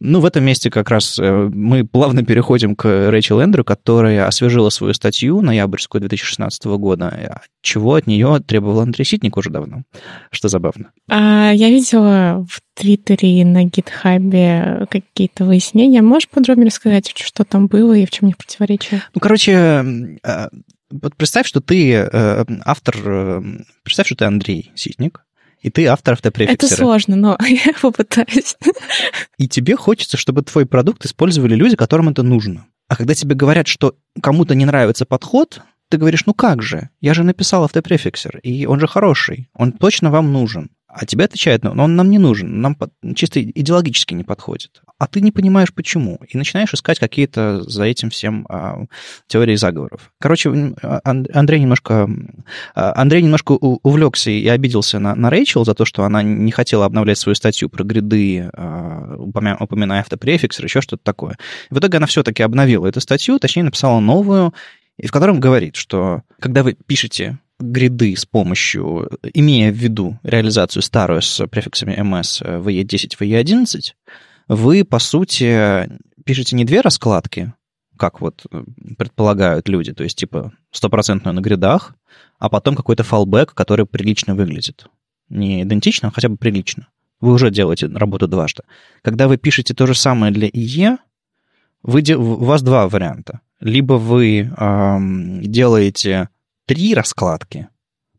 ну, 0.00 0.20
в 0.20 0.24
этом 0.24 0.44
месте 0.44 0.70
как 0.70 0.90
раз 0.90 1.18
э, 1.18 1.50
мы 1.52 1.84
плавно 1.84 2.24
переходим 2.24 2.76
к 2.76 3.10
Рэйчел 3.10 3.40
Эндрю, 3.40 3.64
которая 3.64 4.26
освежила 4.26 4.70
свою 4.70 4.94
статью 4.94 5.40
ноябрьскую 5.40 6.00
2016 6.00 6.64
года, 6.66 7.42
чего 7.62 7.94
от 7.94 8.06
нее 8.06 8.40
требовал 8.46 8.80
Андрей 8.80 9.04
Ситник 9.04 9.36
уже 9.36 9.50
давно, 9.50 9.82
что 10.30 10.48
забавно. 10.48 10.92
А, 11.10 11.50
я 11.52 11.68
видела 11.68 12.46
в 12.48 12.60
Твиттере 12.74 13.40
и 13.40 13.44
на 13.44 13.64
Гитхабе 13.64 14.86
какие-то 14.88 15.44
выяснения. 15.44 16.00
Можешь 16.00 16.28
подробнее 16.28 16.68
рассказать, 16.68 17.12
что 17.16 17.44
там 17.44 17.66
было 17.66 17.94
и 17.94 18.06
в 18.06 18.10
чем 18.10 18.28
них 18.28 18.36
противоречие? 18.36 19.02
Ну, 19.14 19.20
короче, 19.20 19.84
э, 20.22 20.48
вот 20.92 21.16
представь, 21.16 21.46
что 21.46 21.60
ты 21.60 21.92
э, 21.92 22.44
автор, 22.64 23.42
представь, 23.82 24.06
что 24.06 24.16
ты 24.16 24.24
Андрей 24.26 24.70
Ситник, 24.76 25.22
и 25.60 25.70
ты 25.70 25.86
автор 25.86 26.14
автопрефиксера. 26.14 26.66
Это 26.66 26.74
сложно, 26.74 27.16
но 27.16 27.38
я 27.46 27.72
попытаюсь. 27.80 28.56
И 29.38 29.48
тебе 29.48 29.76
хочется, 29.76 30.16
чтобы 30.16 30.42
твой 30.42 30.66
продукт 30.66 31.04
использовали 31.04 31.54
люди, 31.54 31.76
которым 31.76 32.08
это 32.08 32.22
нужно. 32.22 32.66
А 32.88 32.96
когда 32.96 33.14
тебе 33.14 33.34
говорят, 33.34 33.66
что 33.66 33.96
кому-то 34.22 34.54
не 34.54 34.64
нравится 34.64 35.04
подход, 35.04 35.60
ты 35.88 35.98
говоришь, 35.98 36.26
ну 36.26 36.34
как 36.34 36.62
же, 36.62 36.90
я 37.00 37.14
же 37.14 37.24
написал 37.24 37.64
автопрефиксер, 37.64 38.38
и 38.38 38.66
он 38.66 38.80
же 38.80 38.86
хороший, 38.86 39.48
он 39.54 39.72
точно 39.72 40.10
вам 40.10 40.32
нужен. 40.32 40.70
А 41.00 41.06
тебе 41.06 41.26
отвечают, 41.26 41.62
но 41.62 41.84
он 41.84 41.94
нам 41.94 42.10
не 42.10 42.18
нужен, 42.18 42.60
нам 42.60 42.76
чисто 43.14 43.40
идеологически 43.40 44.14
не 44.14 44.24
подходит. 44.24 44.82
А 44.98 45.06
ты 45.06 45.20
не 45.20 45.30
понимаешь, 45.30 45.72
почему. 45.72 46.18
И 46.28 46.36
начинаешь 46.36 46.74
искать 46.74 46.98
какие-то 46.98 47.62
за 47.62 47.84
этим 47.84 48.10
всем 48.10 48.44
а, 48.48 48.80
теории 49.28 49.54
заговоров. 49.54 50.10
Короче, 50.18 50.50
а, 50.82 51.00
Андрей 51.04 51.60
немножко, 51.60 52.10
а, 52.74 53.00
Андрей 53.00 53.22
немножко 53.22 53.52
увлекся 53.52 54.32
и 54.32 54.48
обиделся 54.48 54.98
на, 54.98 55.14
на 55.14 55.30
Рэйчел 55.30 55.64
за 55.64 55.74
то, 55.74 55.84
что 55.84 56.02
она 56.02 56.24
не 56.24 56.50
хотела 56.50 56.84
обновлять 56.84 57.18
свою 57.18 57.36
статью 57.36 57.68
про 57.68 57.84
гриды, 57.84 58.50
а, 58.52 59.14
упоминая 59.18 60.00
автопрефиксер, 60.00 60.64
еще 60.64 60.80
что-то 60.80 61.04
такое. 61.04 61.38
В 61.70 61.78
итоге 61.78 61.98
она 61.98 62.08
все-таки 62.08 62.42
обновила 62.42 62.88
эту 62.88 63.00
статью, 63.00 63.38
точнее 63.38 63.62
написала 63.62 64.00
новую, 64.00 64.52
и 64.96 65.06
в 65.06 65.12
котором 65.12 65.38
говорит, 65.38 65.76
что 65.76 66.22
когда 66.40 66.64
вы 66.64 66.76
пишете 66.86 67.38
гриды 67.58 68.16
с 68.16 68.24
помощью, 68.24 69.08
имея 69.34 69.72
в 69.72 69.76
виду 69.76 70.18
реализацию 70.22 70.82
старую 70.82 71.22
с 71.22 71.46
префиксами 71.46 71.92
ms 71.98 72.62
VE10, 72.62 73.16
VE11, 73.18 73.80
вы, 74.48 74.84
по 74.84 74.98
сути, 74.98 75.88
пишете 76.24 76.56
не 76.56 76.64
две 76.64 76.80
раскладки, 76.80 77.52
как 77.96 78.20
вот 78.20 78.46
предполагают 78.96 79.68
люди, 79.68 79.92
то 79.92 80.04
есть 80.04 80.16
типа 80.16 80.52
стопроцентную 80.70 81.34
на 81.34 81.40
гридах, 81.40 81.94
а 82.38 82.48
потом 82.48 82.76
какой-то 82.76 83.02
фалбэк, 83.02 83.52
который 83.54 83.86
прилично 83.86 84.34
выглядит. 84.34 84.86
Не 85.28 85.62
идентично, 85.62 86.08
а 86.08 86.10
хотя 86.10 86.28
бы 86.28 86.36
прилично. 86.36 86.88
Вы 87.20 87.32
уже 87.32 87.50
делаете 87.50 87.88
работу 87.88 88.28
дважды. 88.28 88.62
Когда 89.02 89.26
вы 89.28 89.36
пишете 89.36 89.74
то 89.74 89.86
же 89.86 89.94
самое 89.94 90.32
для 90.32 90.48
IE, 90.48 90.98
вы, 91.82 92.02
у 92.14 92.44
вас 92.44 92.62
два 92.62 92.88
варианта. 92.88 93.40
Либо 93.60 93.94
вы 93.94 94.52
эм, 94.56 95.42
делаете 95.42 96.28
три 96.68 96.94
раскладки, 96.94 97.68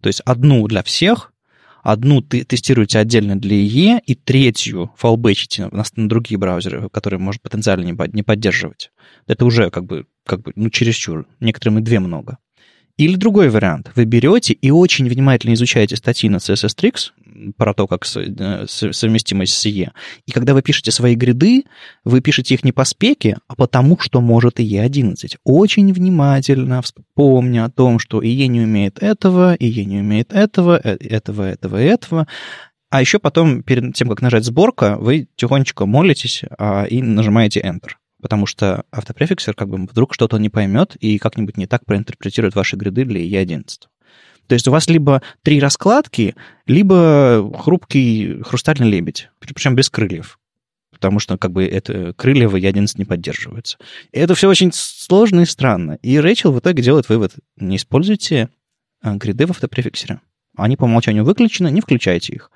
то 0.02 0.08
есть 0.08 0.22
одну 0.26 0.68
для 0.68 0.82
всех, 0.82 1.32
одну 1.84 2.22
ты 2.22 2.44
тестируете 2.44 2.98
отдельно 2.98 3.40
для 3.40 3.56
IE, 3.56 4.02
и 4.04 4.16
третью 4.16 4.92
фалбэчите 4.98 5.68
на, 5.68 5.84
на 5.96 6.10
другие 6.10 6.40
браузеры, 6.40 6.90
которые 6.90 7.20
может 7.20 7.44
потенциально 7.44 7.86
не, 7.86 7.96
не 8.12 8.24
поддерживать. 8.24 8.92
Это 9.28 9.46
уже 9.46 9.70
как 9.70 9.86
бы, 9.86 10.08
как 10.26 10.42
бы 10.42 10.52
ну, 10.56 10.72
чересчур. 10.72 11.28
Некоторым 11.40 11.78
и 11.78 11.82
две 11.82 12.00
много. 12.00 12.40
Или 12.98 13.16
другой 13.16 13.50
вариант. 13.50 13.92
Вы 13.96 14.06
берете 14.06 14.54
и 14.54 14.72
очень 14.72 15.08
внимательно 15.08 15.54
изучаете 15.54 15.96
статьи 15.96 16.28
на 16.28 16.38
CSS 16.38 16.76
Tricks 16.76 17.12
про 17.58 17.74
то, 17.74 17.88
как 17.88 18.06
э, 18.16 18.66
совместимость 18.68 19.54
с 19.54 19.66
IE. 19.66 19.90
И 20.26 20.32
когда 20.32 20.54
вы 20.54 20.62
пишете 20.62 20.92
свои 20.92 21.16
гриды, 21.16 21.66
вы 22.04 22.22
пишете 22.22 22.54
их 22.54 22.64
не 22.64 22.72
по 22.72 22.86
спеке, 22.86 23.38
а 23.48 23.56
потому, 23.56 23.98
что 24.00 24.22
может 24.22 24.60
IE 24.60 24.80
11. 24.80 25.38
Очень 25.44 25.94
внимательно 25.94 26.82
вспомня 26.82 27.66
о 27.66 27.70
том, 27.70 28.00
что 28.00 28.22
IE 28.22 28.48
не 28.48 28.62
умеет 28.62 29.02
этого, 29.02 29.56
IE 29.56 29.84
не 29.86 30.00
умеет 30.00 30.34
этого, 30.34 30.80
э, 30.84 30.98
этого, 30.98 31.50
этого, 31.50 31.78
этого. 31.78 32.28
А 32.90 33.02
еще 33.02 33.20
потом, 33.20 33.62
перед 33.62 33.94
тем, 33.94 34.10
как 34.10 34.22
нажать 34.22 34.46
сборка, 34.46 34.98
вы 35.00 35.28
тихонечко 35.36 35.86
молитесь 35.86 36.44
а, 36.58 36.86
и 36.86 37.04
нажимаете 37.04 37.62
Enter 37.62 37.92
потому 38.22 38.46
что 38.46 38.84
автопрефиксер 38.92 39.54
как 39.54 39.70
бы 39.70 39.78
вдруг 39.86 40.14
что-то 40.14 40.38
не 40.38 40.50
поймет 40.50 40.96
и 41.00 41.18
как-нибудь 41.18 41.58
не 41.58 41.68
так 41.68 41.86
проинтерпретирует 41.86 42.56
ваши 42.56 42.76
гриды 42.76 43.06
для 43.06 43.22
E11. 43.22 43.66
То 44.50 44.54
есть 44.54 44.68
у 44.68 44.72
вас 44.72 44.90
либо 44.90 45.22
три 45.44 45.60
раскладки, 45.60 46.36
либо 46.66 47.54
хрупкий 47.56 48.42
хрустальный 48.42 48.90
лебедь, 48.90 49.30
причем 49.40 49.76
без 49.76 49.92
крыльев, 49.92 50.40
потому 50.92 51.20
что 51.20 51.38
как 51.38 51.52
бы 51.52 51.64
это 51.66 52.14
крылья 52.14 52.50
в 52.50 52.56
E11 52.56 52.88
не 52.98 53.06
поддерживаются. 53.06 53.78
И 54.12 54.20
это 54.20 54.34
все 54.34 54.50
очень 54.50 54.72
сложно 54.74 55.42
и 55.42 55.46
странно. 55.46 56.00
И 56.02 56.20
Рэйчел 56.20 56.52
в 56.52 56.60
итоге 56.60 56.82
делает 56.82 57.08
вывод, 57.10 57.34
не 57.58 57.76
используйте 57.76 58.50
а, 59.04 59.16
гриды 59.18 59.46
в 59.46 59.52
автопрефиксере. 59.52 60.20
Они 60.58 60.76
по 60.76 60.86
умолчанию 60.86 61.24
выключены, 61.24 61.70
не 61.70 61.82
включайте 61.82 62.34
их. 62.34 62.50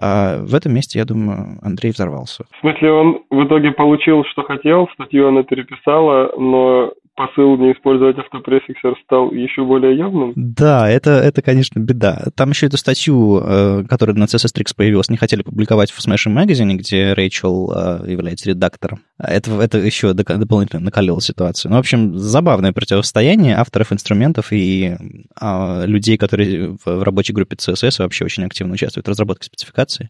А 0.00 0.38
в 0.38 0.54
этом 0.54 0.72
месте, 0.72 0.98
я 0.98 1.04
думаю, 1.04 1.58
Андрей 1.60 1.92
взорвался. 1.92 2.44
В 2.50 2.60
смысле, 2.60 2.92
он 2.92 3.24
в 3.28 3.44
итоге 3.44 3.72
получил, 3.72 4.24
что 4.24 4.42
хотел, 4.42 4.88
статью 4.94 5.28
она 5.28 5.42
переписала, 5.42 6.32
но 6.38 6.94
посыл 7.20 7.58
не 7.58 7.72
использовать 7.72 8.18
автопрефиксер 8.18 8.94
стал 9.04 9.30
еще 9.30 9.62
более 9.62 9.94
явным? 9.94 10.32
Да, 10.36 10.88
это, 10.88 11.10
это, 11.10 11.42
конечно, 11.42 11.78
беда. 11.78 12.24
Там 12.34 12.50
еще 12.50 12.66
эту 12.66 12.78
статью, 12.78 13.42
э, 13.44 13.84
которая 13.86 14.16
на 14.16 14.24
CSS 14.24 14.56
Tricks 14.56 14.74
появилась, 14.74 15.10
не 15.10 15.18
хотели 15.18 15.42
публиковать 15.42 15.90
в 15.90 15.98
Smashing 15.98 16.34
Magazine, 16.34 16.72
где 16.76 17.12
Рэйчел 17.12 17.72
э, 17.76 18.10
является 18.10 18.48
редактором. 18.48 19.00
Это, 19.18 19.50
это 19.60 19.76
еще 19.76 20.14
дополнительно 20.14 20.80
накалило 20.80 21.20
ситуацию. 21.20 21.70
Ну, 21.70 21.76
в 21.76 21.80
общем, 21.80 22.16
забавное 22.16 22.72
противостояние 22.72 23.56
авторов 23.56 23.92
инструментов 23.92 24.50
и 24.50 24.96
а, 25.38 25.84
людей, 25.84 26.16
которые 26.16 26.78
в 26.82 27.02
рабочей 27.02 27.34
группе 27.34 27.56
CSS 27.56 28.02
вообще 28.02 28.24
очень 28.24 28.44
активно 28.44 28.72
участвуют 28.72 29.06
в 29.06 29.10
разработке 29.10 29.44
спецификации. 29.44 30.08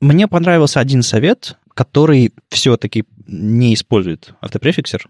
Мне 0.00 0.26
понравился 0.26 0.80
один 0.80 1.02
совет, 1.02 1.58
который 1.74 2.32
все-таки 2.48 3.04
не 3.26 3.74
использует 3.74 4.32
автопрефиксер, 4.40 5.06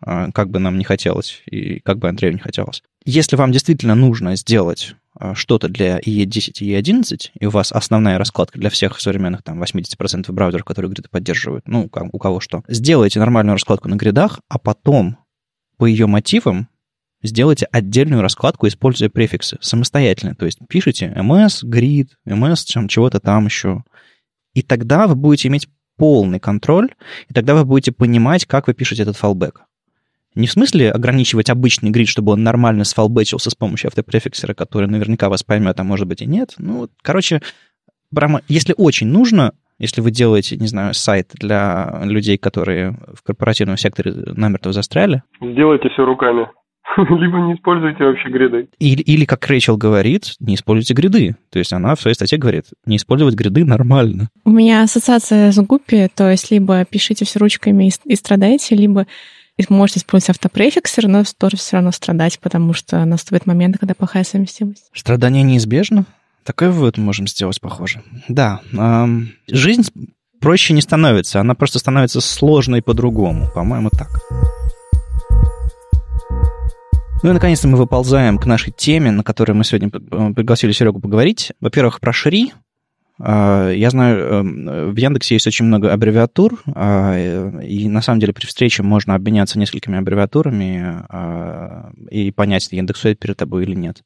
как 0.00 0.50
бы 0.50 0.58
нам 0.58 0.76
не 0.76 0.84
хотелось, 0.84 1.42
и 1.46 1.80
как 1.80 1.98
бы 1.98 2.08
Андрею 2.08 2.34
не 2.34 2.40
хотелось. 2.40 2.82
Если 3.04 3.36
вам 3.36 3.52
действительно 3.52 3.94
нужно 3.94 4.36
сделать 4.36 4.96
а, 5.16 5.34
что-то 5.34 5.68
для 5.68 5.98
IE10 5.98 6.58
и 6.60 6.74
IE11, 6.74 7.30
и 7.38 7.46
у 7.46 7.50
вас 7.50 7.70
основная 7.70 8.18
раскладка 8.18 8.58
для 8.58 8.70
всех 8.70 9.00
современных 9.00 9.42
там 9.42 9.62
80% 9.62 10.30
браузеров, 10.32 10.64
которые 10.64 10.90
гриды 10.90 11.08
поддерживают, 11.10 11.68
ну, 11.68 11.88
у 12.12 12.18
кого 12.18 12.40
что, 12.40 12.64
сделайте 12.68 13.20
нормальную 13.20 13.54
раскладку 13.54 13.88
на 13.88 13.96
гридах, 13.96 14.40
а 14.48 14.58
потом 14.58 15.18
по 15.76 15.86
ее 15.86 16.06
мотивам 16.06 16.68
сделайте 17.22 17.66
отдельную 17.66 18.22
раскладку, 18.22 18.66
используя 18.66 19.08
префиксы 19.08 19.58
самостоятельно. 19.60 20.34
То 20.34 20.46
есть 20.46 20.58
пишите 20.68 21.06
ms, 21.16 21.64
grid, 21.64 22.08
ms, 22.26 22.64
чем 22.66 22.88
чего-то 22.88 23.20
там 23.20 23.46
еще. 23.46 23.84
И 24.52 24.62
тогда 24.62 25.06
вы 25.06 25.14
будете 25.14 25.48
иметь 25.48 25.68
полный 25.96 26.40
контроль, 26.40 26.92
и 27.28 27.34
тогда 27.34 27.54
вы 27.54 27.64
будете 27.64 27.92
понимать, 27.92 28.46
как 28.46 28.66
вы 28.66 28.74
пишете 28.74 29.02
этот 29.02 29.16
фалбэк. 29.16 29.62
Не 30.34 30.46
в 30.46 30.52
смысле 30.52 30.90
ограничивать 30.90 31.50
обычный 31.50 31.90
грид, 31.90 32.08
чтобы 32.08 32.32
он 32.32 32.42
нормально 32.42 32.84
сфалбетчился 32.84 33.50
с 33.50 33.54
помощью 33.54 33.88
автопрефиксера, 33.88 34.54
который 34.54 34.88
наверняка 34.88 35.28
вас 35.28 35.42
поймет, 35.42 35.78
а 35.78 35.84
может 35.84 36.08
быть 36.08 36.22
и 36.22 36.26
нет. 36.26 36.54
Ну, 36.58 36.88
короче, 37.02 37.40
прямо, 38.14 38.40
если 38.48 38.74
очень 38.76 39.06
нужно, 39.06 39.52
если 39.78 40.00
вы 40.00 40.10
делаете, 40.10 40.56
не 40.56 40.66
знаю, 40.66 40.94
сайт 40.94 41.30
для 41.34 42.00
людей, 42.04 42.38
которые 42.38 42.96
в 43.14 43.22
корпоративном 43.22 43.76
секторе 43.76 44.12
намертво 44.12 44.72
застряли. 44.72 45.22
Сделайте 45.40 45.88
все 45.90 46.04
руками. 46.04 46.46
либо 46.96 47.38
не 47.38 47.54
используйте 47.54 48.04
вообще 48.04 48.28
гриды. 48.28 48.68
Или, 48.78 49.00
или, 49.02 49.24
как 49.24 49.46
Рэйчел 49.46 49.76
говорит, 49.76 50.34
не 50.40 50.54
используйте 50.54 50.94
гриды. 50.94 51.36
То 51.50 51.58
есть 51.58 51.72
она 51.72 51.94
в 51.94 52.00
своей 52.00 52.14
статье 52.14 52.38
говорит, 52.38 52.66
не 52.86 52.96
использовать 52.96 53.34
гриды 53.34 53.64
нормально. 53.64 54.28
У 54.44 54.50
меня 54.50 54.82
ассоциация 54.82 55.50
с 55.50 55.58
Гуппи, 55.58 56.08
то 56.14 56.30
есть 56.30 56.50
либо 56.50 56.84
пишите 56.84 57.24
все 57.24 57.38
ручками 57.38 57.88
и, 57.88 57.90
и 58.04 58.16
страдайте, 58.16 58.74
либо 58.74 59.06
можете 59.68 60.00
использовать 60.00 60.30
автопрефиксер, 60.30 61.06
но 61.06 61.22
тоже 61.38 61.56
все 61.56 61.76
равно 61.76 61.92
страдать, 61.92 62.38
потому 62.40 62.72
что 62.72 63.04
наступит 63.04 63.46
момент, 63.46 63.78
когда 63.78 63.94
плохая 63.94 64.24
совместимость. 64.24 64.90
Страдание 64.92 65.42
неизбежно? 65.42 66.06
Такой 66.44 66.70
вывод 66.70 66.98
мы 66.98 67.04
можем 67.04 67.26
сделать, 67.26 67.60
похоже. 67.60 68.02
Да, 68.28 68.60
эм, 68.72 69.32
жизнь 69.48 69.84
проще 70.40 70.74
не 70.74 70.82
становится, 70.82 71.40
она 71.40 71.54
просто 71.54 71.78
становится 71.78 72.20
сложной 72.20 72.82
по-другому, 72.82 73.48
по-моему, 73.54 73.90
так. 73.90 74.20
Ну 77.22 77.30
и, 77.30 77.32
наконец-то, 77.32 77.68
мы 77.68 77.78
выползаем 77.78 78.36
к 78.36 78.44
нашей 78.44 78.70
теме, 78.70 79.10
на 79.10 79.24
которой 79.24 79.52
мы 79.52 79.64
сегодня 79.64 79.88
пригласили 79.88 80.72
Серегу 80.72 81.00
поговорить. 81.00 81.52
Во-первых, 81.62 82.00
про 82.00 82.12
Шри. 82.12 82.52
А, 83.20 83.70
я 83.70 83.90
знаю, 83.90 84.18
эм, 84.18 84.90
в 84.92 84.96
Яндексе 84.96 85.34
есть 85.34 85.46
очень 85.46 85.66
много 85.66 85.92
аббревиатур, 85.92 86.54
а, 86.74 87.16
и 87.16 87.88
на 87.88 88.00
самом 88.00 88.20
деле 88.20 88.32
при 88.32 88.46
встрече 88.46 88.82
можно 88.82 89.14
обменяться 89.14 89.58
несколькими 89.58 89.98
аббревиатурами 89.98 91.04
а, 91.08 91.90
и 92.10 92.32
понять, 92.32 92.68
индексует 92.72 93.18
перед 93.18 93.36
тобой 93.36 93.64
или 93.64 93.74
нет. 93.74 94.02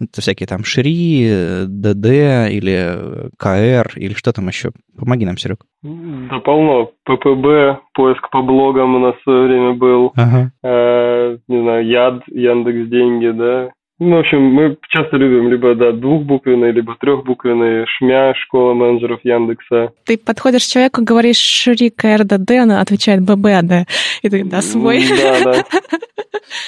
Это 0.00 0.22
всякие 0.22 0.46
там 0.46 0.64
Шри, 0.64 1.28
ДД 1.66 2.06
или 2.50 3.28
КР 3.36 3.92
или 3.96 4.14
что 4.14 4.32
там 4.32 4.48
еще. 4.48 4.70
Помоги 4.98 5.26
нам, 5.26 5.36
Серег. 5.36 5.58
Да 5.82 6.38
полно. 6.38 6.90
ППБ, 7.04 7.82
поиск 7.92 8.30
по 8.30 8.40
блогам 8.40 8.94
у 8.94 8.98
нас 8.98 9.14
в 9.16 9.22
свое 9.24 9.46
время 9.46 9.74
был. 9.74 10.12
Ага. 10.16 10.52
Э, 10.62 11.36
не 11.48 11.60
знаю, 11.60 11.86
Яд, 11.86 12.22
Яндекс 12.28 12.88
Деньги, 12.88 13.30
да. 13.30 13.70
Ну, 14.00 14.16
в 14.16 14.20
общем, 14.20 14.40
мы 14.40 14.78
часто 14.88 15.18
любим 15.18 15.50
либо, 15.50 15.74
да, 15.74 15.92
двухбуквенные, 15.92 16.72
либо 16.72 16.96
трехбуквенные, 16.98 17.84
ШМЯ, 17.86 18.32
школа 18.34 18.72
менеджеров 18.72 19.20
Яндекса. 19.24 19.92
Ты 20.06 20.16
подходишь 20.16 20.64
к 20.64 20.70
человеку, 20.70 21.04
говоришь 21.04 21.36
Шрик 21.36 22.02
РДД, 22.02 22.50
она 22.52 22.80
отвечает 22.80 23.20
ББД. 23.20 23.86
И 24.22 24.30
ты, 24.30 24.42
да, 24.44 24.62
свой. 24.62 25.04
Да, 25.06 25.52
да. 25.52 25.64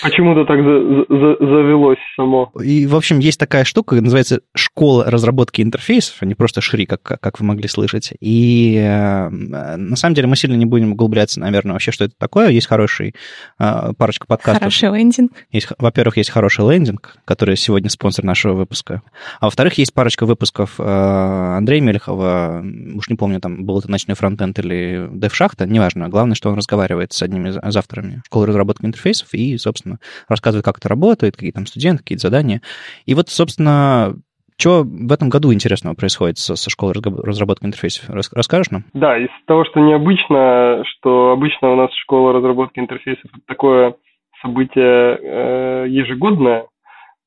Почему-то 0.02 0.44
так 0.44 0.58
за, 0.58 1.04
за, 1.08 1.36
завелось 1.38 1.98
само. 2.16 2.52
И, 2.62 2.86
в 2.86 2.94
общем, 2.94 3.18
есть 3.18 3.38
такая 3.38 3.64
штука, 3.64 4.00
называется 4.00 4.40
школа 4.54 5.10
разработки 5.10 5.60
интерфейсов, 5.60 6.16
а 6.20 6.26
не 6.26 6.34
просто 6.34 6.60
Шри, 6.60 6.86
как, 6.86 7.02
как 7.02 7.40
вы 7.40 7.46
могли 7.46 7.68
слышать. 7.68 8.12
И 8.20 8.76
э, 8.76 9.28
на 9.28 9.96
самом 9.96 10.14
деле 10.14 10.28
мы 10.28 10.36
сильно 10.36 10.54
не 10.54 10.66
будем 10.66 10.92
углубляться, 10.92 11.40
наверное, 11.40 11.72
вообще, 11.72 11.92
что 11.92 12.04
это 12.04 12.14
такое. 12.18 12.50
Есть 12.50 12.66
хороший 12.66 13.14
э, 13.58 13.92
парочка 13.96 14.26
подкастов. 14.26 14.60
Хороший 14.60 14.90
лендинг. 14.90 15.32
Есть, 15.50 15.68
во-первых, 15.78 16.16
есть 16.16 16.30
хороший 16.30 16.68
лендинг, 16.70 17.16
который 17.24 17.56
сегодня 17.56 17.88
спонсор 17.88 18.24
нашего 18.24 18.54
выпуска. 18.54 19.02
А 19.40 19.46
во-вторых, 19.46 19.74
есть 19.78 19.94
парочка 19.94 20.26
выпусков 20.26 20.78
э, 20.78 20.82
Андрея 20.82 21.80
Мелехова, 21.80 22.64
уж 22.94 23.08
не 23.08 23.16
помню, 23.16 23.40
там 23.40 23.64
был 23.64 23.78
это 23.78 23.90
ночной 23.90 24.16
фронтенд 24.16 24.58
или 24.58 25.08
DevShachта, 25.08 25.66
неважно. 25.66 26.08
Главное, 26.08 26.34
что 26.34 26.50
он 26.50 26.56
разговаривает 26.56 27.12
с 27.12 27.22
одними 27.22 27.50
из 27.50 27.76
авторами 27.76 28.22
школы 28.26 28.46
разработки 28.46 28.84
интерфейсов 28.84 29.32
и, 29.34 29.56
собственно, 29.58 29.98
рассказывает, 30.28 30.64
как 30.64 30.78
это 30.78 30.88
работает, 30.88 31.36
какие 31.36 31.52
там 31.52 31.66
студенты, 31.66 32.02
какие 32.02 32.18
задания. 32.18 32.60
И 33.06 33.14
вот, 33.14 33.28
собственно, 33.28 34.16
что 34.58 34.84
в 34.84 35.12
этом 35.12 35.28
году 35.28 35.52
интересного 35.52 35.94
происходит 35.94 36.38
со, 36.38 36.54
со 36.54 36.70
школой 36.70 36.94
разработки 36.94 37.64
интерфейсов? 37.64 38.08
Расскажешь 38.08 38.70
нам? 38.70 38.84
Да, 38.92 39.18
из 39.18 39.30
того, 39.46 39.64
что 39.64 39.80
необычно, 39.80 40.84
что 40.84 41.32
обычно 41.32 41.72
у 41.72 41.76
нас 41.76 41.90
школа 42.02 42.32
разработки 42.32 42.78
интерфейсов 42.78 43.30
такое 43.46 43.94
событие 44.40 45.18
э, 45.20 45.86
ежегодное, 45.88 46.66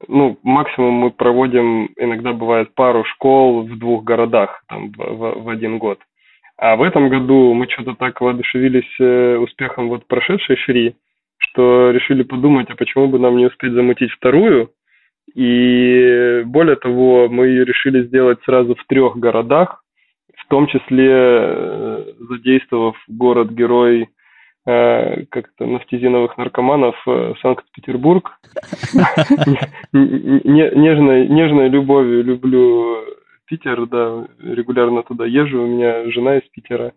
ну, 0.07 0.37
максимум 0.43 0.93
мы 0.93 1.11
проводим, 1.11 1.89
иногда 1.97 2.33
бывает 2.33 2.73
пару 2.75 3.03
школ 3.05 3.63
в 3.63 3.77
двух 3.77 4.03
городах 4.03 4.63
там, 4.67 4.91
в, 4.91 4.97
в, 4.97 5.43
в 5.43 5.49
один 5.49 5.77
год. 5.77 5.99
А 6.57 6.75
в 6.75 6.83
этом 6.83 7.09
году 7.09 7.53
мы 7.53 7.69
что-то 7.69 7.95
так 7.95 8.21
воодушевились 8.21 8.99
э, 8.99 9.37
успехом 9.37 9.89
вот 9.89 10.07
прошедшей 10.07 10.55
шри, 10.57 10.95
что 11.37 11.91
решили 11.91 12.23
подумать, 12.23 12.69
а 12.69 12.75
почему 12.75 13.07
бы 13.07 13.19
нам 13.19 13.37
не 13.37 13.45
успеть 13.45 13.73
замутить 13.73 14.11
вторую. 14.11 14.71
И 15.33 16.43
более 16.45 16.75
того, 16.75 17.27
мы 17.29 17.47
ее 17.47 17.65
решили 17.65 18.03
сделать 18.03 18.39
сразу 18.45 18.75
в 18.75 18.85
трех 18.85 19.17
городах, 19.17 19.83
в 20.37 20.47
том 20.47 20.67
числе 20.67 21.09
э, 21.11 22.03
задействовав 22.29 22.95
город-герой 23.07 24.09
как-то 24.66 25.68
нафтизиновых 25.68 26.38
наркоманов 26.38 26.95
э, 27.05 27.34
Санкт-Петербург. 27.41 28.39
Нежной, 29.93 31.28
нежной 31.28 31.70
любовью 31.70 32.24
люблю 32.24 32.97
Питер, 33.45 33.86
да, 33.86 34.26
регулярно 34.41 35.03
туда 35.03 35.26
езжу, 35.26 35.61
у 35.61 35.68
меня 35.68 36.09
жена 36.09 36.38
из 36.38 36.49
Питера. 36.49 36.93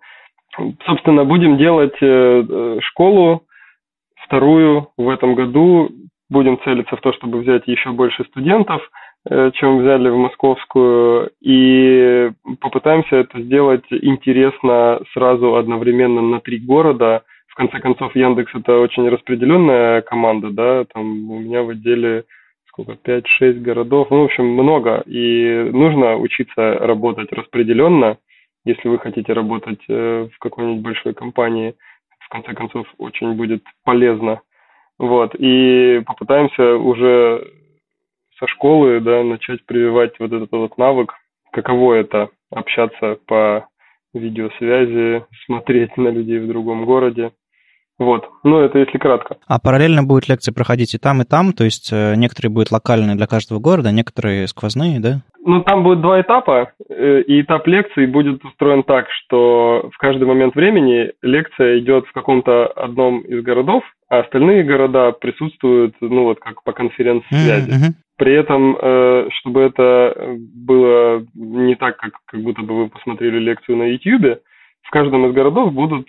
Собственно, 0.87 1.27
будем 1.27 1.59
делать 1.59 1.97
э, 2.01 2.79
школу 2.81 3.43
вторую 4.25 4.89
в 4.97 5.09
этом 5.11 5.35
году. 5.35 5.91
Будем 6.31 6.59
целиться 6.63 6.97
в 6.97 7.01
то, 7.01 7.13
чтобы 7.13 7.41
взять 7.41 7.67
еще 7.67 7.91
больше 7.93 8.23
студентов, 8.25 8.83
чем 9.55 9.79
взяли 9.79 10.11
в 10.11 10.17
московскую, 10.17 11.31
и 11.41 12.31
попытаемся 12.61 13.17
это 13.17 13.41
сделать 13.41 13.85
интересно 13.91 15.01
сразу 15.15 15.57
одновременно 15.57 16.21
на 16.21 16.41
три 16.41 16.59
города– 16.59 17.23
конце 17.59 17.81
концов, 17.81 18.15
Яндекс 18.15 18.55
это 18.55 18.79
очень 18.79 19.09
распределенная 19.09 20.01
команда, 20.03 20.51
да, 20.51 20.85
там 20.85 21.29
у 21.31 21.41
меня 21.41 21.63
в 21.63 21.71
отделе 21.71 22.25
сколько, 22.69 22.93
5-6 22.93 23.55
городов, 23.61 24.09
ну, 24.11 24.23
в 24.23 24.25
общем, 24.27 24.47
много, 24.47 25.03
и 25.07 25.69
нужно 25.73 26.17
учиться 26.17 26.75
работать 26.79 27.33
распределенно, 27.33 28.19
если 28.65 28.89
вы 28.89 29.01
хотите 29.01 29.33
работать 29.33 29.81
э, 29.89 30.29
в 30.33 30.39
какой-нибудь 30.39 30.83
большой 30.83 31.15
компании, 31.15 31.75
в 32.21 32.29
конце 32.29 32.55
концов, 32.55 32.87
очень 32.99 33.33
будет 33.35 33.65
полезно. 33.85 34.41
Вот, 34.99 35.35
и 35.37 36.01
попытаемся 36.07 36.77
уже 36.77 37.45
со 38.39 38.47
школы, 38.47 39.01
да, 39.01 39.25
начать 39.25 39.65
прививать 39.67 40.19
вот 40.21 40.33
этот 40.33 40.53
вот 40.53 40.79
навык, 40.79 41.13
каково 41.51 41.95
это 41.95 42.29
общаться 42.51 43.19
по 43.27 43.67
видеосвязи, 44.15 45.25
смотреть 45.47 45.97
на 45.97 46.09
людей 46.09 46.39
в 46.39 46.47
другом 46.47 46.85
городе. 46.85 47.33
Вот, 47.99 48.29
ну 48.45 48.61
это 48.61 48.79
если 48.79 48.97
кратко. 48.97 49.39
А 49.49 49.59
параллельно 49.59 50.05
будет 50.05 50.29
лекции 50.29 50.53
проходить 50.53 50.95
и 50.95 50.99
там, 50.99 51.21
и 51.23 51.25
там, 51.25 51.53
то 51.53 51.65
есть 51.65 51.93
э, 51.93 52.15
некоторые 52.15 52.53
будут 52.53 52.71
локальные 52.71 53.17
для 53.17 53.27
каждого 53.27 53.59
города, 53.59 53.91
некоторые 53.91 54.47
сквозные, 54.47 55.01
да? 55.01 55.23
Ну 55.45 55.63
там 55.63 55.83
будет 55.83 56.01
два 56.01 56.21
этапа, 56.21 56.73
э, 56.89 57.23
и 57.23 57.41
этап 57.43 57.67
лекции 57.67 58.07
будет 58.07 58.45
устроен 58.45 58.85
так, 58.85 59.07
что 59.11 59.91
в 59.93 59.99
каждый 59.99 60.29
момент 60.29 60.55
времени 60.55 61.11
лекция 61.23 61.81
идет 61.81 62.07
в 62.07 62.13
каком-то 62.13 62.67
одном 62.67 63.21
из 63.23 63.43
городов, 63.43 63.83
а 64.09 64.21
остальные 64.21 64.63
города 64.63 65.11
присутствуют, 65.13 65.97
ну 66.01 66.25
вот 66.25 66.39
как 66.39 66.63
по 66.63 66.73
конференц-связи. 66.73 67.71
Mm-hmm. 67.71 67.93
При 68.17 68.35
этом, 68.35 68.77
э, 68.81 69.29
чтобы 69.41 69.63
это 69.63 70.37
было 70.55 71.27
не 71.35 71.75
так, 71.75 71.97
как, 71.97 72.13
как 72.27 72.43
будто 72.43 72.63
бы 72.63 72.85
вы 72.85 72.89
посмотрели 72.91 73.39
лекцию 73.39 73.77
на 73.79 73.85
YouTube, 73.85 74.39
в 74.83 74.91
каждом 74.91 75.27
из 75.27 75.35
городов 75.35 75.73
будут 75.73 76.09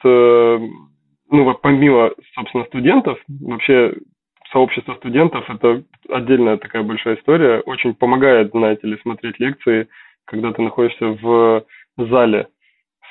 ну, 1.30 1.54
помимо, 1.62 2.12
собственно, 2.36 2.66
студентов, 2.66 3.20
вообще 3.28 3.94
сообщество 4.52 4.96
студентов– 4.96 5.50
это 5.50 5.84
отдельная 6.10 6.58
такая 6.58 6.84
большая 6.84 7.16
история. 7.16 7.60
Очень 7.62 7.94
помогает, 7.94 8.52
знаете 8.52 8.88
ли, 8.88 8.98
смотреть 9.02 9.40
лекции, 9.40 9.88
когда 10.26 10.52
ты 10.52 10.62
находишься 10.62 11.08
в 11.22 11.64
зале 11.98 12.48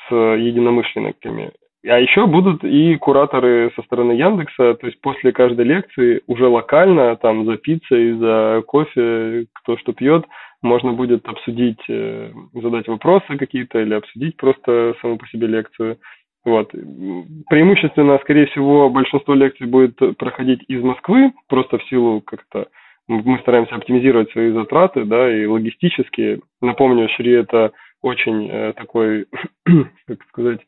с 0.08 0.14
единомышленниками. 0.14 1.52
А 1.86 1.98
еще 1.98 2.26
будут 2.26 2.64
и 2.64 2.96
кураторы 2.96 3.70
со 3.76 3.82
стороны 3.82 4.12
Яндекса, 4.12 4.74
то 4.74 4.86
есть 4.86 5.00
после 5.00 5.32
каждой 5.32 5.64
лекции 5.64 6.22
уже 6.26 6.48
локально, 6.48 7.14
там 7.16 7.46
за 7.46 7.56
пиццей, 7.56 8.14
за 8.14 8.62
кофе, 8.66 9.46
кто 9.54 9.76
что 9.78 9.92
пьет, 9.92 10.26
можно 10.60 10.92
будет 10.92 11.26
обсудить, 11.28 11.80
э, 11.88 12.32
задать 12.52 12.88
вопросы 12.88 13.36
какие-то 13.38 13.78
или 13.78 13.94
обсудить 13.94 14.36
просто 14.36 14.96
саму 15.00 15.18
по 15.18 15.28
себе 15.28 15.46
лекцию. 15.46 15.98
Вот. 16.48 16.70
Преимущественно, 17.50 18.18
скорее 18.22 18.46
всего, 18.46 18.88
большинство 18.88 19.34
лекций 19.34 19.66
будет 19.66 19.98
проходить 20.16 20.64
из 20.68 20.82
Москвы, 20.82 21.32
просто 21.46 21.76
в 21.76 21.84
силу 21.84 22.22
как-то 22.22 22.68
мы 23.06 23.38
стараемся 23.40 23.74
оптимизировать 23.74 24.30
свои 24.32 24.50
затраты, 24.52 25.04
да, 25.04 25.34
и 25.34 25.44
логистические. 25.46 26.40
Напомню, 26.60 27.08
Шри 27.10 27.32
это 27.32 27.72
очень 28.02 28.48
э, 28.50 28.72
такой, 28.74 29.26
как 30.06 30.22
сказать, 30.28 30.60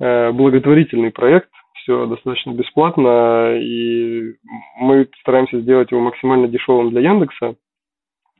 э, 0.00 0.30
благотворительный 0.32 1.10
проект, 1.10 1.48
все 1.74 2.06
достаточно 2.06 2.52
бесплатно, 2.52 3.56
и 3.56 4.34
мы 4.80 5.08
стараемся 5.20 5.60
сделать 5.60 5.90
его 5.90 6.00
максимально 6.00 6.48
дешевым 6.48 6.90
для 6.90 7.00
Яндекса. 7.00 7.54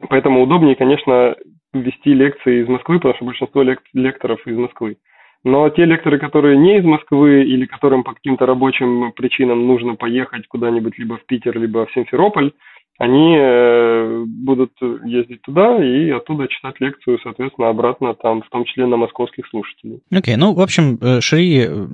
Поэтому 0.08 0.42
удобнее, 0.42 0.74
конечно, 0.74 1.36
вести 1.72 2.14
лекции 2.14 2.62
из 2.62 2.68
Москвы, 2.68 2.96
потому 2.96 3.14
что 3.14 3.24
большинство 3.24 3.62
лек- 3.62 3.82
лекторов 3.92 4.44
из 4.46 4.56
Москвы. 4.56 4.98
Но 5.46 5.70
те 5.70 5.84
лекторы, 5.84 6.18
которые 6.18 6.58
не 6.58 6.78
из 6.78 6.84
Москвы 6.84 7.44
или 7.44 7.66
которым 7.66 8.02
по 8.02 8.14
каким-то 8.14 8.46
рабочим 8.46 9.12
причинам 9.12 9.64
нужно 9.64 9.94
поехать 9.94 10.48
куда-нибудь 10.48 10.98
либо 10.98 11.18
в 11.18 11.24
Питер, 11.24 11.56
либо 11.56 11.86
в 11.86 11.92
Симферополь, 11.92 12.50
они 12.98 13.36
э, 13.38 14.24
будут 14.26 14.72
ездить 15.04 15.42
туда 15.42 15.80
и 15.80 16.10
оттуда 16.10 16.48
читать 16.48 16.80
лекцию, 16.80 17.20
соответственно, 17.22 17.68
обратно 17.68 18.14
там, 18.14 18.42
в 18.42 18.48
том 18.48 18.64
числе 18.64 18.86
на 18.86 18.96
московских 18.96 19.46
слушателей. 19.46 20.00
Окей, 20.10 20.34
okay, 20.34 20.36
ну, 20.36 20.52
в 20.52 20.60
общем, 20.60 20.98
э, 21.00 21.20
Шри 21.20 21.60
э, 21.60 21.86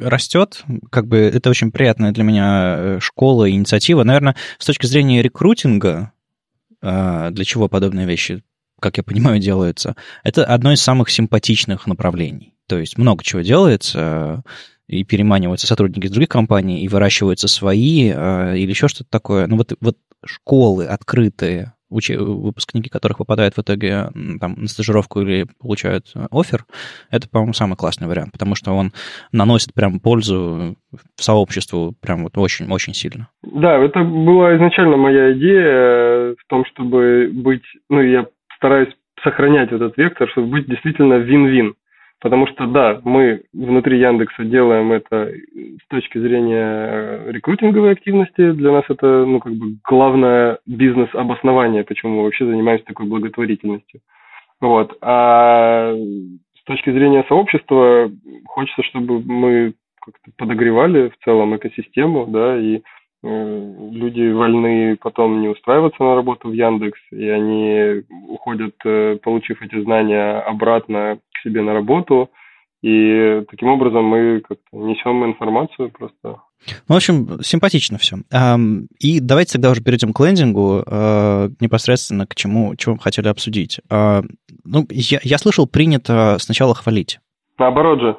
растет, 0.00 0.64
как 0.90 1.06
бы 1.06 1.18
это 1.18 1.48
очень 1.48 1.70
приятная 1.70 2.10
для 2.10 2.24
меня 2.24 2.98
школа, 2.98 3.48
инициатива. 3.48 4.02
Наверное, 4.02 4.34
с 4.58 4.66
точки 4.66 4.86
зрения 4.86 5.22
рекрутинга, 5.22 6.10
для 6.82 7.44
чего 7.44 7.68
подобные 7.68 8.08
вещи, 8.08 8.42
как 8.80 8.96
я 8.96 9.04
понимаю, 9.04 9.38
делаются, 9.38 9.94
это 10.24 10.44
одно 10.44 10.72
из 10.72 10.82
самых 10.82 11.10
симпатичных 11.10 11.86
направлений. 11.86 12.54
То 12.70 12.78
есть 12.78 12.96
много 12.96 13.24
чего 13.24 13.40
делается, 13.40 14.44
и 14.86 15.02
переманиваются 15.02 15.66
сотрудники 15.66 16.06
из 16.06 16.12
других 16.12 16.28
компаний, 16.28 16.84
и 16.84 16.88
выращиваются 16.88 17.48
свои, 17.48 18.10
или 18.10 18.68
еще 18.68 18.86
что-то 18.86 19.10
такое. 19.10 19.48
Ну 19.48 19.56
вот, 19.56 19.72
вот 19.80 19.96
школы 20.24 20.86
открытые, 20.86 21.72
уч... 21.88 22.10
выпускники 22.10 22.88
которых 22.88 23.18
попадают 23.18 23.56
в 23.56 23.60
итоге 23.60 24.10
там, 24.40 24.54
на 24.56 24.68
стажировку 24.68 25.20
или 25.20 25.46
получают 25.58 26.12
э, 26.14 26.28
офер, 26.30 26.64
это, 27.10 27.28
по-моему, 27.28 27.54
самый 27.54 27.74
классный 27.74 28.06
вариант, 28.06 28.30
потому 28.30 28.54
что 28.54 28.70
он 28.70 28.92
наносит 29.32 29.74
прям 29.74 29.98
пользу 29.98 30.76
сообществу 31.16 31.96
прям 32.00 32.22
вот 32.22 32.38
очень-очень 32.38 32.94
сильно. 32.94 33.26
Да, 33.42 33.82
это 33.82 34.04
была 34.04 34.56
изначально 34.56 34.96
моя 34.96 35.32
идея 35.32 36.36
в 36.36 36.46
том, 36.46 36.64
чтобы 36.66 37.30
быть, 37.32 37.64
ну, 37.88 38.00
я 38.00 38.26
стараюсь 38.58 38.94
сохранять 39.24 39.72
этот 39.72 39.96
вектор, 39.96 40.28
чтобы 40.30 40.48
быть 40.48 40.68
действительно 40.68 41.14
вин-вин. 41.14 41.74
Потому 42.20 42.46
что, 42.48 42.66
да, 42.66 43.00
мы 43.02 43.44
внутри 43.54 43.98
Яндекса 43.98 44.44
делаем 44.44 44.92
это 44.92 45.32
с 45.32 45.88
точки 45.88 46.18
зрения 46.18 47.30
рекрутинговой 47.30 47.92
активности. 47.92 48.52
Для 48.52 48.72
нас 48.72 48.84
это, 48.88 49.24
ну, 49.24 49.40
как 49.40 49.54
бы 49.54 49.76
главное 49.88 50.58
бизнес-обоснование, 50.66 51.82
почему 51.82 52.16
мы 52.16 52.22
вообще 52.24 52.44
занимаемся 52.44 52.84
такой 52.84 53.06
благотворительностью. 53.06 54.00
Вот. 54.60 54.98
А 55.00 55.94
с 55.94 56.64
точки 56.64 56.90
зрения 56.92 57.24
сообщества 57.26 58.10
хочется, 58.44 58.82
чтобы 58.82 59.22
мы 59.22 59.72
как-то 60.04 60.30
подогревали 60.36 61.08
в 61.08 61.24
целом 61.24 61.56
экосистему, 61.56 62.26
да, 62.26 62.58
и 62.58 62.76
Э, 62.76 62.82
люди 63.22 64.32
вольны 64.32 64.96
потом 64.96 65.40
не 65.42 65.48
устраиваться 65.48 66.02
на 66.02 66.14
работу 66.14 66.48
в 66.48 66.52
Яндекс, 66.52 66.98
и 67.10 67.28
они 67.28 68.02
уходят, 68.28 68.74
э, 68.84 69.18
получив 69.22 69.60
эти 69.62 69.82
знания, 69.82 70.40
обратно 70.40 71.18
к 71.32 71.42
себе 71.42 71.62
на 71.62 71.74
работу. 71.74 72.30
И 72.82 73.42
таким 73.50 73.68
образом 73.68 74.04
мы 74.06 74.40
как-то 74.40 74.76
несем 74.76 75.24
информацию 75.26 75.90
просто. 75.90 76.40
Ну, 76.88 76.94
в 76.94 76.96
общем, 76.96 77.42
симпатично 77.42 77.98
все. 77.98 78.16
И 78.98 79.20
давайте 79.20 79.54
тогда 79.54 79.70
уже 79.70 79.82
перейдем 79.82 80.12
к 80.12 80.20
лендингу, 80.20 80.82
э, 80.86 81.48
непосредственно 81.60 82.26
к 82.26 82.34
чему, 82.34 82.74
чего 82.76 82.94
мы 82.94 83.00
хотели 83.00 83.28
обсудить. 83.28 83.80
А, 83.90 84.22
ну, 84.64 84.86
я, 84.90 85.20
я 85.22 85.38
слышал, 85.38 85.66
принято 85.66 86.36
сначала 86.38 86.74
хвалить. 86.74 87.18
Наоборот 87.58 88.00
же. 88.00 88.16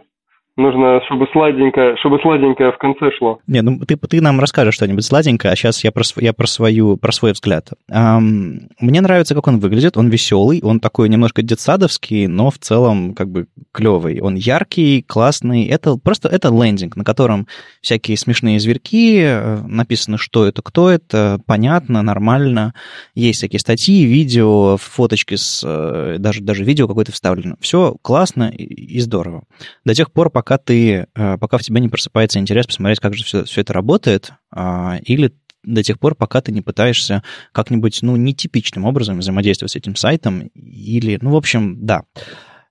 Нужно, 0.58 1.00
чтобы 1.06 1.28
сладенькое, 1.32 1.96
чтобы 1.98 2.20
сладенькое 2.22 2.74
в 2.74 2.78
конце 2.78 3.10
шло. 3.18 3.40
Не, 3.48 3.62
ну 3.62 3.80
ты, 3.80 3.96
ты 3.96 4.22
нам 4.22 4.40
расскажешь 4.42 4.76
что-нибудь 4.76 5.06
сладенькое, 5.06 5.54
а 5.54 5.56
сейчас 5.56 5.82
я 5.84 5.94
про, 5.94 6.04
я 6.18 6.34
про, 6.34 6.46
свою, 6.46 6.98
про 6.98 7.14
свой 7.14 7.32
взгляд. 7.32 7.70
Эм, 7.90 8.68
мне 8.80 9.00
нравится, 9.00 9.34
как 9.34 9.48
он 9.48 9.60
выглядит. 9.60 9.96
Он 9.96 10.10
веселый, 10.10 10.62
он 10.62 10.82
такой 10.82 11.08
немножко 11.08 11.42
детсадовский, 11.42 12.28
но 12.28 12.52
в 12.52 12.58
целом 12.58 13.14
как 13.14 13.30
бы 13.30 13.48
клевый. 13.72 14.20
Он 14.20 14.36
яркий, 14.36 15.04
классный. 15.04 15.66
Это 15.68 15.96
просто 15.96 16.28
это 16.28 16.50
лендинг, 16.50 16.98
на 16.98 17.06
котором 17.06 17.48
всякие 17.82 18.18
смешные 18.18 18.60
зверьки, 18.60 19.22
э, 19.22 19.62
написано, 19.66 20.18
что 20.18 20.46
это, 20.46 20.62
кто 20.62 20.90
это, 20.90 21.40
понятно, 21.46 22.02
нормально. 22.02 22.74
Есть 23.16 23.38
всякие 23.38 23.62
статьи, 23.62 24.04
видео, 24.04 24.76
фоточки 24.76 25.36
с... 25.36 25.64
Э, 25.66 26.18
даже, 26.20 26.42
даже 26.42 26.66
видео 26.66 26.90
какое-то 26.90 27.14
вставлено. 27.14 27.56
Все 27.62 27.96
классно 28.02 28.50
и, 28.50 28.64
и 28.64 29.00
здорово. 29.00 29.44
До 29.86 29.94
тех 29.94 30.12
пор, 30.12 30.30
пока 30.30 30.51
ты, 30.58 31.08
э, 31.14 31.38
пока 31.38 31.58
в 31.58 31.62
тебе 31.62 31.80
не 31.82 31.90
просыпается 31.90 32.40
интерес 32.40 32.68
посмотреть, 32.68 33.00
как 33.00 33.14
же 33.14 33.24
все, 33.24 33.44
все 33.46 33.62
это 33.62 33.74
работает, 33.74 34.34
а, 34.52 34.98
или 35.04 35.34
до 35.64 35.84
тех 35.84 36.00
пор, 36.00 36.16
пока 36.16 36.42
ты 36.42 36.52
не 36.52 36.62
пытаешься 36.62 37.24
как-нибудь, 37.52 38.00
ну, 38.02 38.16
нетипичным 38.16 38.86
образом 38.86 39.20
взаимодействовать 39.20 39.72
с 39.72 39.76
этим 39.76 39.96
сайтом, 39.96 40.48
или, 40.56 41.20
ну, 41.22 41.32
в 41.32 41.36
общем, 41.36 41.86
да. 41.86 42.02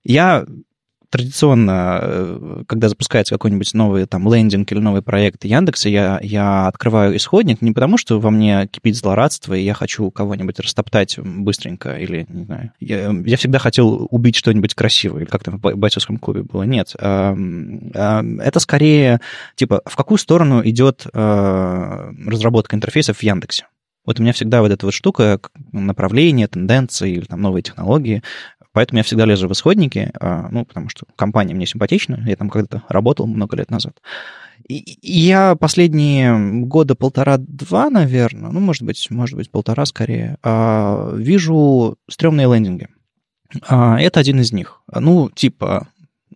Я 0.02 0.44
традиционно, 1.10 1.98
э, 2.02 2.62
когда 2.66 2.88
запускается 2.88 3.34
какой-нибудь 3.34 3.74
новый 3.74 4.06
там 4.06 4.32
лендинг 4.32 4.70
или 4.72 4.78
новый 4.78 5.02
проект 5.02 5.44
Яндекса, 5.44 5.88
я, 5.88 6.20
я 6.22 6.68
открываю 6.68 7.16
исходник 7.16 7.60
не 7.62 7.72
потому, 7.72 7.98
что 7.98 8.20
во 8.20 8.30
мне 8.30 8.68
кипит 8.68 8.96
злорадство, 8.96 9.54
и 9.54 9.62
я 9.62 9.74
хочу 9.74 10.10
кого-нибудь 10.10 10.60
растоптать 10.60 11.18
быстренько, 11.18 11.96
или, 11.96 12.26
не 12.28 12.44
знаю, 12.44 12.72
я, 12.80 13.12
я 13.24 13.36
всегда 13.36 13.58
хотел 13.58 14.06
убить 14.10 14.36
что-нибудь 14.36 14.74
красивое, 14.74 15.22
или 15.22 15.28
как 15.28 15.42
там 15.42 15.58
в 15.58 15.74
бойцовском 15.76 16.18
клубе 16.18 16.42
было. 16.42 16.62
Нет. 16.62 16.94
Это 16.96 18.60
скорее, 18.60 19.20
типа, 19.56 19.82
в 19.84 19.96
какую 19.96 20.18
сторону 20.18 20.62
идет 20.64 21.06
э, 21.12 22.12
разработка 22.26 22.76
интерфейсов 22.76 23.18
в 23.18 23.22
Яндексе. 23.22 23.66
Вот 24.06 24.18
у 24.18 24.22
меня 24.22 24.32
всегда 24.32 24.62
вот 24.62 24.70
эта 24.72 24.86
вот 24.86 24.94
штука, 24.94 25.40
направление, 25.72 26.48
тенденции 26.48 27.12
или 27.12 27.24
там 27.24 27.42
новые 27.42 27.62
технологии, 27.62 28.22
Поэтому 28.72 28.98
я 28.98 29.02
всегда 29.02 29.24
лезу 29.24 29.48
в 29.48 29.52
исходники, 29.52 30.12
а, 30.20 30.48
ну, 30.50 30.64
потому 30.64 30.88
что 30.88 31.04
компания 31.16 31.54
мне 31.54 31.66
симпатична, 31.66 32.22
я 32.26 32.36
там 32.36 32.48
когда-то 32.48 32.84
работал 32.88 33.26
много 33.26 33.56
лет 33.56 33.70
назад. 33.70 34.00
И 34.68 34.98
я 35.02 35.56
последние 35.56 36.64
года 36.66 36.94
полтора-два, 36.94 37.90
наверное, 37.90 38.50
ну, 38.50 38.60
может 38.60 38.82
быть, 38.82 39.10
может 39.10 39.36
быть, 39.36 39.50
полтора 39.50 39.84
скорее, 39.86 40.36
а, 40.44 41.12
вижу 41.16 41.96
стрёмные 42.08 42.46
лендинги. 42.46 42.88
А, 43.66 44.00
это 44.00 44.20
один 44.20 44.40
из 44.40 44.52
них. 44.52 44.82
Ну, 44.94 45.30
типа, 45.30 45.88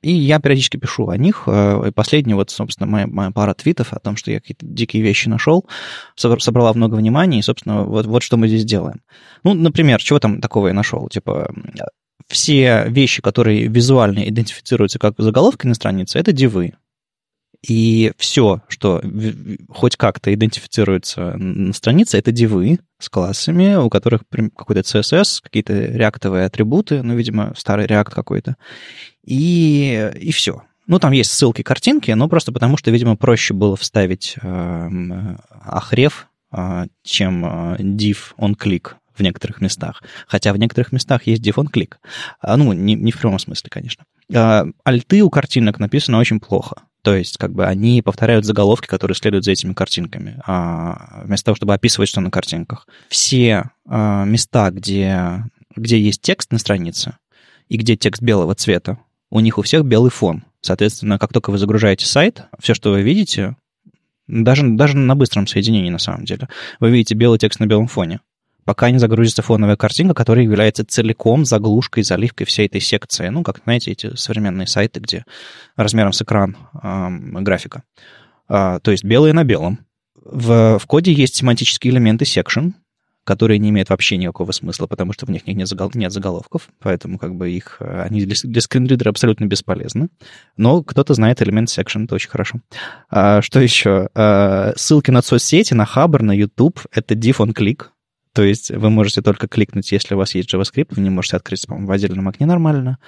и 0.03 0.13
я 0.13 0.41
периодически 0.41 0.77
пишу 0.77 1.09
о 1.09 1.17
них. 1.17 1.47
И 1.47 1.91
последний, 1.95 2.35
вот, 2.35 2.51
собственно, 2.51 2.87
моя, 2.89 3.07
моя 3.07 3.31
пара 3.31 3.55
твитов 3.55 3.93
о 3.93 4.01
том, 4.01 4.17
что 4.17 4.33
я 4.33 4.41
какие-то 4.41 4.67
дикие 4.67 5.03
вещи 5.03 5.29
нашел, 5.29 5.65
собрала 6.17 6.75
много 6.75 6.97
внимания, 6.97 7.39
и, 7.39 7.43
собственно, 7.43 7.85
вот, 7.85 8.07
вот 8.07 8.23
что 8.25 8.37
мы 8.37 8.49
здесь 8.49 8.65
делаем. 8.65 9.01
Ну, 9.45 9.55
например, 9.55 10.03
чего 10.03 10.19
там 10.19 10.41
такого 10.41 10.67
я 10.69 10.75
нашел? 10.75 11.09
Типа, 11.09 11.55
все 12.35 12.87
вещи, 12.89 13.23
которые 13.23 13.69
визуально 13.69 14.29
идентифицируются 14.29 14.99
как 14.99 15.15
заголовки 15.19 15.69
на 15.69 15.75
странице, 15.75 16.19
это 16.19 16.33
дивы. 16.33 16.75
И 17.67 18.13
все, 18.19 18.61
что 18.67 19.01
хоть 19.69 19.97
как-то 19.97 20.35
идентифицируется 20.35 21.35
на 21.39 21.73
странице, 21.73 22.19
это 22.19 22.33
дивы 22.33 22.81
с 22.99 23.09
классами, 23.09 23.77
у 23.77 23.89
которых 23.89 24.23
какой-то 24.57 24.81
CSS, 24.81 25.39
какие-то 25.43 25.73
реактовые 25.75 26.45
атрибуты, 26.45 27.03
ну, 27.03 27.15
видимо, 27.15 27.55
старый 27.57 27.87
React 27.87 28.11
какой-то. 28.11 28.57
И, 29.25 30.13
и 30.21 30.33
все. 30.33 30.65
Ну, 30.89 30.99
там 30.99 31.13
есть 31.13 31.31
ссылки, 31.31 31.63
картинки, 31.63 32.11
но 32.11 32.29
просто 32.29 32.51
потому, 32.51 32.77
что, 32.77 32.91
видимо, 32.91 33.17
проще 33.17 33.55
было 33.55 33.77
вставить 33.77 34.35
э, 34.43 34.89
ахрев, 35.63 36.27
э, 36.53 36.87
чем 37.05 37.45
э, 37.45 37.77
div 37.79 38.35
on 38.37 38.57
click 38.57 38.97
в 39.17 39.23
некоторых 39.23 39.61
местах. 39.61 40.03
Хотя 40.27 40.53
в 40.53 40.59
некоторых 40.59 40.93
местах 40.93 41.27
есть 41.27 41.43
div 41.43 41.55
click. 41.73 41.95
А, 42.41 42.57
ну, 42.57 42.73
не, 42.73 42.95
не 42.95 43.13
в 43.13 43.19
прямом 43.19 43.39
смысле, 43.39 43.71
конечно. 43.71 44.05
А, 44.35 44.67
альты 44.85 45.23
у 45.23 45.31
картинок 45.31 45.79
написаны 45.79 46.19
очень 46.19 46.41
плохо. 46.41 46.83
То 47.03 47.15
есть, 47.15 47.37
как 47.37 47.53
бы 47.53 47.67
они 47.67 48.01
повторяют 48.01 48.47
заголовки, 48.47 48.87
которые 48.87 49.15
следуют 49.15 49.45
за 49.45 49.53
этими 49.53 49.75
картинками, 49.75 50.41
а, 50.47 51.23
вместо 51.25 51.47
того, 51.47 51.57
чтобы 51.57 51.75
описывать, 51.75 52.09
что 52.09 52.21
на 52.21 52.31
картинках. 52.31 52.87
Все 53.09 53.71
места, 53.87 54.71
где, 54.71 55.45
где 55.77 56.01
есть 56.01 56.23
текст 56.23 56.51
на 56.51 56.59
странице, 56.59 57.19
и 57.69 57.77
где 57.77 57.97
текст 57.97 58.23
белого 58.23 58.55
цвета, 58.55 58.99
у 59.31 59.41
них 59.41 59.59
у 59.59 59.63
всех 59.63 59.85
белый 59.85 60.11
фон. 60.11 60.45
Соответственно, 60.63 61.19
как 61.19 61.33
только 61.33 61.51
вы 61.51 61.59
загружаете 61.59 62.07
сайт, 62.07 62.45
все, 62.59 62.73
что 62.73 62.91
вы 62.91 63.03
видите, 63.03 63.57
даже, 64.27 64.67
даже 64.67 64.97
на 64.97 65.15
быстром 65.15 65.47
соединении, 65.47 65.91
на 65.91 65.99
самом 65.99 66.25
деле, 66.25 66.49
вы 66.81 66.91
видите 66.91 67.15
белый 67.15 67.39
текст 67.39 67.61
на 67.61 67.67
белом 67.67 67.87
фоне 67.87 68.21
пока 68.65 68.91
не 68.91 68.99
загрузится 68.99 69.43
фоновая 69.43 69.77
картинка, 69.77 70.15
которая 70.15 70.45
является 70.45 70.85
целиком 70.85 71.45
заглушкой, 71.45 72.03
заливкой 72.03 72.47
всей 72.47 72.67
этой 72.67 72.81
секции. 72.81 73.29
Ну, 73.29 73.43
как, 73.43 73.61
знаете, 73.65 73.93
эти 73.93 74.15
современные 74.17 74.67
сайты, 74.67 75.01
где 75.01 75.25
размером 75.77 76.13
с 76.13 76.23
экран 76.23 76.57
э, 76.83 77.09
графика. 77.41 77.83
А, 78.49 78.79
то 78.81 78.91
есть 78.91 79.05
белое 79.05 79.33
на 79.33 79.45
белом. 79.45 79.81
В, 80.15 80.79
в 80.79 80.87
коде 80.87 81.13
есть 81.13 81.37
семантические 81.37 81.93
элементы 81.93 82.25
section, 82.25 82.73
которые 83.25 83.59
не 83.59 83.71
имеют 83.71 83.89
вообще 83.89 84.17
никакого 84.17 84.53
смысла, 84.53 84.87
потому 84.87 85.13
что 85.13 85.27
в 85.27 85.31
них 85.31 85.47
нет, 85.47 85.67
загол... 85.67 85.91
нет 85.95 86.13
заголовков, 86.13 86.69
поэтому 86.79 87.19
как 87.19 87.35
бы 87.35 87.51
их, 87.51 87.79
они 87.81 88.25
для, 88.25 88.37
для 88.43 88.61
скринридера 88.61 89.11
абсолютно 89.11 89.47
бесполезны. 89.47 90.09
Но 90.57 90.83
кто-то 90.83 91.15
знает 91.15 91.43
элемент 91.43 91.69
section, 91.69 92.05
это 92.05 92.15
очень 92.15 92.31
хорошо. 92.31 92.61
А, 93.11 93.43
что 93.43 93.61
еще? 93.61 94.09
А, 94.15 94.73
ссылки 94.77 95.11
на 95.11 95.23
соцсети, 95.23 95.75
на 95.75 95.87
Хабр, 95.87 96.23
на 96.23 96.33
YouTube— 96.33 96.81
это 96.93 97.15
div 97.15 97.37
on 97.39 97.55
click, 97.55 97.87
то 98.35 98.43
есть 98.43 98.73
вы 98.73 98.91
можете 98.91 99.23
только 99.23 99.47
кликнуть, 99.47 99.93
если 99.93 100.15
у 100.15 100.19
вас 100.19 100.35
есть 100.35 100.53
JavaScript, 100.53 100.89
вы 100.91 101.03
не 101.03 101.09
можете 101.09 101.37
открыть, 101.37 101.65
по-моему, 101.67 101.87
в 101.87 101.93
отдельном 101.93 102.29
окне 102.29 102.47
нормально. 102.47 102.99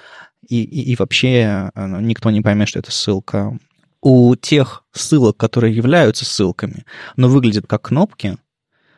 и, 0.47 0.63
и, 0.63 0.93
и 0.93 0.95
вообще 0.95 1.69
ну, 1.75 1.99
никто 1.99 2.31
не 2.31 2.41
поймет, 2.41 2.69
что 2.69 2.79
это 2.79 2.91
ссылка. 2.91 3.59
У 4.01 4.33
тех 4.35 4.85
ссылок, 4.93 5.35
которые 5.35 5.75
являются 5.75 6.23
ссылками, 6.23 6.85
но 7.17 7.27
выглядят 7.27 7.67
как 7.67 7.81
кнопки, 7.83 8.37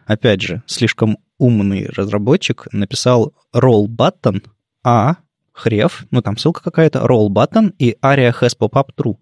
опять 0.05 0.41
же, 0.41 0.61
слишком 0.67 1.17
умный 1.39 1.87
разработчик 1.87 2.67
написал 2.71 3.33
roll 3.51 3.87
button, 3.87 4.45
а 4.83 5.15
хрев, 5.51 6.05
ну 6.11 6.21
там 6.21 6.37
ссылка 6.37 6.61
какая-то, 6.61 6.99
roll 6.99 7.29
button 7.29 7.73
и 7.79 7.97
aria 8.03 8.31
has 8.39 8.55
pop-up 8.55 8.91
true. 8.95 9.17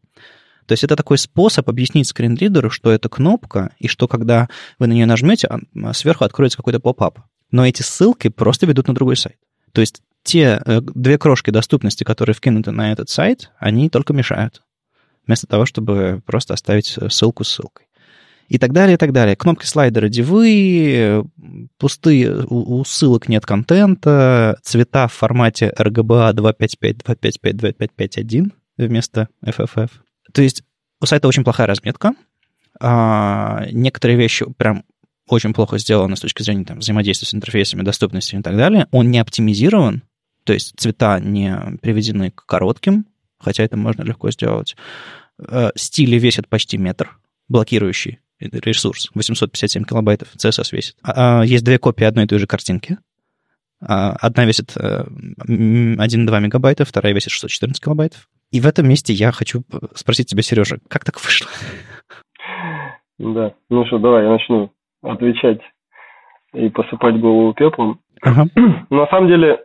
То 0.67 0.73
есть 0.73 0.83
это 0.83 0.95
такой 0.95 1.17
способ 1.17 1.67
объяснить 1.69 2.07
скринридеру, 2.07 2.69
что 2.69 2.91
это 2.91 3.07
кнопка, 3.07 3.71
и 3.79 3.87
что 3.87 4.07
когда 4.07 4.49
вы 4.77 4.87
на 4.87 4.93
нее 4.93 5.05
нажмете, 5.05 5.47
а, 5.47 5.93
сверху 5.93 6.25
откроется 6.25 6.57
какой-то 6.57 6.81
поп-ап. 6.81 7.19
Но 7.51 7.65
эти 7.65 7.81
ссылки 7.81 8.27
просто 8.27 8.65
ведут 8.65 8.87
на 8.89 8.93
другой 8.93 9.15
сайт. 9.15 9.37
То 9.71 9.79
есть 9.81 10.01
те 10.23 10.61
э, 10.65 10.81
две 10.81 11.17
крошки 11.17 11.51
доступности, 11.51 12.03
которые 12.03 12.35
вкинуты 12.35 12.71
на 12.71 12.91
этот 12.91 13.09
сайт, 13.09 13.51
они 13.59 13.89
только 13.89 14.11
мешают. 14.11 14.61
Вместо 15.25 15.47
того, 15.47 15.65
чтобы 15.65 16.21
просто 16.25 16.53
оставить 16.53 16.97
э, 16.97 17.09
ссылку 17.09 17.45
с 17.45 17.49
ссылкой. 17.49 17.87
И 18.49 18.59
так 18.59 18.73
далее, 18.73 18.95
и 18.95 18.97
так 18.97 19.13
далее. 19.13 19.37
Кнопки 19.37 19.65
слайдера 19.65 20.09
дивы, 20.09 21.25
пустые, 21.77 22.45
у, 22.45 22.79
у 22.79 22.83
ссылок 22.83 23.29
нет 23.29 23.45
контента, 23.45 24.57
цвета 24.63 25.07
в 25.07 25.13
формате 25.13 25.73
RGBA 25.77 26.33
255, 26.33 26.97
255, 26.97 27.57
2551 27.57 28.53
вместо 28.77 29.29
FFF. 29.45 29.89
То 30.33 30.41
есть 30.41 30.63
у 31.01 31.05
сайта 31.05 31.27
очень 31.27 31.43
плохая 31.43 31.67
разметка. 31.67 32.13
А, 32.79 33.65
некоторые 33.71 34.17
вещи 34.17 34.45
прям 34.57 34.83
очень 35.27 35.53
плохо 35.53 35.77
сделаны 35.77 36.15
с 36.15 36.21
точки 36.21 36.43
зрения 36.43 36.65
там, 36.65 36.79
взаимодействия 36.79 37.27
с 37.27 37.33
интерфейсами, 37.33 37.81
доступности 37.81 38.35
и 38.35 38.41
так 38.41 38.55
далее. 38.55 38.87
Он 38.91 39.11
не 39.11 39.19
оптимизирован, 39.19 40.03
то 40.43 40.53
есть 40.53 40.73
цвета 40.77 41.19
не 41.19 41.77
приведены 41.81 42.31
к 42.31 42.45
коротким, 42.45 43.05
хотя 43.39 43.63
это 43.63 43.77
можно 43.77 44.03
легко 44.03 44.31
сделать. 44.31 44.75
Э, 45.39 45.71
стили 45.75 46.17
весят 46.17 46.47
почти 46.47 46.77
метр, 46.77 47.17
блокирующий 47.49 48.19
ресурс, 48.39 49.09
857 49.13 49.83
килобайтов, 49.83 50.29
CSS 50.35 50.69
весит. 50.71 50.95
А, 51.01 51.41
а, 51.41 51.45
есть 51.45 51.63
две 51.63 51.79
копии 51.79 52.03
одной 52.03 52.25
и 52.25 52.27
той 52.27 52.39
же 52.39 52.47
картинки. 52.47 52.97
А, 53.79 54.11
одна 54.13 54.45
весит 54.45 54.75
1,2 54.75 56.37
э, 56.37 56.39
мегабайта, 56.39 56.85
вторая 56.85 57.13
весит 57.13 57.31
614 57.31 57.83
килобайтов. 57.83 58.29
И 58.51 58.61
в 58.61 58.65
этом 58.67 58.87
месте 58.87 59.13
я 59.13 59.31
хочу 59.31 59.61
спросить 59.93 60.27
тебя, 60.27 60.41
Сережа, 60.41 60.77
как 60.89 61.03
так 61.03 61.15
вышло? 61.15 61.49
Да, 63.19 63.53
ну 63.69 63.85
что, 63.85 63.97
давай, 63.97 64.23
я 64.23 64.31
начну 64.31 64.71
отвечать 65.01 65.61
и 66.53 66.69
посыпать 66.69 67.19
голову 67.19 67.53
пеплом. 67.53 67.99
Ага. 68.21 68.45
На 68.89 69.07
самом 69.07 69.27
деле, 69.27 69.59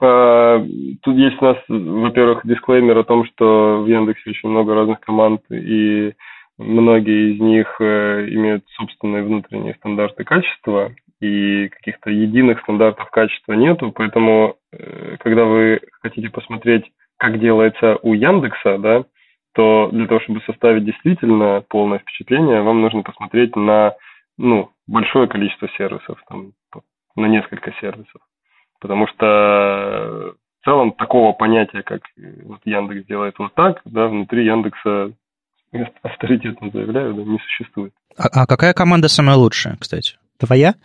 э, 0.00 0.66
тут 1.02 1.16
есть 1.16 1.40
у 1.40 1.44
нас, 1.44 1.56
во-первых, 1.68 2.42
дисклеймер 2.44 2.98
о 2.98 3.04
том, 3.04 3.24
что 3.26 3.82
в 3.82 3.86
Яндексе 3.86 4.30
очень 4.30 4.48
много 4.48 4.74
разных 4.74 5.00
команд, 5.00 5.40
и 5.50 6.14
многие 6.58 7.34
из 7.34 7.40
них 7.40 7.74
э, 7.80 8.28
имеют 8.28 8.64
собственные 8.76 9.24
внутренние 9.24 9.74
стандарты 9.74 10.24
качества, 10.24 10.92
и 11.20 11.68
каких-то 11.68 12.10
единых 12.10 12.60
стандартов 12.60 13.08
качества 13.10 13.54
нету, 13.54 13.92
поэтому, 13.92 14.56
э, 14.72 15.16
когда 15.20 15.44
вы 15.44 15.80
хотите 16.02 16.28
посмотреть 16.28 16.84
как 17.24 17.40
делается 17.40 17.96
у 18.02 18.12
Яндекса, 18.12 18.76
да, 18.78 19.04
то 19.54 19.88
для 19.90 20.06
того, 20.06 20.20
чтобы 20.20 20.42
составить 20.42 20.84
действительно 20.84 21.64
полное 21.68 21.98
впечатление, 22.00 22.60
вам 22.60 22.82
нужно 22.82 23.02
посмотреть 23.02 23.56
на 23.56 23.94
ну, 24.36 24.70
большое 24.86 25.26
количество 25.26 25.68
сервисов, 25.78 26.22
там, 26.28 26.52
на 27.16 27.26
несколько 27.26 27.72
сервисов. 27.80 28.20
Потому 28.78 29.06
что 29.06 30.34
в 30.60 30.64
целом 30.64 30.92
такого 30.92 31.32
понятия, 31.32 31.82
как 31.82 32.02
вот 32.44 32.60
Яндекс 32.66 33.06
делает 33.06 33.38
вот 33.38 33.54
так, 33.54 33.80
да, 33.86 34.08
внутри 34.08 34.44
Яндекса 34.44 35.12
авторитетно 36.02 36.70
заявляю, 36.70 37.14
да, 37.14 37.22
не 37.22 37.38
существует. 37.38 37.94
А, 38.18 38.42
а 38.42 38.46
какая 38.46 38.74
команда 38.74 39.08
самая 39.08 39.36
лучшая, 39.36 39.76
кстати? 39.80 40.18
Твоя? 40.38 40.74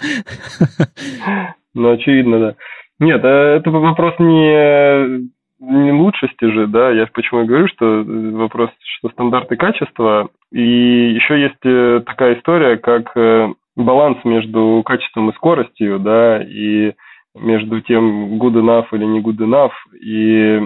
Ну, 1.76 1.92
очевидно, 1.92 2.40
да. 2.40 2.56
Нет, 2.98 3.24
э, 3.24 3.28
это 3.28 3.70
вопрос 3.70 4.16
не 4.18 5.30
не 5.60 5.92
лучшести 5.92 6.46
же, 6.46 6.68
да, 6.68 6.92
я 6.92 7.08
почему 7.08 7.46
говорю, 7.46 7.68
что 7.68 7.86
э, 7.86 8.32
вопрос, 8.32 8.70
что 8.98 9.10
стандарты 9.10 9.58
качества, 9.58 10.30
и 10.52 11.14
еще 11.14 11.40
есть 11.40 11.66
э, 11.66 12.02
такая 12.06 12.38
история, 12.38 12.78
как 12.78 13.16
э, 13.18 13.54
баланс 13.76 14.18
между 14.24 14.82
качеством 14.86 15.30
и 15.30 15.36
скоростью, 15.36 16.00
да, 16.00 16.42
и 16.42 16.94
между 17.36 17.82
тем 17.82 18.40
good 18.40 18.54
enough 18.54 18.88
или 18.94 19.06
не 19.06 19.22
good 19.22 19.38
enough, 19.38 19.74
и 20.02 20.62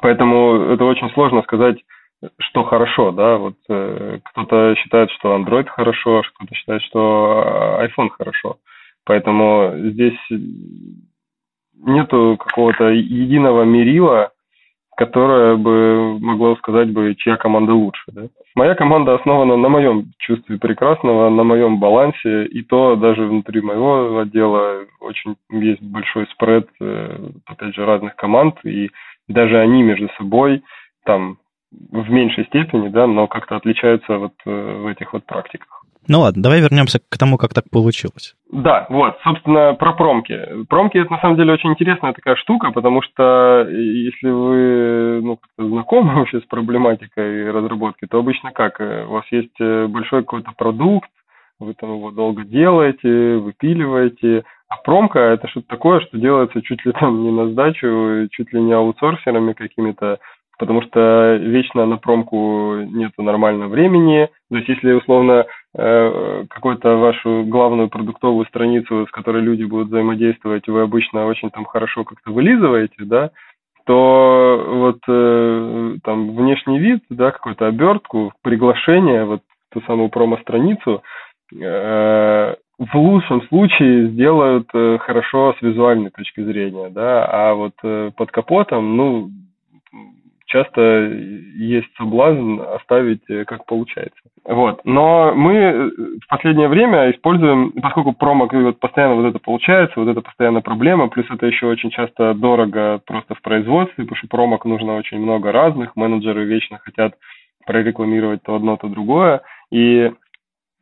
поэтому 0.00 0.72
это 0.72 0.84
очень 0.84 1.10
сложно 1.10 1.42
сказать, 1.42 1.78
что 2.38 2.64
хорошо, 2.64 3.12
да, 3.12 3.36
вот 3.36 3.54
э, 3.68 4.18
кто-то 4.24 4.74
считает, 4.76 5.10
что 5.12 5.36
Android 5.36 5.66
хорошо, 5.66 6.22
кто-то 6.34 6.54
считает, 6.54 6.82
что 6.82 7.80
iPhone 7.82 8.10
хорошо, 8.10 8.58
поэтому 9.04 9.72
здесь 9.76 10.18
нету 11.84 12.36
какого-то 12.38 12.88
единого 12.90 13.64
мерила, 13.64 14.30
которое 14.96 15.56
бы 15.56 16.18
могло 16.18 16.56
сказать 16.56 16.90
бы, 16.90 17.14
чья 17.14 17.36
команда 17.36 17.72
лучше. 17.72 18.02
Да? 18.08 18.22
Моя 18.56 18.74
команда 18.74 19.14
основана 19.14 19.56
на 19.56 19.68
моем 19.68 20.06
чувстве 20.18 20.58
прекрасного, 20.58 21.30
на 21.30 21.44
моем 21.44 21.78
балансе, 21.78 22.46
и 22.46 22.62
то 22.62 22.96
даже 22.96 23.22
внутри 23.22 23.60
моего 23.60 24.18
отдела 24.18 24.86
очень 25.00 25.36
есть 25.50 25.80
большой 25.80 26.26
спред, 26.32 26.68
э, 26.80 27.28
опять 27.46 27.76
же, 27.76 27.86
разных 27.86 28.16
команд, 28.16 28.56
и 28.64 28.90
даже 29.28 29.58
они 29.58 29.84
между 29.84 30.08
собой 30.18 30.64
там 31.04 31.38
в 31.70 32.10
меньшей 32.10 32.46
степени, 32.46 32.88
да, 32.88 33.06
но 33.06 33.28
как-то 33.28 33.54
отличаются 33.54 34.18
вот 34.18 34.32
э, 34.46 34.80
в 34.82 34.86
этих 34.88 35.12
вот 35.12 35.24
практиках. 35.26 35.77
Ну 36.08 36.20
ладно, 36.20 36.42
давай 36.42 36.60
вернемся 36.60 37.00
к 37.00 37.18
тому, 37.18 37.36
как 37.36 37.52
так 37.52 37.68
получилось. 37.70 38.34
Да, 38.50 38.86
вот, 38.88 39.18
собственно, 39.22 39.74
про 39.74 39.92
промки. 39.92 40.64
Промки 40.68 40.96
это 40.96 41.12
на 41.12 41.20
самом 41.20 41.36
деле 41.36 41.52
очень 41.52 41.70
интересная 41.70 42.14
такая 42.14 42.34
штука, 42.36 42.70
потому 42.70 43.02
что 43.02 43.66
э, 43.68 43.72
если 43.72 44.30
вы 44.30 45.20
ну, 45.22 45.38
знакомы 45.58 46.14
вообще 46.18 46.40
с 46.40 46.44
проблематикой 46.44 47.50
разработки, 47.50 48.06
то 48.06 48.18
обычно 48.18 48.52
как? 48.52 48.80
Э, 48.80 49.04
у 49.04 49.12
вас 49.12 49.24
есть 49.30 49.60
э, 49.60 49.86
большой 49.86 50.22
какой-то 50.22 50.52
продукт, 50.56 51.10
вы 51.60 51.74
там 51.74 51.90
его 51.90 52.10
долго 52.10 52.44
делаете, 52.44 53.36
выпиливаете, 53.36 54.44
а 54.68 54.76
промка 54.76 55.18
это 55.18 55.46
что-то 55.48 55.66
такое, 55.68 56.00
что 56.00 56.16
делается 56.18 56.62
чуть 56.62 56.84
ли 56.86 56.92
там 56.92 57.22
не 57.22 57.30
на 57.30 57.50
сдачу, 57.50 58.28
чуть 58.30 58.52
ли 58.52 58.62
не 58.62 58.72
аутсорсерами 58.72 59.52
какими-то, 59.52 60.18
потому 60.58 60.82
что 60.82 61.36
вечно 61.36 61.86
на 61.86 61.96
промку 61.96 62.76
нет 62.80 63.12
нормального 63.16 63.68
времени. 63.68 64.28
То 64.50 64.56
есть, 64.56 64.68
если 64.68 64.92
условно 64.92 65.46
какую-то 65.74 66.96
вашу 66.96 67.44
главную 67.44 67.88
продуктовую 67.88 68.46
страницу, 68.46 69.06
с 69.06 69.10
которой 69.10 69.42
люди 69.42 69.64
будут 69.64 69.88
взаимодействовать, 69.88 70.66
вы 70.66 70.80
обычно 70.80 71.26
очень 71.26 71.50
там 71.50 71.66
хорошо 71.66 72.04
как-то 72.04 72.32
вылизываете, 72.32 73.04
да, 73.04 73.30
то 73.88 74.64
вот 74.66 74.98
э, 75.08 75.96
там 76.04 76.36
внешний 76.36 76.78
вид, 76.78 77.04
да, 77.08 77.30
какую-то 77.30 77.66
обертку, 77.66 78.34
приглашение, 78.42 79.24
вот 79.24 79.40
ту 79.72 79.80
самую 79.82 80.10
промо-страницу, 80.10 81.02
э, 81.54 82.54
в 82.78 82.94
лучшем 82.94 83.42
случае 83.48 84.10
сделают 84.10 84.68
э, 84.74 84.98
хорошо 84.98 85.54
с 85.58 85.62
визуальной 85.62 86.10
точки 86.10 86.42
зрения, 86.42 86.90
да, 86.90 87.24
а 87.24 87.54
вот 87.54 87.72
э, 87.82 88.10
под 88.14 88.30
капотом, 88.30 88.94
ну, 88.94 89.30
часто 90.48 90.80
есть 91.56 91.88
соблазн 91.96 92.60
оставить 92.74 93.22
э, 93.28 93.44
как 93.44 93.66
получается. 93.66 94.18
Вот. 94.44 94.80
Но 94.84 95.32
мы 95.34 95.54
э, 95.54 95.90
в 96.24 96.28
последнее 96.28 96.68
время 96.68 97.10
используем, 97.10 97.72
поскольку 97.72 98.12
промо 98.12 98.48
вот 98.50 98.80
постоянно 98.80 99.14
вот 99.14 99.26
это 99.26 99.38
получается, 99.38 100.00
вот 100.00 100.08
это 100.08 100.20
постоянно 100.22 100.62
проблема, 100.62 101.08
плюс 101.08 101.26
это 101.30 101.46
еще 101.46 101.66
очень 101.66 101.90
часто 101.90 102.34
дорого 102.34 103.00
просто 103.06 103.34
в 103.34 103.42
производстве, 103.42 104.04
потому 104.04 104.16
что 104.16 104.28
промок 104.28 104.64
нужно 104.64 104.96
очень 104.96 105.20
много 105.20 105.52
разных, 105.52 105.94
менеджеры 105.96 106.44
вечно 106.44 106.78
хотят 106.78 107.14
прорекламировать 107.66 108.42
то 108.42 108.54
одно, 108.54 108.76
то 108.76 108.88
другое. 108.88 109.42
И 109.70 110.10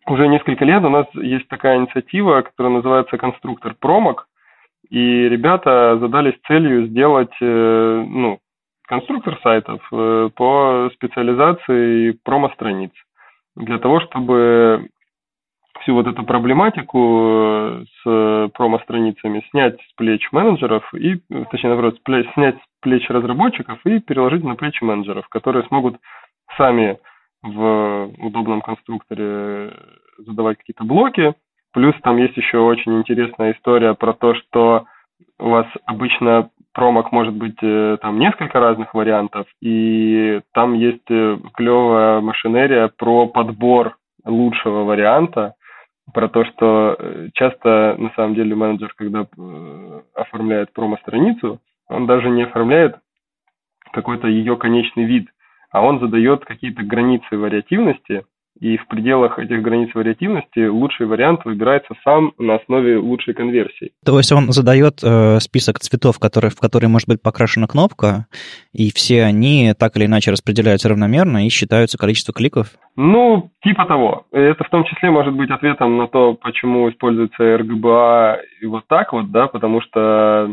уже 0.07 0.29
несколько 0.29 0.65
лет 0.65 0.85
у 0.85 0.89
нас 0.89 1.07
есть 1.15 1.49
такая 1.49 1.79
инициатива, 1.79 2.43
которая 2.43 2.75
называется 2.75 3.19
«Конструктор 3.19 3.75
промок», 3.79 4.29
и 4.89 5.29
ребята 5.29 5.99
задались 5.99 6.39
целью 6.47 6.87
сделать 6.87 7.35
э, 7.41 8.05
ну, 8.09 8.39
конструктор 8.87 9.39
сайтов 9.43 9.83
э, 9.93 10.31
по 10.35 10.91
специализации 10.95 12.13
промо-страниц. 12.25 12.93
Для 13.57 13.79
того, 13.79 14.01
чтобы 14.01 14.89
всю 15.81 15.95
вот 15.95 16.07
эту 16.07 16.25
проблематику 16.25 17.29
э, 17.29 17.85
с 18.03 18.51
промо-страницами 18.55 19.45
снять 19.51 19.81
с 19.81 19.95
плеч 19.97 20.29
менеджеров 20.33 20.83
и, 20.95 21.17
точнее, 21.51 21.71
наоборот, 21.71 21.99
снять 22.35 22.57
с 22.57 22.81
плеч 22.81 23.09
разработчиков 23.09 23.79
и 23.85 24.01
переложить 24.01 24.45
на 24.45 24.57
плечи 24.57 24.83
менеджеров, 24.83 25.29
которые 25.29 25.65
смогут 25.67 25.97
сами 26.57 26.99
в 27.43 28.11
удобном 28.19 28.61
конструкторе 28.63 29.73
задавать 30.19 30.59
какие-то 30.59 30.85
блоки. 30.85 31.35
Плюс 31.73 31.95
там 32.03 32.17
есть 32.17 32.37
еще 32.37 32.59
очень 32.59 32.99
интересная 32.99 33.53
история 33.53 33.95
про 33.95 34.13
то, 34.15 34.35
что 34.35 34.87
у 35.39 35.51
вас 35.51 35.67
обычно 35.85 36.51
промок 36.77 37.11
может 37.11 37.35
быть 37.35 37.57
э, 37.63 37.97
там 38.03 38.19
несколько 38.19 38.61
разных 38.61 38.93
вариантов, 38.93 39.47
и 39.63 40.43
там 40.53 40.75
есть 40.75 41.11
э, 41.11 41.39
клевая 41.55 42.21
машинерия 42.21 42.91
про 42.99 43.27
подбор 43.27 43.97
лучшего 44.27 44.85
варианта, 44.85 45.55
про 46.13 46.29
то, 46.29 46.45
что 46.45 46.95
э, 46.99 47.29
часто 47.33 47.97
на 47.97 48.11
самом 48.15 48.35
деле 48.35 48.55
менеджер, 48.55 48.93
когда 48.95 49.27
оформляет 50.15 50.75
промо-страницу, 50.75 51.61
он 51.89 52.07
даже 52.07 52.29
не 52.29 52.43
оформляет 52.43 52.99
какой-то 53.93 54.29
ее 54.29 54.59
конечный 54.59 55.05
вид, 55.05 55.29
а 55.71 55.83
он 55.83 55.99
задает 55.99 56.45
какие-то 56.45 56.83
границы 56.83 57.39
вариативности, 57.39 58.27
и 58.61 58.77
в 58.77 58.87
пределах 58.89 59.39
этих 59.39 59.63
границ 59.63 59.95
вариативности 59.95 60.67
лучший 60.67 61.07
вариант 61.07 61.45
выбирается 61.45 61.95
сам 62.05 62.33
на 62.39 62.57
основе 62.57 62.97
лучшей 62.99 63.35
конверсии. 63.35 63.93
То 64.05 64.17
есть 64.19 64.33
он 64.33 64.51
задает 64.53 65.01
э, 65.03 65.39
список 65.41 65.79
цветов, 65.79 66.19
которые, 66.19 66.51
в 66.51 66.59
которые 66.59 66.89
может 66.89 67.09
быть 67.09 67.23
покрашена 67.23 67.67
кнопка, 67.67 68.27
и 68.73 68.91
все 68.93 69.25
они 69.25 69.73
так 69.79 69.97
или 69.97 70.07
иначе 70.07 70.31
распределяются 70.31 70.89
равномерно 70.89 71.47
и 71.47 71.51
считаются 71.51 71.99
количество 71.99 72.33
кликов? 72.33 72.69
Ну, 72.97 73.51
типа 73.63 73.85
того. 73.85 74.27
Это 74.33 74.65
в 74.65 74.71
том 74.71 74.85
числе 74.85 75.11
может 75.11 75.35
быть 75.35 75.51
ответом 75.51 75.99
на 75.99 76.09
то, 76.09 76.35
почему 76.35 76.89
используется 76.89 77.43
RGBA 77.43 78.37
и 78.63 78.67
вот 78.67 78.87
так 78.89 79.13
вот, 79.13 79.31
да, 79.31 79.49
потому 79.49 79.83
что 79.83 80.51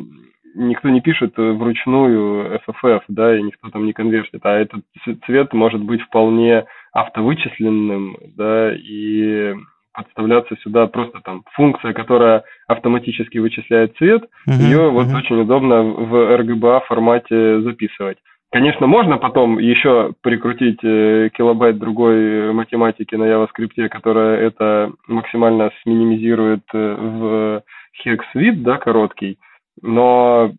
никто 0.55 0.89
не 0.89 1.01
пишет 1.01 1.33
вручную 1.37 2.59
FFF, 2.67 3.01
да, 3.07 3.37
и 3.37 3.41
никто 3.41 3.69
там 3.69 3.85
не 3.85 3.93
конвертит, 3.93 4.41
а 4.43 4.59
этот 4.59 4.81
цвет 5.25 5.53
может 5.53 5.81
быть 5.81 6.01
вполне 6.01 6.65
автовычисленным, 6.93 8.17
да, 8.37 8.73
и 8.73 9.53
подставляться 9.93 10.55
сюда 10.57 10.87
просто 10.87 11.19
там 11.21 11.43
функция, 11.53 11.93
которая 11.93 12.43
автоматически 12.67 13.37
вычисляет 13.37 13.95
цвет, 13.97 14.23
uh-huh, 14.47 14.53
ее 14.53 14.77
uh-huh. 14.77 14.89
вот 14.89 15.07
очень 15.13 15.41
удобно 15.41 15.83
в 15.83 16.15
RGBA 16.39 16.81
формате 16.87 17.61
записывать. 17.61 18.17
Конечно, 18.51 18.85
можно 18.85 19.17
потом 19.17 19.57
еще 19.57 20.13
прикрутить 20.21 20.79
э, 20.83 21.29
килобайт 21.35 21.79
другой 21.79 22.53
математики 22.53 23.15
на 23.15 23.23
JavaScript, 23.23 23.89
которая 23.89 24.41
это 24.41 24.91
максимально 25.07 25.71
сминимизирует 25.81 26.63
э, 26.73 26.77
в 26.77 27.63
hex 28.05 28.19
вид, 28.35 28.61
да, 28.61 28.77
короткий, 28.77 29.39
но 29.81 30.51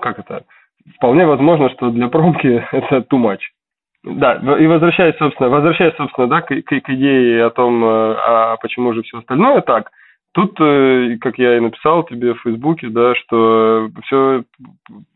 как 0.00 0.18
это? 0.18 0.44
Вполне 0.96 1.26
возможно, 1.26 1.70
что 1.70 1.90
для 1.90 2.08
промки 2.08 2.64
это 2.72 2.96
too 2.98 3.20
much. 3.22 3.40
Да, 4.06 4.34
и 4.58 4.66
возвращаясь, 4.66 5.16
собственно, 5.16 5.48
возвращаясь, 5.48 5.96
собственно, 5.96 6.28
да, 6.28 6.40
к, 6.40 6.46
к, 6.46 6.80
к 6.80 6.90
идее 6.90 7.44
о 7.44 7.50
том, 7.50 7.84
э, 7.84 7.88
а 7.88 8.56
почему 8.62 8.92
же 8.92 9.02
все 9.02 9.18
остальное 9.18 9.62
так, 9.62 9.90
тут, 10.32 10.56
э, 10.60 11.16
как 11.20 11.38
я 11.38 11.56
и 11.56 11.60
написал 11.60 12.04
тебе 12.04 12.34
в 12.34 12.40
Фейсбуке, 12.42 12.88
да, 12.88 13.16
что 13.16 13.90
все, 14.04 14.44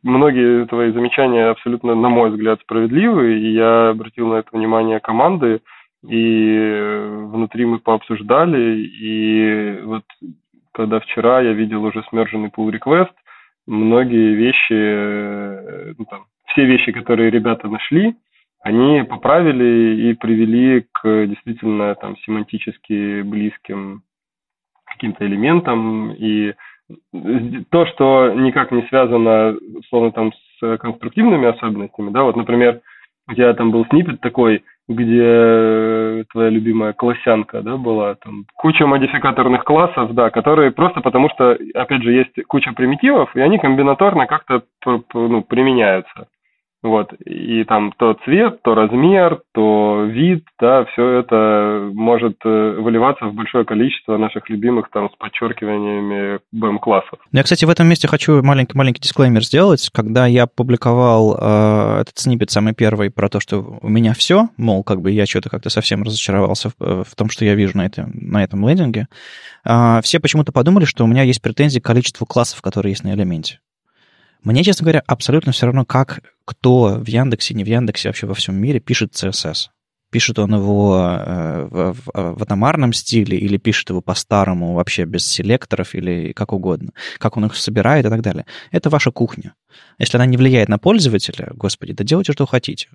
многие 0.03 0.66
твои 0.66 0.91
замечания 0.91 1.51
абсолютно, 1.51 1.95
на 1.95 2.09
мой 2.09 2.30
взгляд, 2.30 2.61
справедливы, 2.62 3.38
и 3.38 3.53
я 3.53 3.91
обратил 3.91 4.26
на 4.26 4.36
это 4.36 4.49
внимание 4.51 4.99
команды, 4.99 5.61
и 6.09 7.01
внутри 7.30 7.66
мы 7.66 7.78
пообсуждали, 7.78 8.80
и 8.80 9.82
вот 9.84 10.03
когда 10.72 10.99
вчера 10.99 11.43
я 11.43 11.53
видел 11.53 11.84
уже 11.84 12.03
смерженный 12.09 12.49
pull 12.49 12.72
request, 12.72 13.12
многие 13.68 14.34
вещи, 14.34 14.72
э, 14.72 15.93
ну, 15.97 16.05
там, 16.07 16.24
все 16.47 16.64
вещи, 16.64 16.91
которые 16.91 17.30
ребята 17.30 17.68
нашли, 17.68 18.16
они 18.62 19.02
поправили 19.02 20.11
и 20.11 20.14
привели 20.14 20.86
к 20.92 21.26
действительно 21.26 21.94
там 21.94 22.16
семантически 22.18 23.22
близким 23.22 24.02
каким-то 24.84 25.26
элементам. 25.26 26.12
И 26.12 26.54
то, 27.70 27.86
что 27.86 28.32
никак 28.34 28.70
не 28.72 28.82
связано, 28.88 29.56
условно, 29.78 30.12
там, 30.12 30.32
с 30.32 30.76
конструктивными 30.78 31.46
особенностями, 31.46 32.11
да, 32.11 32.24
вот, 32.24 32.36
например, 32.36 32.80
у 33.28 33.34
тебя 33.34 33.54
там 33.54 33.70
был 33.70 33.86
снипет 33.86 34.20
такой, 34.20 34.64
где 34.88 36.24
твоя 36.32 36.50
любимая 36.50 36.92
классянка, 36.92 37.62
да, 37.62 37.76
была, 37.76 38.16
там 38.16 38.44
куча 38.56 38.86
модификаторных 38.86 39.62
классов, 39.64 40.12
да, 40.14 40.30
которые 40.30 40.72
просто 40.72 41.00
потому 41.00 41.30
что, 41.30 41.56
опять 41.74 42.02
же, 42.02 42.12
есть 42.12 42.42
куча 42.48 42.72
примитивов, 42.72 43.34
и 43.36 43.40
они 43.40 43.58
комбинаторно 43.58 44.26
как-то 44.26 44.64
ну, 45.14 45.42
применяются. 45.42 46.26
Вот, 46.82 47.12
и 47.26 47.62
там 47.64 47.92
то 47.98 48.16
цвет, 48.24 48.62
то 48.62 48.74
размер, 48.74 49.42
то 49.52 50.04
вид, 50.04 50.46
да, 50.58 50.86
все 50.86 51.20
это 51.20 51.90
может 51.92 52.36
э, 52.42 52.76
выливаться 52.78 53.26
в 53.26 53.34
большое 53.34 53.66
количество 53.66 54.16
наших 54.16 54.48
любимых 54.48 54.88
там 54.90 55.10
с 55.10 55.16
подчеркиваниями 55.16 56.38
BM-классов. 56.54 57.18
Ну, 57.32 57.36
я, 57.36 57.42
кстати, 57.42 57.66
в 57.66 57.70
этом 57.70 57.86
месте 57.86 58.08
хочу 58.08 58.42
маленький-маленький 58.42 59.02
дисклеймер 59.02 59.42
сделать. 59.44 59.90
Когда 59.92 60.26
я 60.26 60.46
публиковал 60.46 61.36
э, 61.38 62.00
этот 62.00 62.18
снипет 62.18 62.50
самый 62.50 62.72
первый 62.72 63.10
про 63.10 63.28
то, 63.28 63.40
что 63.40 63.78
у 63.82 63.88
меня 63.88 64.14
все, 64.14 64.48
мол, 64.56 64.82
как 64.82 65.02
бы 65.02 65.10
я 65.10 65.26
что-то 65.26 65.50
как-то 65.50 65.68
совсем 65.68 66.02
разочаровался 66.02 66.70
в, 66.70 66.74
э, 66.80 67.04
в 67.06 67.14
том, 67.14 67.28
что 67.28 67.44
я 67.44 67.54
вижу 67.56 67.76
на, 67.76 67.84
этом 67.84 68.10
на 68.14 68.42
этом 68.42 68.66
лендинге, 68.66 69.06
э, 69.66 70.00
все 70.02 70.18
почему-то 70.18 70.50
подумали, 70.50 70.86
что 70.86 71.04
у 71.04 71.06
меня 71.06 71.24
есть 71.24 71.42
претензии 71.42 71.78
к 71.78 71.84
количеству 71.84 72.24
классов, 72.24 72.62
которые 72.62 72.92
есть 72.92 73.04
на 73.04 73.12
элементе. 73.12 73.58
Мне, 74.43 74.64
честно 74.64 74.84
говоря, 74.84 75.03
абсолютно 75.07 75.53
все 75.53 75.66
равно, 75.66 75.84
как 75.84 76.20
кто 76.45 76.95
в 76.95 77.07
Яндексе, 77.07 77.55
не 77.55 77.64
в 77.64 77.68
Яндексе, 77.68 78.09
вообще 78.09 78.26
во 78.26 78.34
всем 78.34 78.57
мире 78.57 78.80
пишет 78.80 79.12
CSS. 79.12 79.68
Пишет 80.11 80.41
он 80.41 80.53
его 80.55 80.99
э, 80.99 81.68
в, 81.70 81.93
в, 81.93 82.11
в 82.12 82.43
атомарном 82.43 82.93
стиле 82.93 83.38
или 83.38 83.59
пишет 83.59 83.91
его 83.91 84.01
по-старому, 84.01 84.74
вообще 84.74 85.05
без 85.05 85.24
селекторов 85.24 85.95
или 85.95 86.32
как 86.32 86.53
угодно. 86.53 86.91
Как 87.18 87.36
он 87.36 87.45
их 87.45 87.55
собирает 87.55 88.07
и 88.07 88.09
так 88.09 88.20
далее. 88.20 88.45
Это 88.72 88.91
ваша 88.91 89.12
кухня. 89.12 89.55
Если 89.99 90.16
она 90.16 90.26
не 90.26 90.36
влияет 90.36 90.68
на 90.68 90.78
пользователя, 90.78 91.53
господи, 91.55 91.93
да 91.93 92.03
делайте, 92.03 92.32
что 92.32 92.47
хотите. 92.47 92.88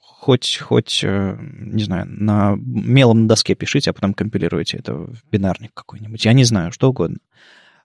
Хоть, 0.00 0.58
хоть, 0.62 1.02
э, 1.04 1.36
не 1.40 1.82
знаю, 1.82 2.06
на 2.08 2.54
мелом 2.56 3.22
на 3.22 3.28
доске 3.28 3.54
пишите, 3.54 3.90
а 3.90 3.92
потом 3.92 4.14
компилируйте 4.14 4.78
это 4.78 4.94
в 4.94 5.16
бинарник 5.30 5.72
какой-нибудь. 5.74 6.24
Я 6.24 6.32
не 6.32 6.44
знаю, 6.44 6.72
что 6.72 6.88
угодно. 6.88 7.18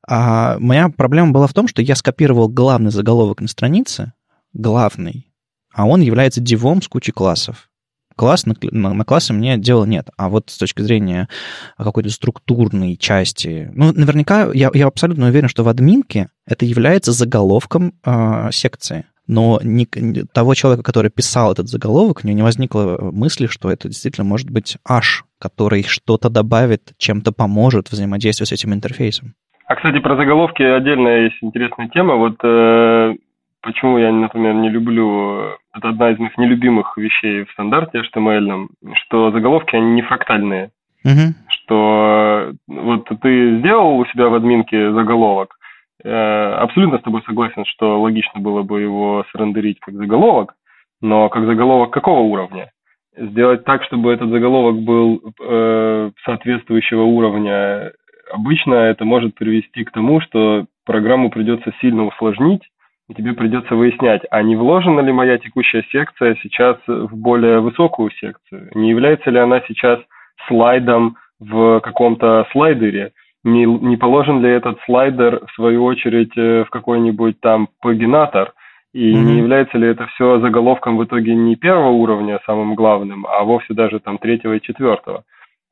А 0.07 0.57
моя 0.59 0.89
проблема 0.89 1.31
была 1.31 1.47
в 1.47 1.53
том, 1.53 1.67
что 1.67 1.81
я 1.81 1.95
скопировал 1.95 2.47
главный 2.47 2.91
заголовок 2.91 3.41
на 3.41 3.47
странице, 3.47 4.13
главный, 4.53 5.27
а 5.73 5.85
он 5.85 6.01
является 6.01 6.39
дивом 6.41 6.81
с 6.81 6.87
кучей 6.87 7.11
классов. 7.11 7.69
Класс 8.15 8.47
на, 8.47 8.55
на, 8.71 8.93
на 8.95 9.05
классы 9.05 9.31
мне 9.31 9.57
дела 9.57 9.85
нет. 9.85 10.09
А 10.17 10.29
вот 10.29 10.49
с 10.49 10.57
точки 10.57 10.81
зрения 10.81 11.29
какой-то 11.77 12.09
структурной 12.09 12.97
части, 12.97 13.69
ну, 13.75 13.91
наверняка 13.93 14.49
я, 14.53 14.71
я 14.73 14.87
абсолютно 14.87 15.27
уверен, 15.27 15.49
что 15.49 15.63
в 15.63 15.69
админке 15.69 16.29
это 16.47 16.65
является 16.65 17.11
заголовком 17.11 17.93
э, 18.03 18.49
секции. 18.51 19.05
Но 19.27 19.59
ни, 19.61 19.85
того 20.31 20.55
человека, 20.55 20.83
который 20.83 21.11
писал 21.11 21.51
этот 21.51 21.67
заголовок, 21.69 22.21
у 22.23 22.27
него 22.27 22.37
не 22.37 22.43
возникло 22.43 22.97
мысли, 23.11 23.45
что 23.45 23.69
это 23.69 23.89
действительно 23.89 24.23
может 24.23 24.49
быть 24.49 24.77
H, 24.89 25.25
который 25.37 25.83
что-то 25.83 26.29
добавит, 26.29 26.93
чем-то 26.97 27.33
поможет 27.33 27.91
взаимодействовать 27.91 28.49
с 28.49 28.53
этим 28.53 28.73
интерфейсом. 28.73 29.35
А, 29.67 29.75
кстати, 29.75 29.99
про 29.99 30.15
заголовки 30.15 30.63
отдельная 30.63 31.23
есть 31.25 31.37
интересная 31.41 31.89
тема. 31.89 32.15
Вот 32.15 32.37
э, 32.41 33.15
почему 33.61 33.97
я, 33.97 34.11
например, 34.13 34.53
не 34.53 34.69
люблю... 34.69 35.57
Это 35.75 35.89
одна 35.89 36.11
из 36.11 36.19
моих 36.19 36.37
нелюбимых 36.37 36.97
вещей 36.97 37.43
в 37.43 37.51
стандарте 37.51 37.99
HTML, 37.99 38.67
что 38.95 39.31
заголовки, 39.31 39.75
они 39.75 39.91
не 39.91 40.01
фрактальные. 40.03 40.71
Угу. 41.03 41.35
Что 41.49 42.53
вот 42.67 43.09
ты 43.21 43.59
сделал 43.59 43.97
у 43.97 44.05
себя 44.05 44.29
в 44.29 44.35
админке 44.35 44.93
заголовок, 44.93 45.55
э, 46.01 46.09
абсолютно 46.09 46.99
с 46.99 47.03
тобой 47.03 47.21
согласен, 47.25 47.65
что 47.65 48.01
логично 48.01 48.39
было 48.39 48.63
бы 48.63 48.79
его 48.79 49.25
срендерить 49.33 49.81
как 49.81 49.95
заголовок, 49.95 50.53
но 51.01 51.27
как 51.27 51.45
заголовок 51.45 51.91
какого 51.91 52.21
уровня? 52.21 52.71
Сделать 53.17 53.65
так, 53.65 53.83
чтобы 53.83 54.13
этот 54.13 54.29
заголовок 54.29 54.77
был 54.81 55.33
э, 55.41 56.11
соответствующего 56.23 57.01
уровня 57.01 57.91
обычно 58.31 58.73
это 58.75 59.05
может 59.05 59.35
привести 59.35 59.83
к 59.83 59.91
тому, 59.91 60.21
что 60.21 60.65
программу 60.85 61.29
придется 61.29 61.73
сильно 61.81 62.05
усложнить, 62.05 62.63
и 63.09 63.13
тебе 63.13 63.33
придется 63.33 63.75
выяснять, 63.75 64.23
а 64.31 64.41
не 64.43 64.55
вложена 64.55 64.99
ли 64.99 65.11
моя 65.13 65.37
текущая 65.37 65.83
секция 65.91 66.35
сейчас 66.41 66.77
в 66.87 67.15
более 67.15 67.59
высокую 67.59 68.11
секцию, 68.11 68.69
не 68.75 68.89
является 68.89 69.29
ли 69.29 69.39
она 69.39 69.61
сейчас 69.67 69.99
слайдом 70.47 71.15
в 71.39 71.79
каком-то 71.79 72.47
слайдере, 72.51 73.13
не, 73.43 73.65
не 73.65 73.95
положен 73.97 74.43
ли 74.43 74.49
этот 74.49 74.77
слайдер, 74.85 75.45
в 75.45 75.51
свою 75.53 75.85
очередь, 75.85 76.37
э, 76.37 76.65
в 76.65 76.69
какой-нибудь 76.69 77.39
там 77.39 77.69
пагинатор, 77.81 78.53
и 78.93 79.13
mm-hmm. 79.13 79.23
не 79.23 79.37
является 79.37 79.77
ли 79.77 79.87
это 79.87 80.07
все 80.07 80.39
заголовком 80.39 80.97
в 80.97 81.03
итоге 81.03 81.35
не 81.35 81.55
первого 81.55 81.91
уровня 81.91 82.39
самым 82.45 82.75
главным, 82.75 83.25
а 83.27 83.43
вовсе 83.43 83.73
даже 83.73 83.99
там 83.99 84.17
третьего 84.17 84.53
и 84.53 84.61
четвертого. 84.61 85.23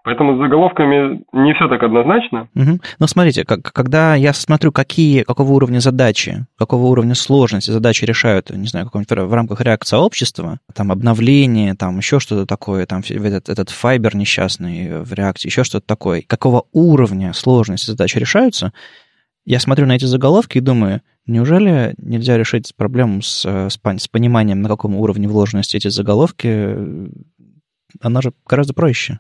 Поэтому 0.06 0.36
с 0.36 0.39
заголовками 0.39 1.24
не 1.34 1.53
все 1.56 1.68
так 1.68 1.82
однозначно. 1.82 2.47
Угу. 2.53 2.80
Ну, 2.99 3.08
смотрите, 3.08 3.43
как, 3.43 3.64
когда 3.74 4.14
я 4.14 4.34
смотрю, 4.34 4.72
какие, 4.72 5.24
какого 5.24 5.51
уровня 5.53 5.80
задачи, 5.80 6.45
какого 6.60 6.86
уровня 6.86 7.16
сложности 7.16 7.72
задачи 7.72 8.06
решают, 8.06 8.51
не 8.51 8.68
знаю, 8.68 8.88
в 8.93 9.34
рамках 9.34 9.62
реакции 9.62 9.95
сообщества, 9.95 10.60
там 10.76 10.91
обновление, 10.91 11.74
там 11.74 11.97
еще 11.97 12.20
что-то 12.20 12.45
такое, 12.45 12.86
там 12.86 13.01
этот, 13.10 13.49
этот 13.49 13.72
файбер 13.72 14.16
несчастный 14.16 15.01
в 15.01 15.12
реакции, 15.14 15.47
еще 15.47 15.64
что-то 15.64 15.88
такое, 15.88 16.22
какого 16.22 16.66
уровня 16.72 17.34
сложности 17.34 17.88
задачи 17.88 18.20
решаются, 18.20 18.74
я 19.43 19.60
смотрю 19.60 19.88
на 19.88 19.95
эти 19.95 20.06
заголовки 20.06 20.60
и 20.60 20.62
думаю, 20.62 21.01
Неужели 21.28 21.95
нельзя 21.97 22.38
решить 22.38 22.76
проблему 22.76 23.24
с, 23.24 23.43
э, 23.45 23.70
с, 23.70 23.80
с 23.82 24.08
пониманием, 24.08 24.62
на 24.62 24.70
каком 24.70 24.95
уровне 24.95 25.28
вложенности 25.28 25.76
эти 25.76 25.88
заголовки? 25.88 26.78
Она 27.99 28.22
же 28.22 28.32
гораздо 28.47 28.76
проще. 28.76 29.20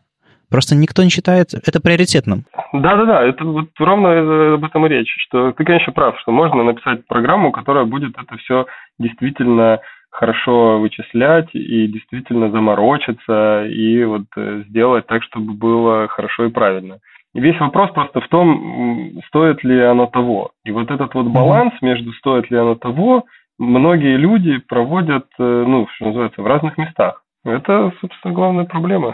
Просто 0.49 0.75
никто 0.75 1.03
не 1.03 1.09
считает 1.09 1.53
это 1.53 1.81
приоритетным. 1.81 2.43
Да-да-да, 2.73 3.23
это 3.23 3.43
вот 3.45 3.69
ровно 3.79 4.53
об 4.55 4.63
этом 4.63 4.85
и 4.85 4.89
речь, 4.89 5.13
что 5.27 5.51
ты, 5.51 5.63
конечно, 5.63 5.93
прав, 5.93 6.19
что 6.19 6.31
можно 6.31 6.63
написать 6.63 7.05
программу, 7.07 7.51
которая 7.51 7.85
будет 7.85 8.17
это 8.17 8.37
все 8.37 8.65
действительно 8.99 9.79
хорошо 10.15 10.79
вычислять 10.79 11.49
и 11.53 11.87
действительно 11.87 12.49
заморочиться 12.49 13.65
и 13.65 14.03
вот 14.05 14.23
э, 14.37 14.63
сделать 14.69 15.05
так, 15.07 15.23
чтобы 15.23 15.53
было 15.53 16.07
хорошо 16.07 16.45
и 16.45 16.49
правильно. 16.49 16.99
И 17.33 17.41
весь 17.41 17.59
вопрос 17.59 17.91
просто 17.91 18.21
в 18.21 18.27
том, 18.29 19.19
стоит 19.27 19.61
ли 19.65 19.81
оно 19.81 20.07
того. 20.07 20.51
И 20.63 20.71
вот 20.71 20.89
этот 20.89 21.13
вот 21.13 21.27
баланс 21.27 21.73
между 21.81 22.13
стоит 22.13 22.49
ли 22.49 22.57
оно 22.57 22.75
того, 22.75 23.25
многие 23.59 24.15
люди 24.15 24.57
проводят, 24.57 25.25
э, 25.37 25.43
ну, 25.67 25.85
что 25.95 26.05
называется, 26.05 26.41
в 26.41 26.47
разных 26.47 26.77
местах. 26.77 27.21
Это, 27.43 27.91
собственно, 27.99 28.33
главная 28.33 28.65
проблема. 28.65 29.13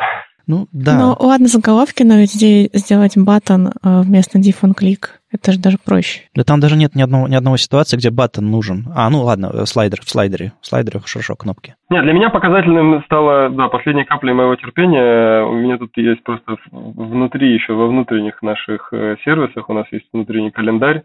Ну, 0.51 0.67
да. 0.73 0.99
Ну, 0.99 1.15
ладно, 1.25 1.47
заголовки, 1.47 2.03
но 2.03 2.15
ведь 2.15 2.33
сделать 2.33 3.17
батон 3.17 3.67
э, 3.67 4.01
вместо 4.01 4.37
diff 4.37 4.61
click, 4.77 5.21
это 5.31 5.53
же 5.53 5.59
даже 5.59 5.77
проще. 5.77 6.23
Да 6.35 6.43
там 6.43 6.59
даже 6.59 6.75
нет 6.75 6.93
ни, 6.93 7.01
одного, 7.01 7.29
ни 7.29 7.35
одного 7.35 7.55
ситуации, 7.55 7.95
где 7.95 8.09
батон 8.09 8.51
нужен. 8.51 8.87
А, 8.93 9.09
ну 9.09 9.23
ладно, 9.23 9.49
э, 9.53 9.65
слайдер, 9.65 10.01
в 10.01 10.09
слайдере. 10.09 10.51
В 10.59 10.67
слайдере 10.67 10.99
хорошо, 10.99 11.35
кнопки. 11.37 11.75
Нет, 11.89 12.03
для 12.03 12.11
меня 12.11 12.29
показательным 12.29 13.01
стало, 13.05 13.49
да, 13.49 13.69
последней 13.69 14.03
каплей 14.03 14.33
моего 14.33 14.57
терпения. 14.57 15.45
У 15.45 15.53
меня 15.53 15.77
тут 15.77 15.91
есть 15.95 16.21
просто 16.23 16.57
внутри, 16.73 17.53
еще 17.53 17.71
во 17.71 17.87
внутренних 17.87 18.41
наших 18.41 18.89
э, 18.91 19.15
сервисах, 19.23 19.69
у 19.69 19.73
нас 19.73 19.85
есть 19.91 20.07
внутренний 20.11 20.51
календарь, 20.51 21.03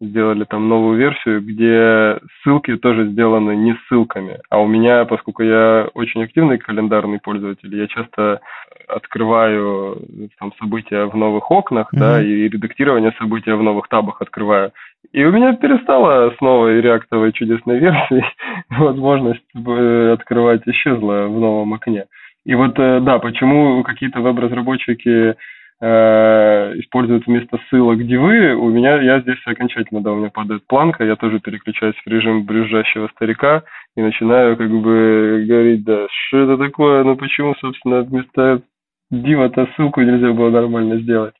сделали 0.00 0.44
там 0.44 0.68
новую 0.68 0.98
версию, 0.98 1.42
где 1.42 2.18
ссылки 2.42 2.76
тоже 2.76 3.08
сделаны 3.08 3.56
не 3.56 3.76
ссылками. 3.88 4.38
А 4.50 4.60
у 4.60 4.66
меня, 4.66 5.04
поскольку 5.04 5.42
я 5.42 5.88
очень 5.94 6.22
активный 6.22 6.58
календарный 6.58 7.18
пользователь, 7.18 7.74
я 7.74 7.86
часто 7.86 8.40
открываю 8.88 9.98
там 10.38 10.52
события 10.60 11.06
в 11.06 11.16
новых 11.16 11.50
окнах, 11.50 11.92
mm-hmm. 11.92 11.98
да, 11.98 12.22
и 12.22 12.48
редактирование 12.48 13.12
события 13.18 13.54
в 13.54 13.62
новых 13.62 13.88
табах 13.88 14.20
открываю. 14.20 14.72
И 15.12 15.24
у 15.24 15.32
меня 15.32 15.54
перестала 15.54 16.30
с 16.30 16.40
новой 16.40 16.80
реактовой 16.80 17.32
чудесной 17.32 17.78
версией 17.78 18.24
возможность 18.70 19.44
э, 19.54 20.12
открывать 20.12 20.62
исчезла 20.66 21.26
в 21.26 21.38
новом 21.38 21.74
окне. 21.74 22.04
И 22.44 22.54
вот, 22.54 22.78
э, 22.78 23.00
да, 23.00 23.18
почему 23.18 23.82
какие-то 23.82 24.20
веб-разработчики 24.20 25.36
Э, 25.78 26.72
используют 26.76 27.26
вместо 27.26 27.58
ссылок 27.68 28.02
дивы, 28.06 28.54
у 28.54 28.70
меня, 28.70 28.98
я 29.02 29.20
здесь 29.20 29.36
окончательно, 29.44 30.00
да, 30.00 30.12
у 30.12 30.16
меня 30.16 30.30
падает 30.30 30.66
планка, 30.66 31.04
я 31.04 31.16
тоже 31.16 31.38
переключаюсь 31.38 31.96
в 31.96 32.08
режим 32.08 32.46
брюзжащего 32.46 33.08
старика 33.08 33.62
и 33.94 34.00
начинаю 34.00 34.56
как 34.56 34.70
бы 34.70 35.44
говорить, 35.46 35.84
да, 35.84 36.06
что 36.08 36.38
это 36.38 36.56
такое, 36.56 37.04
ну 37.04 37.14
почему, 37.16 37.54
собственно, 37.60 38.00
вместо 38.00 38.62
дива-то 39.10 39.68
ссылку 39.76 40.00
нельзя 40.00 40.32
было 40.32 40.48
нормально 40.48 40.98
сделать. 41.00 41.34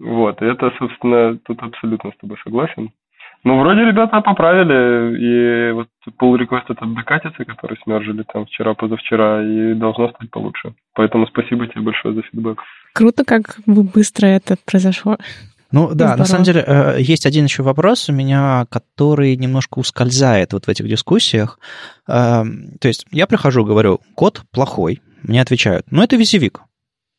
Вот, 0.00 0.42
это, 0.42 0.72
собственно, 0.76 1.38
тут 1.38 1.62
абсолютно 1.62 2.10
с 2.10 2.16
тобой 2.16 2.36
согласен. 2.42 2.90
Ну, 3.44 3.60
вроде 3.60 3.84
ребята 3.84 4.20
поправили, 4.20 5.70
и 5.70 5.72
вот 5.72 5.88
pull 6.20 6.36
request 6.36 6.64
этот 6.68 6.92
докатится, 6.94 7.44
который 7.44 7.78
смержили 7.84 8.24
там 8.24 8.46
вчера-позавчера, 8.46 9.44
и 9.44 9.74
должно 9.74 10.08
стать 10.08 10.30
получше. 10.30 10.74
Поэтому 10.94 11.28
спасибо 11.28 11.68
тебе 11.68 11.82
большое 11.82 12.14
за 12.14 12.22
фидбэк. 12.22 12.60
Круто, 12.98 13.24
как 13.24 13.60
быстро 13.64 14.26
это 14.26 14.56
произошло. 14.64 15.18
Ну 15.70 15.86
да, 15.90 15.94
Здорово. 15.94 16.16
на 16.16 16.24
самом 16.24 16.42
деле 16.42 16.64
э, 16.66 16.96
есть 16.98 17.26
один 17.26 17.44
еще 17.44 17.62
вопрос 17.62 18.08
у 18.08 18.12
меня, 18.12 18.66
который 18.70 19.36
немножко 19.36 19.78
ускользает 19.78 20.52
вот 20.52 20.66
в 20.66 20.68
этих 20.68 20.88
дискуссиях. 20.88 21.60
Эм, 22.08 22.76
то 22.80 22.88
есть 22.88 23.06
я 23.12 23.28
прихожу, 23.28 23.64
говорю, 23.64 24.00
код 24.16 24.42
плохой, 24.50 25.00
мне 25.22 25.40
отвечают, 25.40 25.86
ну 25.92 26.02
это 26.02 26.16
визивик. 26.16 26.62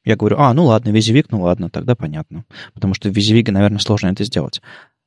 Я 0.04 0.18
говорю, 0.18 0.36
а, 0.40 0.54
ну 0.54 0.66
ладно, 0.66 0.90
визивик, 0.90 1.32
ну 1.32 1.44
ладно, 1.44 1.70
тогда 1.70 1.96
понятно. 1.96 2.44
Потому 2.74 2.94
что 2.94 3.08
в 3.08 3.16
визивике, 3.16 3.54
наверное, 3.54 3.80
сложно 3.80 4.08
это 4.08 4.26
сделать. 4.26 4.62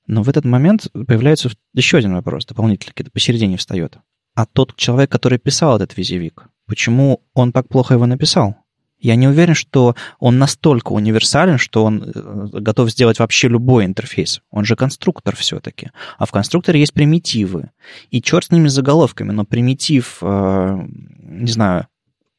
Но 0.06 0.22
в 0.22 0.30
этот 0.30 0.46
момент 0.46 0.86
появляется 1.06 1.50
еще 1.74 1.98
один 1.98 2.14
вопрос, 2.14 2.46
дополнительный, 2.46 2.94
где-то 2.96 3.10
посередине 3.10 3.58
встает. 3.58 3.98
А 4.34 4.46
тот 4.46 4.74
человек, 4.76 5.12
который 5.12 5.38
писал 5.38 5.76
этот 5.76 5.98
визивик, 5.98 6.44
почему 6.66 7.20
он 7.34 7.52
так 7.52 7.68
плохо 7.68 7.92
его 7.92 8.06
написал? 8.06 8.56
Я 9.02 9.16
не 9.16 9.26
уверен, 9.26 9.54
что 9.54 9.96
он 10.20 10.38
настолько 10.38 10.92
универсален, 10.92 11.58
что 11.58 11.84
он 11.84 12.04
э, 12.04 12.60
готов 12.60 12.88
сделать 12.88 13.18
вообще 13.18 13.48
любой 13.48 13.84
интерфейс. 13.84 14.40
Он 14.52 14.64
же 14.64 14.76
конструктор 14.76 15.34
все-таки. 15.34 15.90
А 16.18 16.24
в 16.24 16.30
конструкторе 16.30 16.78
есть 16.78 16.94
примитивы. 16.94 17.70
И 18.10 18.22
черт 18.22 18.46
с 18.46 18.50
ними 18.52 18.68
заголовками, 18.68 19.32
но 19.32 19.44
примитив, 19.44 20.18
э, 20.22 20.86
не 21.18 21.50
знаю, 21.50 21.88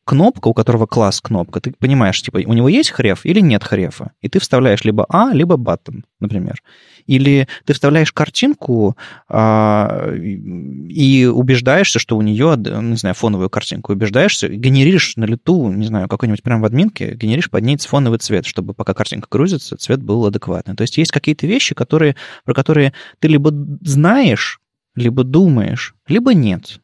кнопка, 0.05 0.47
у 0.47 0.53
которого 0.53 0.85
класс 0.85 1.19
кнопка, 1.19 1.59
ты 1.59 1.73
понимаешь, 1.77 2.21
типа, 2.21 2.37
у 2.45 2.53
него 2.53 2.69
есть 2.69 2.91
хреф 2.91 3.25
или 3.25 3.41
нет 3.41 3.63
хрефа, 3.63 4.11
и 4.21 4.29
ты 4.29 4.39
вставляешь 4.39 4.83
либо 4.85 5.05
А, 5.09 5.33
либо 5.33 5.55
button, 5.55 6.03
например. 6.21 6.61
Или 7.07 7.47
ты 7.65 7.73
вставляешь 7.73 8.11
картинку 8.11 8.97
а, 9.27 10.11
и 10.13 11.25
убеждаешься, 11.25 11.99
что 11.99 12.17
у 12.17 12.21
нее, 12.21 12.55
не 12.57 12.95
знаю, 12.95 13.15
фоновую 13.15 13.49
картинку, 13.49 13.93
убеждаешься, 13.93 14.47
генеришь 14.47 15.15
на 15.17 15.25
лету, 15.25 15.71
не 15.71 15.85
знаю, 15.85 16.07
какой-нибудь 16.07 16.43
прям 16.43 16.61
в 16.61 16.65
админке, 16.65 17.15
генеришь 17.15 17.49
под 17.49 17.63
ней 17.63 17.77
фоновый 17.77 18.19
цвет, 18.19 18.45
чтобы 18.45 18.73
пока 18.73 18.93
картинка 18.93 19.27
грузится, 19.29 19.77
цвет 19.77 20.01
был 20.01 20.25
адекватный. 20.25 20.75
То 20.75 20.83
есть 20.83 20.97
есть 20.97 21.11
какие-то 21.11 21.47
вещи, 21.47 21.75
которые, 21.75 22.15
про 22.45 22.53
которые 22.53 22.93
ты 23.19 23.27
либо 23.27 23.51
знаешь, 23.81 24.59
либо 24.95 25.23
думаешь, 25.23 25.95
либо 26.07 26.33
нет. 26.33 26.79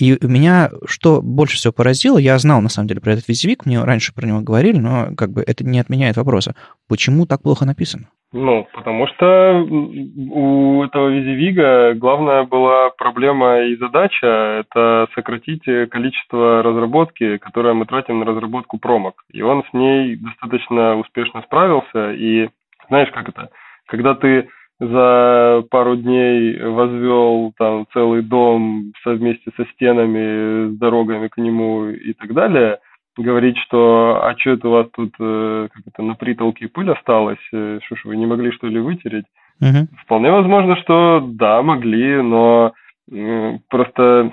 И 0.00 0.18
меня 0.22 0.70
что 0.86 1.20
больше 1.22 1.56
всего 1.56 1.72
поразило, 1.72 2.18
я 2.18 2.38
знал 2.38 2.60
на 2.60 2.68
самом 2.68 2.88
деле 2.88 3.00
про 3.00 3.12
этот 3.12 3.28
визивик, 3.28 3.66
мне 3.66 3.82
раньше 3.82 4.14
про 4.14 4.26
него 4.26 4.40
говорили, 4.40 4.78
но 4.78 5.14
как 5.16 5.30
бы 5.30 5.42
это 5.46 5.64
не 5.64 5.78
отменяет 5.78 6.16
вопроса. 6.16 6.54
Почему 6.88 7.26
так 7.26 7.42
плохо 7.42 7.66
написано? 7.66 8.08
Ну, 8.32 8.66
потому 8.72 9.08
что 9.08 9.66
у 9.66 10.84
этого 10.84 11.08
визивига 11.08 11.94
главная 11.94 12.44
была 12.44 12.90
проблема 12.90 13.62
и 13.62 13.76
задача– 13.76 14.26
это 14.60 15.08
сократить 15.16 15.64
количество 15.90 16.62
разработки, 16.62 17.38
которое 17.38 17.74
мы 17.74 17.86
тратим 17.86 18.20
на 18.20 18.26
разработку 18.26 18.78
промок. 18.78 19.24
И 19.32 19.42
он 19.42 19.64
с 19.68 19.72
ней 19.72 20.16
достаточно 20.16 20.96
успешно 20.96 21.42
справился. 21.42 22.12
И 22.12 22.48
знаешь, 22.88 23.10
как 23.12 23.28
это? 23.28 23.50
Когда 23.86 24.14
ты 24.14 24.48
за 24.80 25.62
пару 25.70 25.96
дней 25.96 26.58
возвел 26.58 27.52
там 27.58 27.86
целый 27.92 28.22
дом 28.22 28.92
совместе 29.04 29.50
со 29.56 29.64
стенами, 29.66 30.70
с 30.70 30.78
дорогами 30.78 31.28
к 31.28 31.36
нему 31.36 31.88
и 31.88 32.14
так 32.14 32.32
далее, 32.32 32.78
говорить, 33.16 33.58
что 33.58 34.20
а 34.22 34.34
что 34.38 34.50
это 34.50 34.68
у 34.68 34.72
вас 34.72 34.86
тут 34.94 35.12
э, 35.20 35.68
как 35.70 35.82
это 35.86 36.02
на 36.02 36.14
притолке 36.14 36.68
пыль 36.68 36.90
осталась, 36.90 37.38
э, 37.52 37.80
что 37.84 37.96
ж 37.96 38.04
вы 38.06 38.16
не 38.16 38.24
могли 38.24 38.50
что 38.52 38.68
ли 38.68 38.80
вытереть? 38.80 39.26
Uh-huh. 39.62 39.86
Вполне 40.04 40.30
возможно, 40.30 40.76
что 40.76 41.22
да, 41.26 41.60
могли, 41.60 42.22
но 42.22 42.72
э, 43.12 43.58
просто 43.68 44.32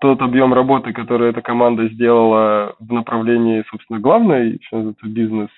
тот 0.00 0.22
объем 0.22 0.54
работы, 0.54 0.92
который 0.92 1.30
эта 1.30 1.42
команда 1.42 1.88
сделала 1.88 2.76
в 2.78 2.92
направлении, 2.92 3.64
собственно, 3.68 3.98
главной, 3.98 4.60
бизнес 5.02 5.48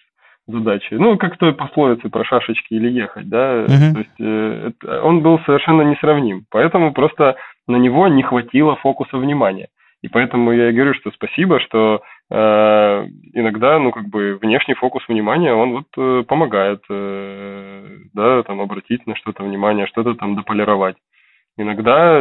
задачи. 0.46 0.94
Ну, 0.94 1.16
как 1.16 1.34
в 1.34 1.38
той 1.38 1.54
пословице 1.54 2.08
про 2.08 2.24
шашечки 2.24 2.74
или 2.74 2.90
ехать, 2.90 3.28
да. 3.28 3.64
Uh-huh. 3.64 3.92
То 3.92 3.98
есть 3.98 4.20
э, 4.20 4.70
это, 4.70 5.02
он 5.02 5.22
был 5.22 5.38
совершенно 5.40 5.82
несравним. 5.82 6.44
Поэтому 6.50 6.92
просто 6.92 7.36
на 7.66 7.76
него 7.76 8.08
не 8.08 8.22
хватило 8.22 8.76
фокуса 8.76 9.16
внимания. 9.16 9.68
И 10.02 10.08
поэтому 10.08 10.52
я 10.52 10.68
и 10.68 10.72
говорю, 10.74 10.92
что 10.92 11.10
спасибо, 11.12 11.60
что 11.60 12.02
э, 12.30 12.36
иногда, 13.32 13.78
ну, 13.78 13.90
как 13.90 14.08
бы 14.08 14.38
внешний 14.40 14.74
фокус 14.74 15.02
внимания, 15.08 15.54
он 15.54 15.72
вот 15.72 15.86
э, 15.96 16.24
помогает, 16.28 16.82
э, 16.90 17.86
да, 18.12 18.42
там 18.42 18.60
обратить 18.60 19.06
на 19.06 19.16
что-то 19.16 19.42
внимание, 19.42 19.86
что-то 19.86 20.12
там 20.14 20.36
дополировать. 20.36 20.96
Иногда, 21.56 22.20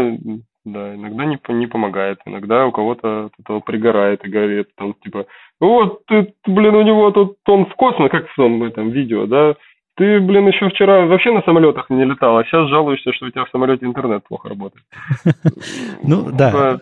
да, 0.66 0.96
иногда 0.96 1.26
не, 1.26 1.40
не 1.50 1.68
помогает, 1.68 2.20
иногда 2.26 2.66
у 2.66 2.72
кого-то 2.72 3.26
от 3.26 3.34
этого 3.40 3.60
пригорает 3.60 4.24
и 4.24 4.30
говорит, 4.30 4.70
там, 4.76 4.94
типа, 5.04 5.26
вот, 5.60 6.06
ты, 6.06 6.34
блин, 6.46 6.76
у 6.76 6.82
него 6.82 7.12
тут 7.12 7.38
он 7.48 7.66
в 7.66 7.76
космос, 7.76 8.10
как 8.12 8.30
в 8.30 8.36
том 8.36 8.64
этом 8.64 8.90
видео, 8.90 9.26
да, 9.26 9.56
ты, 9.96 10.20
блин, 10.20 10.48
еще 10.48 10.70
вчера 10.70 11.06
вообще 11.06 11.32
на 11.32 11.42
самолетах 11.44 11.90
не 11.90 12.06
летал, 12.06 12.38
а 12.38 12.44
сейчас 12.44 12.68
жалуешься, 12.70 13.14
что 13.14 13.28
у 13.28 13.30
тебя 13.30 13.46
в 13.46 13.50
самолете 13.50 13.86
интернет 13.86 14.24
плохо 14.28 14.50
работает. 14.50 14.86
Ну, 16.04 16.32
да. 16.32 16.80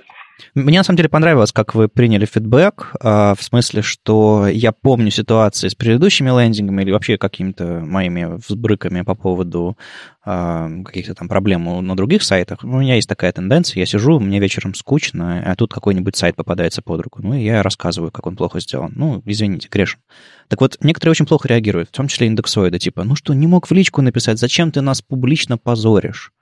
Мне 0.56 0.80
на 0.80 0.84
самом 0.84 0.98
деле 0.98 1.10
понравилось, 1.10 1.52
как 1.52 1.76
вы 1.76 1.88
приняли 1.88 2.26
фидбэк, 2.26 2.96
а, 3.00 3.36
в 3.36 3.44
смысле, 3.44 3.82
что 3.82 4.48
я 4.48 4.72
помню 4.72 5.12
ситуации 5.12 5.68
с 5.68 5.76
предыдущими 5.76 6.30
лендингами 6.30 6.82
или 6.82 6.92
вообще 6.92 7.18
какими-то 7.18 7.82
моими 7.86 8.38
взбрыками 8.38 9.02
по 9.02 9.16
поводу 9.16 9.78
а, 10.26 10.70
каких-то 10.84 11.16
там 11.16 11.28
проблем 11.28 11.86
на 11.86 11.96
других 11.96 12.24
сайтах. 12.24 12.64
У 12.64 12.68
меня 12.68 12.96
есть 12.96 13.08
такая 13.08 13.32
тенденция, 13.32 13.80
я 13.80 13.86
сижу, 13.86 14.20
мне 14.20 14.40
вечером 14.40 14.74
скучно, 14.74 15.42
а 15.46 15.56
тут 15.56 15.74
какой-нибудь 15.74 16.16
сайт 16.16 16.36
попадается 16.36 16.82
под 16.82 17.02
руку, 17.02 17.22
ну 17.22 17.34
и 17.34 17.44
я 17.44 17.64
рассказываю, 17.64 18.12
как 18.12 18.28
он 18.28 18.36
плохо 18.36 18.60
сделан. 18.60 18.94
Ну, 18.96 19.22
извините, 19.26 19.68
грешен. 19.72 20.00
Так 20.48 20.62
вот, 20.62 20.78
некоторые 20.82 21.12
очень 21.12 21.26
плохо 21.26 21.48
реагируют, 21.48 21.90
в 21.90 21.94
том 21.94 22.08
числе 22.08 22.28
индексоиды, 22.28 22.78
типа, 22.78 23.04
ну 23.04 23.16
что, 23.16 23.34
не 23.34 23.48
мог 23.48 23.70
в 23.70 23.72
личку 23.72 24.02
написать, 24.02 24.40
зачем 24.40 24.72
ты 24.72 24.82
нас 24.82 25.02
публично 25.02 25.58
позоришь? 25.58 26.34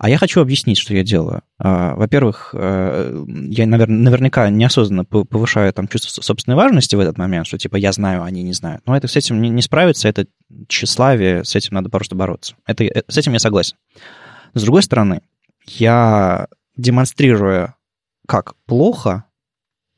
А 0.00 0.08
я 0.08 0.16
хочу 0.16 0.40
объяснить, 0.40 0.78
что 0.78 0.94
я 0.94 1.02
делаю. 1.02 1.42
А, 1.58 1.94
во-первых, 1.94 2.54
э, 2.54 3.24
я, 3.50 3.66
наверняка 3.66 4.48
неосознанно 4.48 5.04
повышаю 5.04 5.70
там 5.74 5.88
чувство 5.88 6.22
собственной 6.22 6.56
важности 6.56 6.96
в 6.96 7.00
этот 7.00 7.18
момент, 7.18 7.46
что 7.46 7.58
типа 7.58 7.76
я 7.76 7.92
знаю, 7.92 8.22
а 8.22 8.24
они 8.24 8.42
не 8.42 8.54
знают. 8.54 8.80
Но 8.86 8.96
это 8.96 9.08
с 9.08 9.16
этим 9.16 9.42
не, 9.42 9.50
не 9.50 9.60
справиться, 9.60 10.08
это 10.08 10.24
тщеславие, 10.68 11.44
с 11.44 11.54
этим 11.54 11.74
надо 11.74 11.90
просто 11.90 12.14
бороться. 12.14 12.54
Это, 12.66 12.82
э, 12.84 13.02
с 13.08 13.18
этим 13.18 13.34
я 13.34 13.38
согласен. 13.38 13.76
С 14.54 14.62
другой 14.62 14.82
стороны, 14.82 15.20
я 15.66 16.48
демонстрируя, 16.78 17.74
как 18.26 18.54
плохо, 18.64 19.24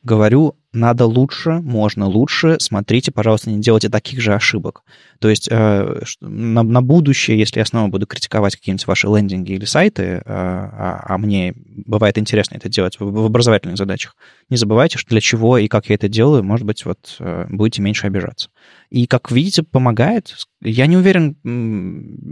говорю 0.03 0.57
надо 0.73 1.07
лучше, 1.07 1.61
можно 1.61 2.07
лучше, 2.07 2.57
смотрите, 2.59 3.13
пожалуйста, 3.13 3.51
не 3.51 3.61
делайте 3.61 3.89
таких 3.89 4.21
же 4.21 4.35
ошибок. 4.35 4.83
То 5.19 5.29
есть 5.29 5.49
э, 5.51 6.01
на, 6.21 6.63
на 6.63 6.83
будущее, 6.83 7.39
если 7.39 7.59
я 7.59 7.67
снова 7.67 7.89
буду 7.89 8.07
критиковать 8.07 8.57
какие-нибудь 8.57 8.87
ваши 8.87 9.07
лендинги 9.07 9.53
или 9.53 9.67
сайты, 9.67 10.03
э, 10.03 10.23
а, 10.27 11.05
а 11.07 11.19
мне 11.19 11.55
бывает 11.55 12.17
интересно 12.17 12.57
это 12.57 12.69
делать 12.69 12.99
в, 12.99 13.05
в 13.05 13.27
образовательных 13.27 13.77
задачах, 13.77 14.17
не 14.49 14.57
забывайте, 14.57 14.99
что 14.99 15.11
для 15.11 15.21
чего 15.21 15.59
и 15.59 15.69
как 15.69 15.89
я 15.91 15.95
это 15.95 16.09
делаю, 16.09 16.43
может 16.43 16.67
быть, 16.67 16.85
вот 16.87 17.17
э, 17.19 17.47
будете 17.51 17.83
меньше 17.83 18.07
обижаться. 18.07 18.49
И, 18.93 19.07
как 19.07 19.31
видите, 19.31 19.63
помогает. 19.63 20.35
Я 20.61 20.87
не 20.87 20.99
уверен, 20.99 21.35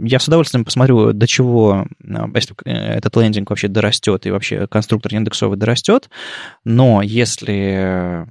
я 0.05 0.19
с 0.19 0.27
удовольствием 0.27 0.63
посмотрю, 0.63 1.11
до 1.11 1.25
чего, 1.25 1.87
если 2.35 2.55
этот 2.65 3.17
лендинг 3.17 3.49
вообще 3.49 3.67
дорастет 3.67 4.27
и 4.27 4.31
вообще 4.31 4.67
конструктор 4.67 5.11
индексовый 5.15 5.57
дорастет, 5.57 6.11
но 6.63 7.01
если 7.01 8.27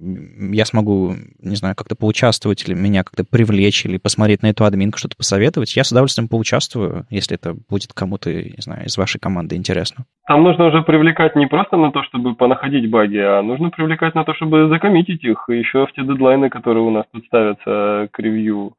я 0.00 0.64
смогу, 0.64 1.14
не 1.40 1.56
знаю, 1.56 1.74
как-то 1.76 1.94
поучаствовать 1.94 2.66
или 2.66 2.74
меня 2.74 3.04
как-то 3.04 3.24
привлечь 3.24 3.84
или 3.84 3.98
посмотреть 3.98 4.42
на 4.42 4.48
эту 4.48 4.64
админку, 4.64 4.98
что-то 4.98 5.16
посоветовать, 5.16 5.76
я 5.76 5.84
с 5.84 5.92
удовольствием 5.92 6.28
поучаствую, 6.28 7.06
если 7.10 7.36
это 7.36 7.54
будет 7.68 7.92
кому-то, 7.92 8.32
не 8.32 8.60
знаю, 8.60 8.86
из 8.86 8.96
вашей 8.96 9.20
команды 9.20 9.56
интересно. 9.56 10.04
Там 10.26 10.42
нужно 10.42 10.66
уже 10.66 10.82
привлекать 10.82 11.36
не 11.36 11.46
просто 11.46 11.76
на 11.76 11.92
то, 11.92 12.02
чтобы 12.04 12.34
понаходить 12.34 12.90
баги, 12.90 13.18
а 13.18 13.42
нужно 13.42 13.70
привлекать 13.70 14.14
на 14.14 14.24
то, 14.24 14.34
чтобы 14.34 14.68
закоммитить 14.68 15.24
их 15.24 15.44
еще 15.48 15.86
в 15.86 15.92
те 15.92 16.02
дедлайны, 16.02 16.48
которые 16.50 16.84
у 16.84 16.90
нас 16.90 17.04
тут 17.12 17.24
ставятся 17.26 18.08
к 18.10 18.18
ревью. 18.18 18.74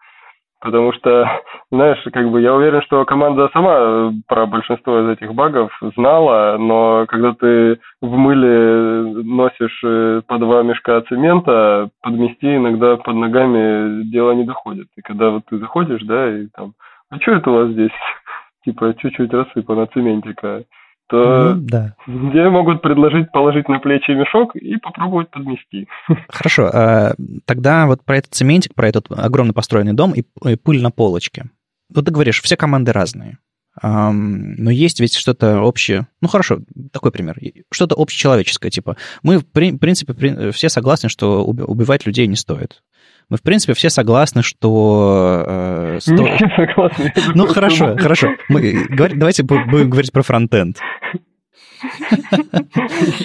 Потому 0.62 0.94
что, 0.94 1.28
знаешь, 1.72 1.98
как 2.14 2.30
бы 2.30 2.40
я 2.40 2.54
уверен, 2.54 2.84
что 2.84 3.04
команда 3.04 3.50
сама 3.52 4.14
про 4.28 4.46
большинство 4.46 5.00
из 5.00 5.10
этих 5.10 5.34
багов 5.34 5.72
знала, 5.96 6.58
но 6.60 7.06
когда 7.08 7.34
ты 7.34 7.80
в 8.00 8.16
мыле 8.16 9.24
носишь 9.24 9.82
э, 9.84 10.22
по 10.28 10.38
два 10.38 10.62
мешка 10.62 11.02
цемента, 11.02 11.90
подмести 12.04 12.56
иногда 12.56 12.96
под 12.98 13.16
ногами 13.16 14.04
дело 14.12 14.34
не 14.34 14.44
доходит. 14.44 14.88
И 14.98 15.02
когда 15.02 15.32
вот 15.32 15.46
ты 15.50 15.58
заходишь, 15.58 16.04
да, 16.04 16.30
и 16.30 16.46
там, 16.56 16.74
а 17.10 17.20
что 17.20 17.32
это 17.32 17.50
у 17.50 17.56
вас 17.56 17.70
здесь? 17.70 17.92
Типа 18.64 18.94
чуть-чуть 18.94 19.34
рассыпано 19.34 19.88
цементика 19.88 20.64
то 21.12 21.56
ну, 21.56 21.62
да. 21.62 21.96
где 22.08 22.50
могут 22.50 22.82
предложить 22.82 23.32
положить 23.34 23.68
на 23.68 23.80
плечи 23.80 24.12
мешок 24.12 24.56
и 24.56 24.78
попробовать 24.78 25.30
подмести. 25.30 25.90
Хорошо, 26.30 26.70
а 26.74 27.14
тогда 27.46 27.86
вот 27.86 28.04
про 28.06 28.18
этот 28.18 28.34
цементик, 28.34 28.74
про 28.74 28.88
этот 28.88 29.08
огромно 29.12 29.52
построенный 29.52 29.94
дом 29.94 30.14
и 30.14 30.24
пыль 30.56 30.82
на 30.82 30.90
полочке. 30.90 31.50
Вот 31.94 32.06
ты 32.06 32.12
говоришь, 32.12 32.42
все 32.42 32.56
команды 32.56 32.94
разные. 32.94 33.40
Но 33.84 34.72
есть 34.72 35.00
ведь 35.02 35.16
что-то 35.16 35.62
общее. 35.62 36.08
Ну 36.22 36.30
хорошо, 36.30 36.60
такой 36.92 37.12
пример. 37.12 37.38
Что-то 37.72 37.96
общечеловеческое, 37.96 38.72
типа 38.72 38.96
мы 39.22 39.40
в 39.40 39.46
принципе 39.46 40.52
все 40.52 40.70
согласны, 40.70 41.10
что 41.10 41.44
убивать 41.44 42.06
людей 42.06 42.28
не 42.28 42.36
стоит. 42.38 42.84
Мы, 43.32 43.38
в 43.38 43.44
принципе, 43.44 43.74
все 43.74 43.90
согласны, 43.90 44.44
что... 44.44 45.46
Э, 45.48 45.98
сто... 46.02 46.12
Не 46.16 46.36
все 46.36 46.50
согласны. 46.54 47.14
Ну, 47.34 47.48
хорошо, 47.48 47.96
хорошо. 47.98 48.36
Мы. 48.50 48.88
Давайте 48.90 49.44
будем 49.44 49.90
говорить 49.90 50.12
про 50.12 50.22
фронтенд. 50.22 50.78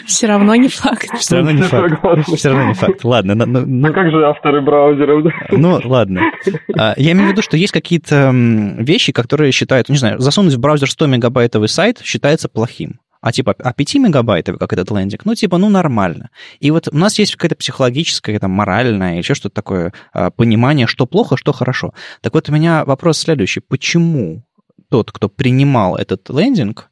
Все 0.07 0.29
равно 0.29 0.55
не 0.55 0.69
факт. 0.69 1.11
Все 1.19 1.37
равно 1.37 1.51
не 1.51 1.63
факт. 1.63 2.01
Все 2.37 2.51
равно 2.51 2.69
не 2.69 2.75
факт. 2.75 3.05
Ладно. 3.05 3.35
Ну, 3.35 3.67
ну, 3.67 3.89
а 3.89 3.93
как 3.93 4.11
же 4.13 4.25
авторы 4.25 4.63
браузеров? 4.63 5.25
Ну, 5.51 5.81
ладно. 5.85 6.23
А, 6.79 6.95
я 6.97 7.11
имею 7.11 7.27
в 7.27 7.33
виду, 7.33 7.43
что 7.43 7.57
есть 7.57 7.73
какие-то 7.73 8.31
вещи, 8.33 9.13
которые 9.13 9.51
считают, 9.51 9.89
не 9.89 9.99
знаю, 9.99 10.21
засунуть 10.21 10.55
в 10.55 10.61
браузер 10.61 10.89
100 10.89 11.07
мегабайтовый 11.07 11.69
сайт 11.69 12.01
считается 12.05 12.49
плохим. 12.49 13.01
А 13.27 13.33
типа, 13.33 13.57
а 13.59 13.72
5 13.72 13.95
мегабайтов, 13.97 14.57
как 14.57 14.72
этот 14.72 14.89
лендинг, 14.93 15.24
ну, 15.24 15.35
типа, 15.35 15.59
ну, 15.59 15.68
нормально. 15.68 16.31
И 16.61 16.70
вот 16.70 16.87
у 16.93 16.97
нас 16.97 17.18
есть 17.18 17.33
какая-то 17.35 17.57
психологическая, 17.57 18.39
там, 18.39 18.53
моральная 18.53 19.14
или 19.14 19.18
еще 19.18 19.35
что-то 19.35 19.57
такое 19.57 19.93
а, 20.12 20.31
понимание, 20.31 20.87
что 20.87 21.07
плохо, 21.07 21.37
что 21.37 21.53
хорошо. 21.53 21.93
Так 22.20 22.35
вот, 22.35 22.49
у 22.49 22.53
меня 22.53 22.85
вопрос 22.85 23.18
следующий. 23.18 23.59
Почему 23.59 24.45
тот, 24.91 25.11
кто 25.11 25.29
принимал 25.29 25.97
этот 25.97 26.31
лендинг, 26.31 26.89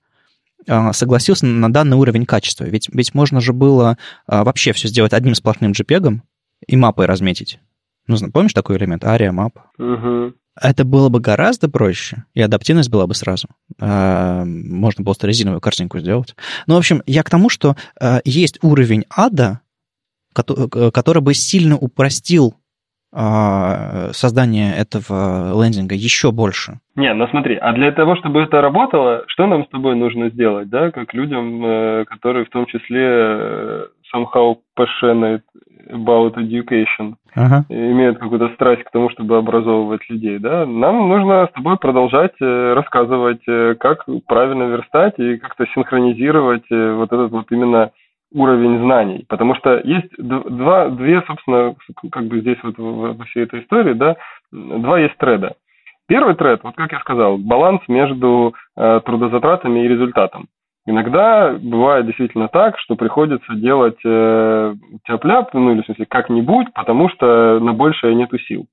а, 0.66 0.92
согласился 0.92 1.46
на 1.46 1.72
данный 1.72 1.96
уровень 1.96 2.26
качества. 2.26 2.64
Ведь, 2.64 2.88
ведь 2.92 3.14
можно 3.14 3.40
же 3.40 3.52
было 3.52 3.96
а, 4.26 4.42
вообще 4.42 4.72
все 4.72 4.88
сделать 4.88 5.12
одним 5.12 5.36
сплошным 5.36 5.70
JPEG 5.70 6.18
и 6.66 6.74
мапой 6.74 7.06
разметить. 7.06 7.60
Ну, 8.08 8.16
помнишь 8.32 8.54
такой 8.54 8.76
элемент? 8.76 9.04
Ария, 9.04 9.30
мап. 9.30 9.52
Угу. 9.78 10.34
Это 10.60 10.84
было 10.84 11.08
бы 11.08 11.20
гораздо 11.20 11.68
проще, 11.68 12.24
и 12.34 12.40
адаптивность 12.40 12.90
была 12.90 13.06
бы 13.06 13.14
сразу. 13.14 13.48
А, 13.80 14.44
можно 14.44 15.04
просто 15.04 15.26
резиновую 15.26 15.60
картинку 15.60 15.98
сделать. 15.98 16.34
Ну, 16.66 16.74
в 16.74 16.78
общем, 16.78 17.02
я 17.06 17.22
к 17.22 17.30
тому, 17.30 17.48
что 17.48 17.76
есть 18.24 18.58
уровень 18.62 19.04
ада, 19.10 19.60
который 20.34 21.22
бы 21.22 21.34
сильно 21.34 21.76
упростил 21.76 22.54
а, 23.16 24.10
создание 24.12 24.74
этого 24.74 25.62
лендинга 25.62 25.94
еще 25.94 26.32
больше. 26.32 26.80
Не, 26.96 27.14
ну 27.14 27.28
смотри, 27.28 27.54
а 27.54 27.72
для 27.72 27.92
того, 27.92 28.16
чтобы 28.16 28.40
это 28.40 28.60
работало, 28.60 29.22
что 29.28 29.46
нам 29.46 29.64
с 29.64 29.68
тобой 29.68 29.94
нужно 29.94 30.30
сделать, 30.30 30.68
да, 30.68 30.90
как 30.90 31.14
людям, 31.14 31.64
э, 31.64 32.04
которые 32.06 32.44
в 32.44 32.50
том 32.50 32.66
числе 32.66 33.06
э, 33.06 33.86
somehow 34.12 34.56
passionate 34.76 35.42
about 35.90 36.34
education, 36.34 37.14
ага. 37.34 37.64
имеют 37.68 38.18
какую-то 38.18 38.48
страсть 38.54 38.84
к 38.84 38.90
тому, 38.90 39.10
чтобы 39.10 39.36
образовывать 39.36 40.08
людей, 40.08 40.38
да, 40.38 40.66
нам 40.66 41.08
нужно 41.08 41.46
с 41.46 41.54
тобой 41.54 41.76
продолжать 41.78 42.34
э, 42.40 42.72
рассказывать, 42.74 43.44
как 43.78 44.04
правильно 44.26 44.64
верстать 44.64 45.18
и 45.18 45.38
как-то 45.38 45.66
синхронизировать 45.74 46.68
вот 46.70 47.12
этот 47.12 47.30
вот 47.30 47.50
именно 47.50 47.90
уровень 48.32 48.78
знаний, 48.80 49.24
потому 49.28 49.54
что 49.54 49.80
есть 49.84 50.10
два, 50.18 50.88
две, 50.88 51.22
собственно, 51.22 51.74
как 52.10 52.24
бы 52.24 52.40
здесь 52.40 52.58
вот 52.62 52.74
во 52.78 53.24
всей 53.26 53.44
этой 53.44 53.60
истории, 53.60 53.94
да, 53.94 54.16
два 54.50 54.98
есть 54.98 55.16
треда. 55.18 55.54
Первый 56.06 56.34
тред, 56.34 56.62
вот 56.62 56.74
как 56.74 56.92
я 56.92 57.00
сказал, 57.00 57.38
баланс 57.38 57.80
между 57.88 58.54
э, 58.76 59.00
трудозатратами 59.06 59.84
и 59.84 59.88
результатом. 59.88 60.48
Иногда 60.86 61.56
бывает 61.58 62.06
действительно 62.06 62.48
так, 62.48 62.78
что 62.78 62.94
приходится 62.94 63.54
делать 63.54 63.98
э, 64.04 64.74
тяп-ляп, 65.06 65.54
ну 65.54 65.72
или 65.72 65.80
в 65.80 65.86
смысле 65.86 66.06
как-нибудь, 66.06 66.74
потому 66.74 67.08
что 67.08 67.58
на 67.58 67.72
большее 67.72 68.14
нету 68.14 68.38
сил. 68.38 68.66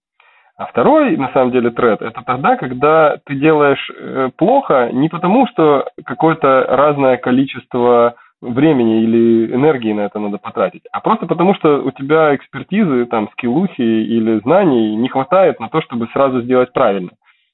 А 0.58 0.66
второй, 0.66 1.16
на 1.16 1.32
самом 1.32 1.52
деле, 1.52 1.72
тред– 1.72 2.02
это 2.04 2.22
тогда, 2.24 2.58
когда 2.58 3.18
ты 3.26 3.36
делаешь 3.36 3.90
э, 3.98 4.30
плохо 4.38 4.90
не 4.92 5.08
потому, 5.08 5.48
что 5.48 5.88
какое-то 6.06 6.66
разное 6.68 7.18
количество 7.18 8.16
времени 8.42 9.04
или 9.04 9.56
энергии 9.56 9.94
на 9.94 10.02
это 10.02 10.20
надо 10.20 10.38
потратить, 10.38 10.84
а 10.92 11.00
просто 11.00 11.28
потому, 11.28 11.56
что 11.56 11.82
у 11.82 11.92
тебя 11.92 12.36
экспертизы, 12.36 13.06
там, 13.06 13.30
скиллухи 13.32 13.82
или 13.82 14.40
знаний 14.40 14.96
не 14.96 15.10
хватает 15.10 15.60
на 15.60 15.70
то, 15.70 15.82
чтобы 15.82 16.08
сразу 16.14 16.42
сделать 16.42 16.74
правильно. 16.74 17.12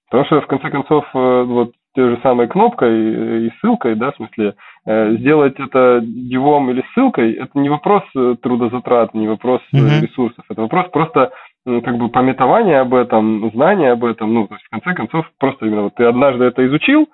Потому 0.10 0.26
что, 0.26 0.42
в 0.42 0.48
конце 0.48 0.70
концов, 0.70 1.06
э, 1.14 1.44
вот 1.44 1.72
той 1.98 2.12
же 2.12 2.20
самой 2.22 2.48
кнопкой 2.48 3.48
и 3.48 3.52
ссылкой, 3.60 3.96
да, 3.96 4.12
в 4.12 4.18
смысле, 4.18 4.54
э, 4.86 5.16
сделать 5.18 5.60
это 5.60 6.00
дивом 6.04 6.70
или 6.70 6.86
ссылкой, 6.94 7.34
это 7.34 7.58
не 7.58 7.70
вопрос 7.70 8.04
э, 8.16 8.36
трудозатрат, 8.40 9.16
не 9.16 9.28
вопрос 9.28 9.62
mm-hmm. 9.74 10.02
ресурсов, 10.02 10.46
это 10.48 10.62
вопрос 10.62 10.86
просто 10.92 11.32
как 11.66 11.98
бы 11.98 12.08
пометования 12.08 12.80
об 12.80 12.94
этом, 12.94 13.50
знания 13.54 13.92
об 13.92 14.06
этом, 14.06 14.34
ну, 14.34 14.48
то 14.48 14.54
есть, 14.54 14.66
в 14.68 14.70
конце 14.70 14.94
концов, 14.94 15.26
просто 15.38 15.66
именно 15.66 15.82
вот 15.82 15.96
ты 15.96 16.06
однажды 16.06 16.46
это 16.46 16.66
изучил, 16.66 17.10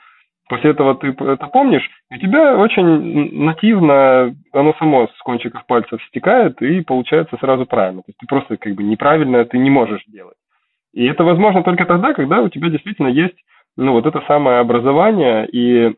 После 0.49 0.71
этого 0.71 0.95
ты 0.95 1.07
это 1.07 1.47
помнишь, 1.47 1.89
и 2.11 2.15
у 2.15 2.19
тебя 2.19 2.57
очень 2.57 3.43
нативно 3.45 4.35
оно 4.51 4.73
само 4.77 5.07
с 5.07 5.21
кончиков 5.23 5.65
пальцев 5.65 6.03
стекает 6.09 6.61
и 6.61 6.81
получается 6.81 7.37
сразу 7.39 7.65
правильно. 7.65 8.01
То 8.01 8.09
есть 8.09 8.19
ты 8.19 8.27
просто 8.27 8.57
как 8.57 8.75
бы 8.75 8.83
неправильно 8.83 9.45
ты 9.45 9.57
не 9.57 9.69
можешь 9.69 10.03
делать. 10.05 10.35
И 10.93 11.05
это 11.05 11.23
возможно 11.23 11.63
только 11.63 11.85
тогда, 11.85 12.13
когда 12.13 12.41
у 12.41 12.49
тебя 12.49 12.69
действительно 12.69 13.07
есть 13.07 13.37
ну, 13.77 13.93
вот 13.93 14.05
это 14.05 14.23
самое 14.27 14.59
образование 14.59 15.47
и 15.47 15.95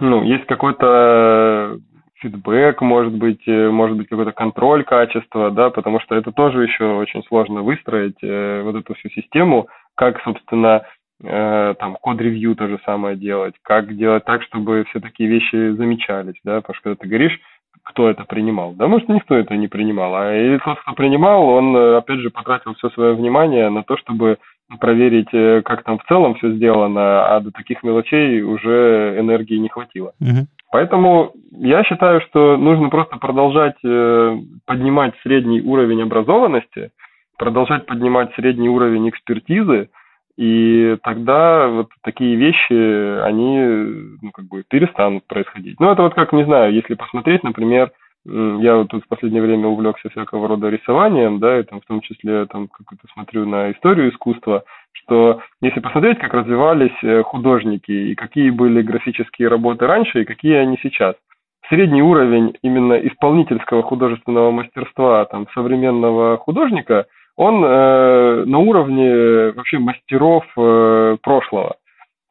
ну, 0.00 0.22
есть 0.22 0.46
какой-то 0.46 1.78
фидбэк, 2.20 2.80
может 2.80 3.14
быть, 3.14 3.46
э, 3.46 3.70
может 3.70 3.96
быть 3.96 4.08
какой-то 4.08 4.32
контроль 4.32 4.84
качества, 4.84 5.50
да, 5.50 5.70
потому 5.70 6.00
что 6.00 6.14
это 6.14 6.32
тоже 6.32 6.64
еще 6.64 6.84
очень 6.84 7.22
сложно 7.24 7.62
выстроить, 7.62 8.18
э, 8.22 8.62
вот 8.62 8.76
эту 8.76 8.94
всю 8.94 9.08
систему, 9.10 9.68
как, 9.94 10.20
собственно, 10.22 10.84
Э, 11.20 11.74
там 11.80 11.96
код-ревью 11.96 12.54
то 12.54 12.68
же 12.68 12.78
самое 12.84 13.16
делать, 13.16 13.54
как 13.62 13.96
делать 13.96 14.24
так, 14.24 14.40
чтобы 14.44 14.84
все 14.84 15.00
такие 15.00 15.28
вещи 15.28 15.72
замечались, 15.72 16.38
да, 16.44 16.60
потому 16.60 16.76
что 16.76 16.82
когда 16.84 16.96
ты 17.02 17.08
говоришь, 17.08 17.40
кто 17.82 18.08
это 18.08 18.24
принимал, 18.24 18.72
да, 18.74 18.86
может, 18.86 19.08
никто 19.08 19.34
это 19.34 19.56
не 19.56 19.66
принимал, 19.66 20.14
а 20.14 20.32
и 20.32 20.58
тот, 20.58 20.78
кто 20.80 20.92
принимал, 20.92 21.42
он, 21.48 21.76
э, 21.76 21.96
опять 21.96 22.20
же, 22.20 22.30
потратил 22.30 22.74
все 22.74 22.88
свое 22.90 23.14
внимание 23.14 23.68
на 23.68 23.82
то, 23.82 23.96
чтобы 23.96 24.38
проверить, 24.80 25.32
э, 25.32 25.62
как 25.62 25.82
там 25.84 25.98
в 25.98 26.04
целом 26.04 26.34
все 26.34 26.52
сделано, 26.52 27.36
а 27.36 27.40
до 27.40 27.50
таких 27.50 27.82
мелочей 27.82 28.42
уже 28.42 29.16
энергии 29.18 29.56
не 29.56 29.68
хватило. 29.68 30.12
Угу. 30.20 30.46
Поэтому 30.70 31.32
я 31.52 31.82
считаю, 31.84 32.20
что 32.22 32.56
нужно 32.56 32.90
просто 32.90 33.16
продолжать 33.16 33.76
э, 33.82 34.38
поднимать 34.66 35.14
средний 35.22 35.62
уровень 35.62 36.02
образованности, 36.02 36.90
продолжать 37.38 37.86
поднимать 37.86 38.34
средний 38.34 38.68
уровень 38.68 39.08
экспертизы, 39.08 39.88
и 40.36 40.96
тогда 41.02 41.66
вот 41.68 41.88
такие 42.02 42.36
вещи, 42.36 43.20
они 43.22 43.58
ну, 44.22 44.30
как 44.32 44.44
бы 44.44 44.62
перестанут 44.68 45.26
происходить. 45.26 45.80
Ну, 45.80 45.90
это 45.90 46.02
вот 46.02 46.14
как, 46.14 46.32
не 46.32 46.44
знаю, 46.44 46.72
если 46.72 46.94
посмотреть, 46.94 47.42
например, 47.42 47.90
я 48.60 48.84
тут 48.84 49.04
в 49.04 49.08
последнее 49.08 49.42
время 49.42 49.68
увлекся 49.68 50.08
всякого 50.10 50.48
рода 50.48 50.68
рисованием, 50.68 51.38
да, 51.38 51.60
и 51.60 51.62
там 51.62 51.80
в 51.80 51.86
том 51.86 52.00
числе 52.00 52.46
там 52.46 52.68
какую-то 52.68 53.06
смотрю 53.12 53.46
на 53.46 53.72
историю 53.72 54.10
искусства, 54.10 54.64
что 54.92 55.40
если 55.60 55.80
посмотреть, 55.80 56.18
как 56.18 56.34
развивались 56.34 56.96
э, 57.02 57.22
художники 57.22 57.90
и 57.90 58.14
какие 58.14 58.50
были 58.50 58.82
графические 58.82 59.48
работы 59.48 59.86
раньше 59.86 60.22
и 60.22 60.24
какие 60.24 60.54
они 60.54 60.78
сейчас, 60.82 61.14
средний 61.68 62.02
уровень 62.02 62.54
именно 62.62 62.94
исполнительского 62.94 63.82
художественного 63.82 64.50
мастерства 64.50 65.24
там 65.24 65.46
современного 65.54 66.36
художника– 66.38 67.06
он 67.38 67.64
э, 67.64 68.44
на 68.46 68.58
уровне 68.58 69.52
вообще 69.52 69.78
мастеров 69.78 70.44
э, 70.56 71.16
прошлого. 71.22 71.76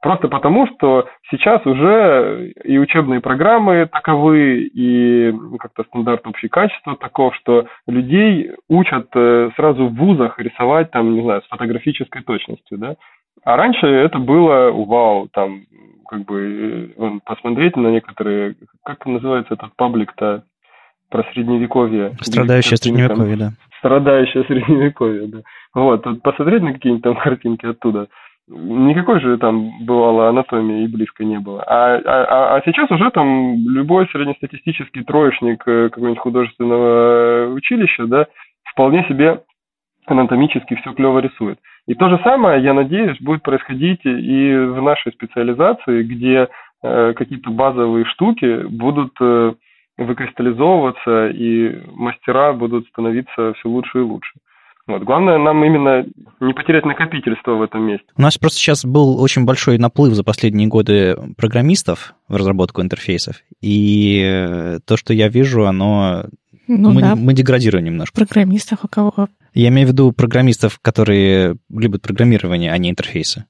Просто 0.02 0.28
потому, 0.28 0.68
что 0.68 1.08
сейчас 1.32 1.66
уже 1.66 2.54
и 2.64 2.78
учебные 2.78 3.20
программы 3.20 3.90
таковы, 3.92 4.62
и 4.62 5.34
как-то 5.60 5.84
стандарт 5.86 6.22
общего 6.26 6.50
качества 6.50 6.96
таков, 6.96 7.36
что 7.36 7.66
людей 7.88 8.52
учат 8.70 9.08
э, 9.16 9.50
сразу 9.56 9.88
в 9.88 9.96
вузах 9.96 10.38
рисовать, 10.40 10.92
там, 10.92 11.16
не 11.16 11.22
знаю, 11.24 11.42
с 11.42 11.48
фотографической 11.48 12.22
точностью, 12.22 12.78
да. 12.78 12.96
А 13.44 13.58
раньше 13.58 13.88
это 13.88 14.20
было 14.20 14.72
вау, 14.72 15.30
там, 15.34 15.62
как 16.08 16.26
бы, 16.26 16.94
э, 16.96 17.20
посмотреть 17.26 17.76
на 17.76 17.88
некоторые, 17.88 18.56
как 18.86 19.04
называется 19.08 19.56
этот 19.56 19.76
паблик-то 19.76 20.44
про 21.10 21.24
средневековье. 21.34 22.16
Страдающее 22.22 22.78
средневековье, 22.78 23.38
да 23.38 23.50
страдающее 23.80 24.44
средневековье, 24.46 25.28
да. 25.28 25.40
Вот, 25.74 26.06
вот 26.06 26.22
посмотреть 26.22 26.64
на 26.64 26.74
какие-нибудь 26.74 27.04
там 27.04 27.16
картинки 27.16 27.66
оттуда. 27.66 28.08
Никакой 28.50 29.20
же 29.20 29.38
там 29.38 29.86
бывало 29.86 30.30
анатомии 30.30 30.84
и 30.84 30.88
близко 30.88 31.26
не 31.26 31.38
было. 31.38 31.64
А, 31.64 31.96
а, 31.98 32.56
а 32.56 32.62
сейчас 32.64 32.90
уже 32.92 33.12
там 33.12 33.58
любой 33.68 34.08
среднестатистический 34.08 35.04
троечник 35.04 35.64
э, 35.68 35.90
какого-нибудь 35.90 36.22
художественного 36.22 37.52
училища, 37.54 38.06
да, 38.08 38.28
вполне 38.72 39.04
себе 39.10 39.42
анатомически 40.06 40.76
все 40.76 40.94
клево 40.94 41.20
рисует. 41.20 41.60
И 41.88 41.94
то 41.94 42.10
же 42.10 42.20
самое, 42.24 42.64
я 42.64 42.74
надеюсь, 42.74 43.20
будет 43.20 43.44
происходить 43.44 44.02
и 44.06 44.56
в 44.56 44.82
нашей 44.82 45.12
специализации, 45.12 46.04
где 46.04 46.48
э, 46.84 47.14
какие-то 47.14 47.50
базовые 47.50 48.06
штуки 48.06 48.66
будут 48.68 49.12
э, 49.20 49.54
выкристаллизовываться, 49.98 51.28
и 51.30 51.82
мастера 51.94 52.54
будут 52.54 52.88
становиться 52.88 53.54
все 53.54 53.68
лучше 53.68 54.00
и 54.00 54.02
лучше. 54.02 54.32
Вот. 54.88 55.04
Главное 55.04 55.38
нам 55.38 55.64
именно 55.64 56.06
не 56.40 56.54
потерять 56.54 56.86
накопительство 56.86 57.56
в 57.56 57.62
этом 57.62 57.84
месте. 57.84 58.06
У 58.16 58.22
нас 58.22 58.38
просто 58.38 58.58
сейчас 58.58 58.86
был 58.86 59.22
очень 59.22 59.46
большой 59.46 59.78
наплыв 59.78 60.14
за 60.14 60.24
последние 60.24 60.68
годы 60.68 61.18
программистов 61.36 62.16
в 62.28 62.36
разработку 62.36 62.82
интерфейсов, 62.82 63.38
и 63.62 64.78
то, 64.86 64.98
что 64.98 65.14
я 65.14 65.28
вижу, 65.28 65.66
оно... 65.66 66.26
Ну, 66.70 66.92
мы, 66.92 67.02
да. 67.02 67.16
мы 67.16 67.34
деградируем 67.34 67.86
немножко. 67.86 68.16
Программистов 68.16 68.80
у 68.84 68.88
кого? 68.90 69.30
Я 69.54 69.70
имею 69.70 69.88
в 69.88 69.92
виду 69.92 70.12
программистов, 70.12 70.80
которые 70.82 71.56
любят 71.70 72.02
программирование, 72.02 72.72
а 72.72 72.78
не 72.78 72.90
интерфейсы. 72.90 73.46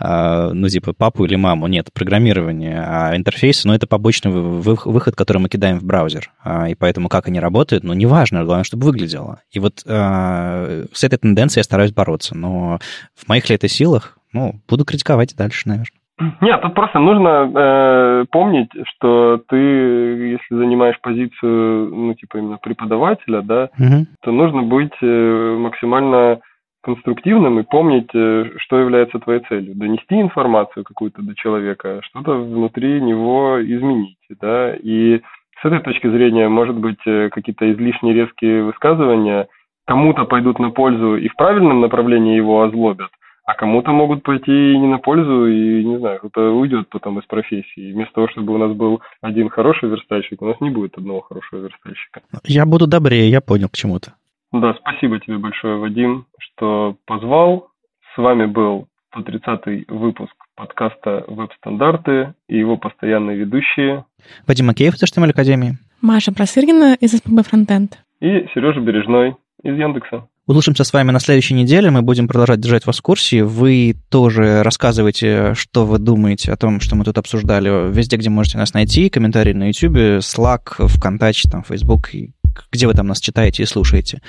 А, 0.00 0.50
ну, 0.52 0.68
типа, 0.68 0.94
папу 0.94 1.24
или 1.24 1.36
маму. 1.36 1.66
Нет, 1.66 1.88
программирование. 1.92 2.82
А 2.84 3.14
интерфейсы, 3.14 3.68
ну, 3.68 3.74
это 3.74 3.86
побочный 3.86 4.30
выход, 4.30 5.14
который 5.14 5.38
мы 5.38 5.48
кидаем 5.48 5.78
в 5.78 5.84
браузер. 5.84 6.30
А, 6.42 6.68
и 6.68 6.74
поэтому 6.74 7.08
как 7.08 7.28
они 7.28 7.38
работают, 7.38 7.84
ну, 7.84 7.92
неважно, 7.92 8.44
главное, 8.44 8.64
чтобы 8.64 8.86
выглядело. 8.86 9.40
И 9.52 9.60
вот 9.60 9.82
а, 9.86 10.84
с 10.92 11.04
этой 11.04 11.18
тенденцией 11.18 11.60
я 11.60 11.64
стараюсь 11.64 11.92
бороться. 11.92 12.36
Но 12.36 12.78
в 13.14 13.28
моих 13.28 13.48
ли 13.50 13.56
это 13.56 13.68
силах, 13.68 14.18
ну, 14.32 14.60
буду 14.68 14.84
критиковать 14.84 15.36
дальше, 15.36 15.68
наверное. 15.68 16.00
Нет, 16.40 16.60
тут 16.60 16.74
просто 16.74 16.98
нужно 16.98 17.50
э, 17.54 18.24
помнить, 18.30 18.70
что 18.88 19.40
ты, 19.48 19.56
если 19.56 20.54
занимаешь 20.54 21.00
позицию, 21.00 21.88
ну, 21.94 22.14
типа 22.14 22.36
именно 22.36 22.58
преподавателя, 22.58 23.40
да, 23.40 23.70
угу. 23.78 24.06
то 24.22 24.30
нужно 24.30 24.62
быть 24.62 24.92
э, 25.00 25.56
максимально 25.58 26.40
конструктивным 26.82 27.60
и 27.60 27.64
помнить, 27.64 28.08
э, 28.14 28.50
что 28.58 28.78
является 28.78 29.18
твоей 29.18 29.40
целью. 29.48 29.74
Донести 29.74 30.20
информацию 30.20 30.84
какую-то 30.84 31.22
до 31.22 31.34
человека, 31.34 32.00
что-то 32.04 32.32
внутри 32.32 33.00
него 33.00 33.58
изменить, 33.62 34.18
да, 34.40 34.74
и 34.74 35.20
с 35.60 35.64
этой 35.64 35.80
точки 35.80 36.08
зрения, 36.08 36.48
может 36.48 36.76
быть, 36.76 37.00
э, 37.06 37.28
какие-то 37.30 37.70
излишне 37.72 38.14
резкие 38.14 38.64
высказывания 38.64 39.48
кому-то 39.86 40.24
пойдут 40.24 40.58
на 40.58 40.70
пользу 40.70 41.16
и 41.16 41.28
в 41.28 41.36
правильном 41.36 41.80
направлении 41.80 42.36
его 42.36 42.62
озлобят, 42.62 43.10
а 43.44 43.54
кому-то 43.54 43.90
могут 43.90 44.22
пойти 44.22 44.72
и 44.72 44.78
не 44.78 44.86
на 44.86 44.98
пользу, 44.98 45.46
и, 45.48 45.84
не 45.84 45.98
знаю, 45.98 46.18
кто-то 46.20 46.52
уйдет 46.52 46.88
потом 46.88 47.18
из 47.18 47.26
профессии. 47.26 47.88
И 47.88 47.92
вместо 47.92 48.14
того, 48.14 48.28
чтобы 48.28 48.54
у 48.54 48.58
нас 48.58 48.72
был 48.72 49.00
один 49.20 49.48
хороший 49.48 49.88
верстальщик, 49.88 50.40
у 50.40 50.46
нас 50.46 50.60
не 50.60 50.70
будет 50.70 50.96
одного 50.96 51.20
хорошего 51.22 51.60
верстальщика. 51.60 52.22
Я 52.44 52.64
буду 52.64 52.86
добрее, 52.86 53.28
я 53.28 53.40
понял 53.40 53.68
к 53.68 53.76
чему-то. 53.76 54.14
Да, 54.52 54.74
спасибо 54.80 55.20
тебе 55.20 55.38
большое, 55.38 55.78
Вадим, 55.78 56.26
что 56.38 56.96
позвал. 57.06 57.68
С 58.14 58.18
вами 58.18 58.46
был 58.46 58.88
130-й 59.16 59.86
выпуск 59.88 60.32
подкаста 60.56 61.24
«Веб-стандарты» 61.28 62.34
и 62.48 62.58
его 62.58 62.76
постоянные 62.76 63.36
ведущие. 63.36 64.04
Вадим 64.46 64.66
Макеев 64.66 64.94
из 64.94 65.02
HTML 65.02 65.30
Академии. 65.30 65.78
Маша 66.00 66.32
Просыргина 66.32 66.96
из 67.00 67.12
СПБ 67.12 67.42
Фронтенд. 67.48 67.98
И 68.20 68.46
Сережа 68.54 68.80
Бережной 68.80 69.36
из 69.62 69.76
Яндекса. 69.76 70.26
Услышимся 70.46 70.82
с 70.82 70.92
вами 70.92 71.12
на 71.12 71.20
следующей 71.20 71.54
неделе. 71.54 71.90
Мы 71.90 72.02
будем 72.02 72.26
продолжать 72.26 72.60
держать 72.60 72.84
вас 72.84 72.98
в 72.98 73.02
курсе. 73.02 73.44
Вы 73.44 73.94
тоже 74.10 74.64
рассказывайте, 74.64 75.54
что 75.54 75.86
вы 75.86 75.98
думаете 75.98 76.52
о 76.52 76.56
том, 76.56 76.80
что 76.80 76.96
мы 76.96 77.04
тут 77.04 77.18
обсуждали, 77.18 77.92
везде, 77.92 78.16
где 78.16 78.30
можете 78.30 78.58
нас 78.58 78.74
найти. 78.74 79.10
Комментарии 79.10 79.52
на 79.52 79.68
YouTube, 79.68 80.18
Slack, 80.18 80.86
ВКонтакте, 80.88 81.48
там, 81.48 81.62
Facebook 81.62 82.12
и 82.14 82.32
где 82.70 82.86
вы 82.86 82.94
там 82.94 83.06
нас 83.06 83.20
читаете 83.20 83.62
и 83.62 83.66
слушаете. 83.66 84.20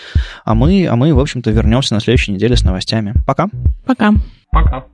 А 0.46 0.56
мы, 0.56 0.88
а 0.88 0.96
мы 0.96 1.14
в 1.14 1.20
общем-то, 1.20 1.52
вернемся 1.52 1.94
на 1.94 2.00
следующей 2.00 2.32
неделе 2.32 2.56
с 2.56 2.64
новостями. 2.64 3.14
Пока. 3.26 3.50
Пока. 3.86 4.14
Пока. 4.52 4.86